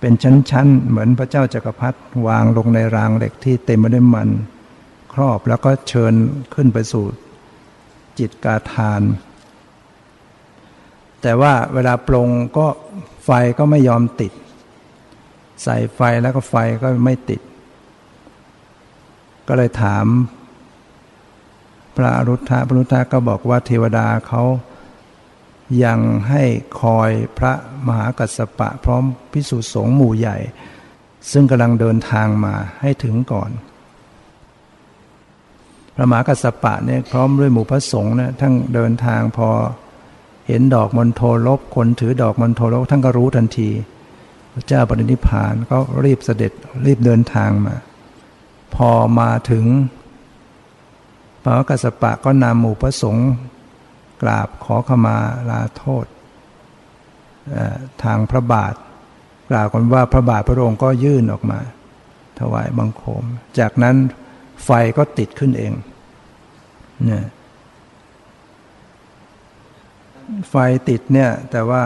[0.00, 4.28] เป็นชั้นๆ เหมือนพระเจ้าจากักรพรรดิวางลงในรางเหล็กที่เต็มไปด้วยมัน
[5.14, 6.14] ครอบแล้วก็เชิญ
[6.54, 7.04] ขึ้นไปสู่
[8.18, 9.02] จิตกาทาน
[11.22, 12.28] แต่ว่าเวลาปรง
[12.58, 12.66] ก็
[13.24, 14.32] ไฟก็ไม่ยอมติด
[15.62, 17.40] ใส่ไฟแล้วก็ไฟก็ไม่ติด
[19.48, 20.06] ก็เลยถาม
[21.96, 24.42] พระอรุทธะพระอรุทธะก็บอกว่าเทวดาเขา
[25.84, 25.98] ยัง
[26.28, 26.42] ให้
[26.80, 27.52] คอยพระ
[27.86, 30.36] มหากัสสปะ พร้อมพิสุสงฆ์หมู่ใหญ่
[31.32, 33.50] ซึ่งกำลังเดินทางมาให้ถึงก่อน
[35.94, 39.48] พระมหากัสปะเนี่ยพร้อมด้วยหมู่พระสงฆ์นี่ยทั้งเดินทางพอ
[40.48, 43.70] เห็นดอกมณฑลบคนถือดอกมณฑลบท่านก็รู้ทันที
[44.52, 46.52] พระเจ้าปรินิพานก็รีบเสด็จ
[46.86, 47.76] รีบเดินทางมา
[48.74, 49.64] พอมาถึง
[51.42, 53.30] พระกัสปะก็นำหมู่พระสงฆ์
[54.22, 55.16] กราบขอขมา
[55.50, 56.06] ลาโทษ
[58.02, 58.74] ทางพระบาท
[59.50, 61.60] กล่าวกันว่าพระบาทพระองค์ก็ยื่นออกมา
[62.38, 63.22] ถวายบังคม
[63.58, 63.96] จากนั้น
[64.64, 65.72] ไฟก็ติดขึ้นเอง
[67.04, 67.24] เนี่ย
[70.50, 70.54] ไฟ
[70.88, 71.82] ติดเนี่ยแต่ว่า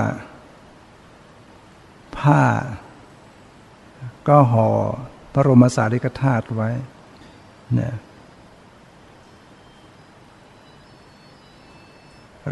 [2.19, 2.43] ผ้า
[4.29, 4.69] ก็ห่อ
[5.33, 6.71] พระรมสารีริกธาตุไว้
[7.75, 7.95] เนี่ย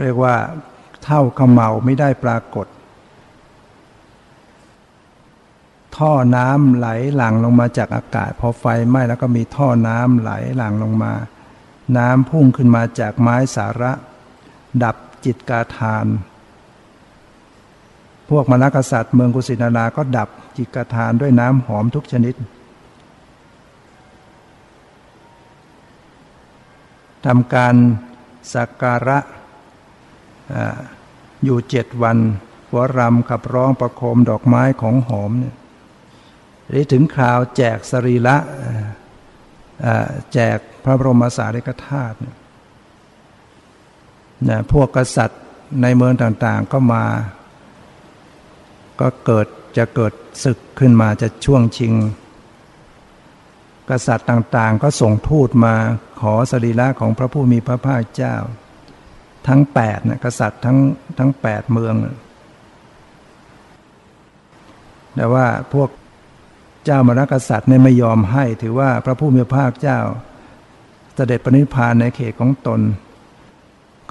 [0.01, 0.37] เรียกว่า
[1.05, 2.67] เท่าขมเมาไม่ได้ปรากฏ
[5.97, 11.13] ท่อน้ำไหลหลั่งลงมาจากอากาศ พอไฟไหม้แล้วก็มีท่อน้ำไหลหลั่งลงมา
[11.97, 13.93] น้ำพุ่งขึ้นมาจากไม้สาระ
[14.85, 16.07] ดับจิตกาทาน
[18.31, 22.35] พวกมรรคษัตริย์เมืองกุสินาราก็ดับจิกาทานด้วยน้ำหอมทุกชนิด
[27.27, 27.75] ทำการ
[28.55, 29.19] สักการะ
[31.45, 32.19] อยู่เจ็ดวัน
[32.69, 35.57] หัวรำขับร้องประโคมดอกไม้ของหอมเนี่ย
[36.77, 38.37] นี้ถึงคราวแจกสรีละ
[40.33, 42.17] แจกพระบรมสารีริกธาตุ
[44.49, 45.43] นะพวกกษัตริย์
[45.83, 47.05] ในเมืองต่างๆก็มา
[49.01, 49.47] ก็เกิด
[49.79, 50.13] จะเกิด
[50.45, 51.95] ศึกขึ้นมาจะช่วงชิง
[53.91, 55.75] กษัตริย์ต่างๆ ก็ส่งทูตมา
[56.21, 58.37] ขอสรีระของพระผู้มีพระภาคเจ้า
[59.49, 60.79] ทั้งแปดนะกษัตริย์ทั้ง
[61.19, 61.95] ทั้งแปดเมือง
[65.15, 65.89] แต่ว่าพวก
[66.85, 70.01] เจ้ามรกษัตริย์เนี่ยไม่ยอมให้ถือว่าพระผู้มีพระภาคเจ้า
[71.15, 72.81] เสด็จปณิพานในเขตของตน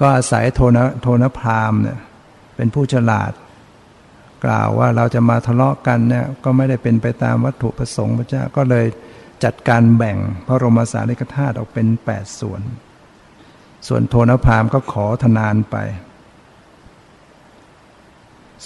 [0.00, 1.98] ก็อาศัยโทนโทนพรามเนี่ย
[2.56, 3.32] เป็นผู้ฉลาด
[4.44, 8.86] กล่าวว่าเราจะมาทะเลาะกันเนี่ยก็ไม่ได้เป็นไปตามวัตถุประสงค์พระเจ้าก็เลย
[9.44, 12.62] จัดการแบ่งพระรมสารีริกธาตุออกเป็นแปดส่วน
[13.88, 15.76] ส่วนโทนพามก็ขอทนานไป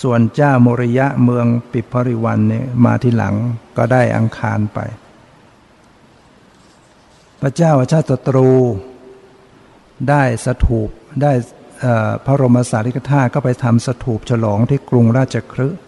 [0.02, 3.34] ส่วนเจ้าโมริยะเมืองปิภริวันเนี่ยมาที่หลัง
[3.76, 4.78] ก็ได้อังคารไป
[7.40, 8.50] พระเจ้าชาติตรู
[10.10, 10.90] ได้สถูป
[11.22, 11.32] ได้
[12.24, 15.80] พระรมสารีริกธาตุก็ไปทำสถูปฉลองที่กรุงราชคฤห์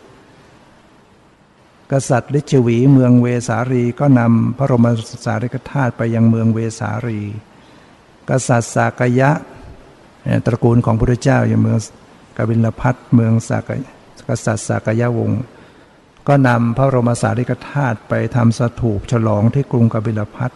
[1.92, 4.86] กษัตริย์ลิชวีเมืองเวสารีก็นำพระรม
[5.26, 7.20] สารีริกธาตุไปยังเมืองเวสารี
[8.28, 9.30] กษัตริย์สากยะ
[10.46, 11.78] ตระกูลของพระเจ้าอย่างเมือง
[12.36, 13.70] กบิลพัทเมืองสาก
[14.28, 15.42] กษัตริย์สากยะวงศ์
[16.28, 20.50] ก็นำพระรมสารีริกธาตุไปทำสถูปฉลองที่กรุงกบิลพัท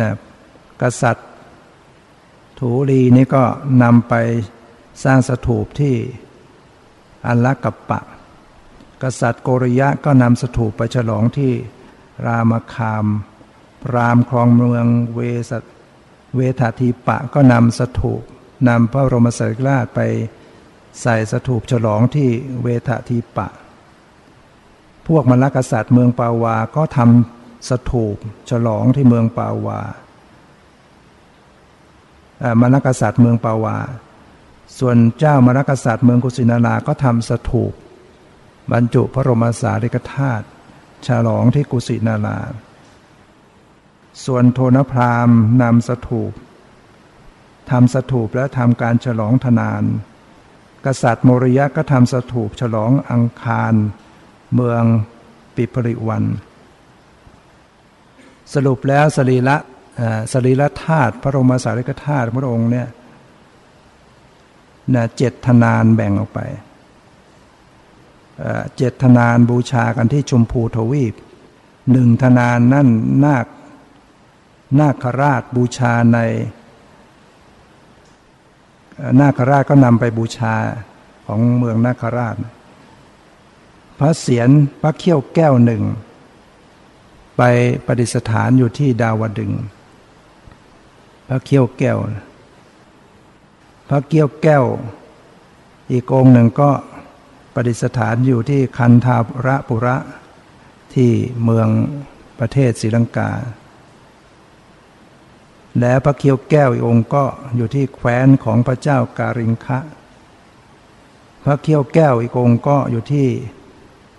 [0.00, 0.10] นะ
[0.82, 1.26] กษัตริย์
[2.58, 3.44] ถูรีนี่ก็
[3.82, 4.14] นำไป
[5.04, 5.94] สร้างสถูปที่
[7.26, 8.00] อัลลกัปปะ
[9.02, 11.52] กษัตริย์โกริยะก็นำสถูปไปฉลองที่
[12.26, 13.06] รามคาม
[13.94, 15.20] รามครองเมืองเว
[15.50, 15.52] ส
[16.36, 18.22] เวทาทีปะก็นำสถูป
[18.68, 20.00] นำพระบรมสารีราชไป
[21.02, 22.28] ใส่สถูปฉลองที่
[22.62, 23.48] เวทาทีปะ
[25.06, 28.16] พวกมรรคกษัตริย์เมืองปาวาก็ทำสถูป
[28.50, 29.80] ฉลองที่เมืองปาวา
[32.60, 33.78] มรรคษัตริย์เมืองปาวา
[34.78, 37.72] ส่วนเจ้ามรรคษัตริย์เมืองกุสินาราก็ทำสถูป
[38.72, 40.46] บรรจุพระบรมสารีริกธาตุ
[41.06, 42.38] ฉลองที่กุสินารา
[44.24, 45.30] ส่วนโทนพราม
[45.62, 46.32] นำสถูป
[47.70, 49.84] ทำสถูปและทำการฉลองธนาน
[50.86, 53.74] กษัตริย์โมริยะก็ทำสถูปฉลองอังคาร
[54.54, 54.82] เมือง
[55.56, 56.24] ปิปริวัน
[58.52, 59.56] สรุปแล้วสรีละ
[60.32, 62.88] สรีละธาตุพระรมสารีกธาตุพระองค์เนี่ย
[64.94, 66.40] นะเจ็ดธนานแบ่งออกไป
[68.76, 71.14] เจ็ดธนานบูชากันที่ชมพูทวีป
[71.90, 72.88] หนึ่งธนานนั่น
[73.24, 73.46] นาค
[74.80, 76.18] นาคราชบูชาใน
[79.20, 80.54] นาคราชก็นำไปบูชา
[81.26, 82.36] ของเมืองนาคราช
[83.98, 84.48] พระเศียร
[84.80, 85.82] พระเขี้ยวแก้วหนึ่ง
[87.36, 87.42] ไป
[87.86, 89.52] ประดิษฐานอยู่ที่ดาวดึง
[91.28, 91.98] พระเขี้ยวแก้ว
[93.88, 94.64] พระเกี้ยวแก้ว
[95.90, 96.70] อีกองหนึ่งก็
[97.54, 99.96] ประดิษฐานอยู่ที่คันธาระปุระ
[100.94, 101.10] ที่
[101.44, 101.68] เมือง
[102.38, 103.30] ประเทศศรีลังกา
[105.80, 107.24] และพระเคียวแก้วอีกองค์ก็
[107.56, 109.78] อยู่ที่แคว้นของพระเจ้าการิงคะ
[111.44, 113.28] พระเคียวแก้วอีกองค์ก็อยู่ที่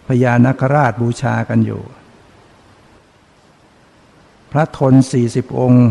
[0.07, 1.81] พญานคราชบูชากันอยู่
[4.51, 5.87] พระทนสี่สิบองค์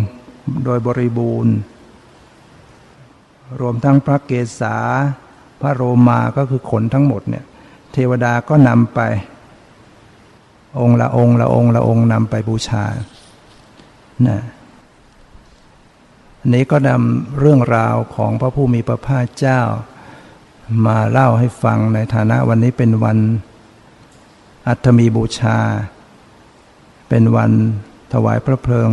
[0.64, 1.54] โดยบริบูรณ์
[3.60, 4.76] รวมทั้งพระเกศา
[5.60, 7.44] พระโรมาก็คือขนทั้งหมดเนี่ย
[7.92, 9.00] เทวดาก็นำไป
[10.80, 12.84] องค์ละองค์ละองค์ละองค์นำไปบูชา
[14.28, 14.40] นะ
[16.52, 19.60] นี้ก็นำเรื่องราวของพระผู้มีพระภาคเจ้า
[20.86, 23.18] มาเล่าให้ฟังในฐานะวันนี้เป็นวัน
[24.68, 25.58] อัตมีบูชา
[27.08, 27.50] เป็นวัน
[28.12, 28.90] ถวายพระเพลิง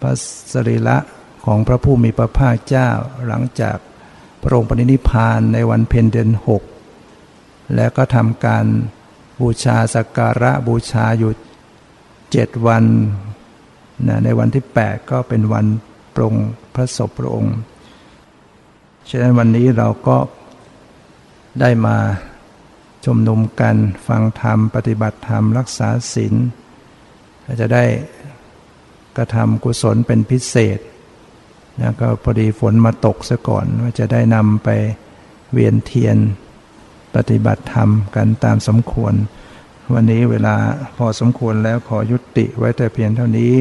[0.00, 0.12] พระ
[0.52, 0.96] สรีระ
[1.44, 2.88] ของพระผู้มีพระภาคเจ้า
[3.26, 3.76] หลังจาก
[4.42, 6.62] พระองค์ปณินิพานในวันเพ็ญเดือนหก
[7.74, 8.66] และก็ทำการ
[9.40, 11.32] บูชาสักการะบูชาอยู่
[12.32, 12.84] เจ็ดวัน
[14.06, 15.66] นะในวันที่ 8 ก็เป็นวัน
[16.14, 16.34] ปรง
[16.74, 17.56] พระศพพระองค์
[19.08, 20.18] ฉะนั้นวันนี้เราก็
[21.60, 21.96] ได้มา
[23.04, 23.76] ชมนุมกัน
[24.06, 26.34] ฟังธรรม ปฏิบัติธรรม รักษาศีล
[27.60, 27.84] จะได้
[29.18, 30.78] กระทำกุศลเป็นพิเศษ
[31.80, 34.68] นะก็พอดีฝนมาตกซะก่อนว่าจะได้นำไป
[35.52, 36.16] เวียนเทียน
[37.14, 39.14] ปฏิบัติธรรมกันตามสมควร
[39.94, 40.54] วันนี้เวลา
[40.96, 43.54] พอสมควรแล้วขอยุติไว้แต่เพียงเท่านี้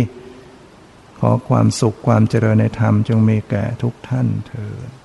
[1.19, 4.96] ขอความสุขความเจริญในธรรมจงมีแก่ทุกท่านเถิด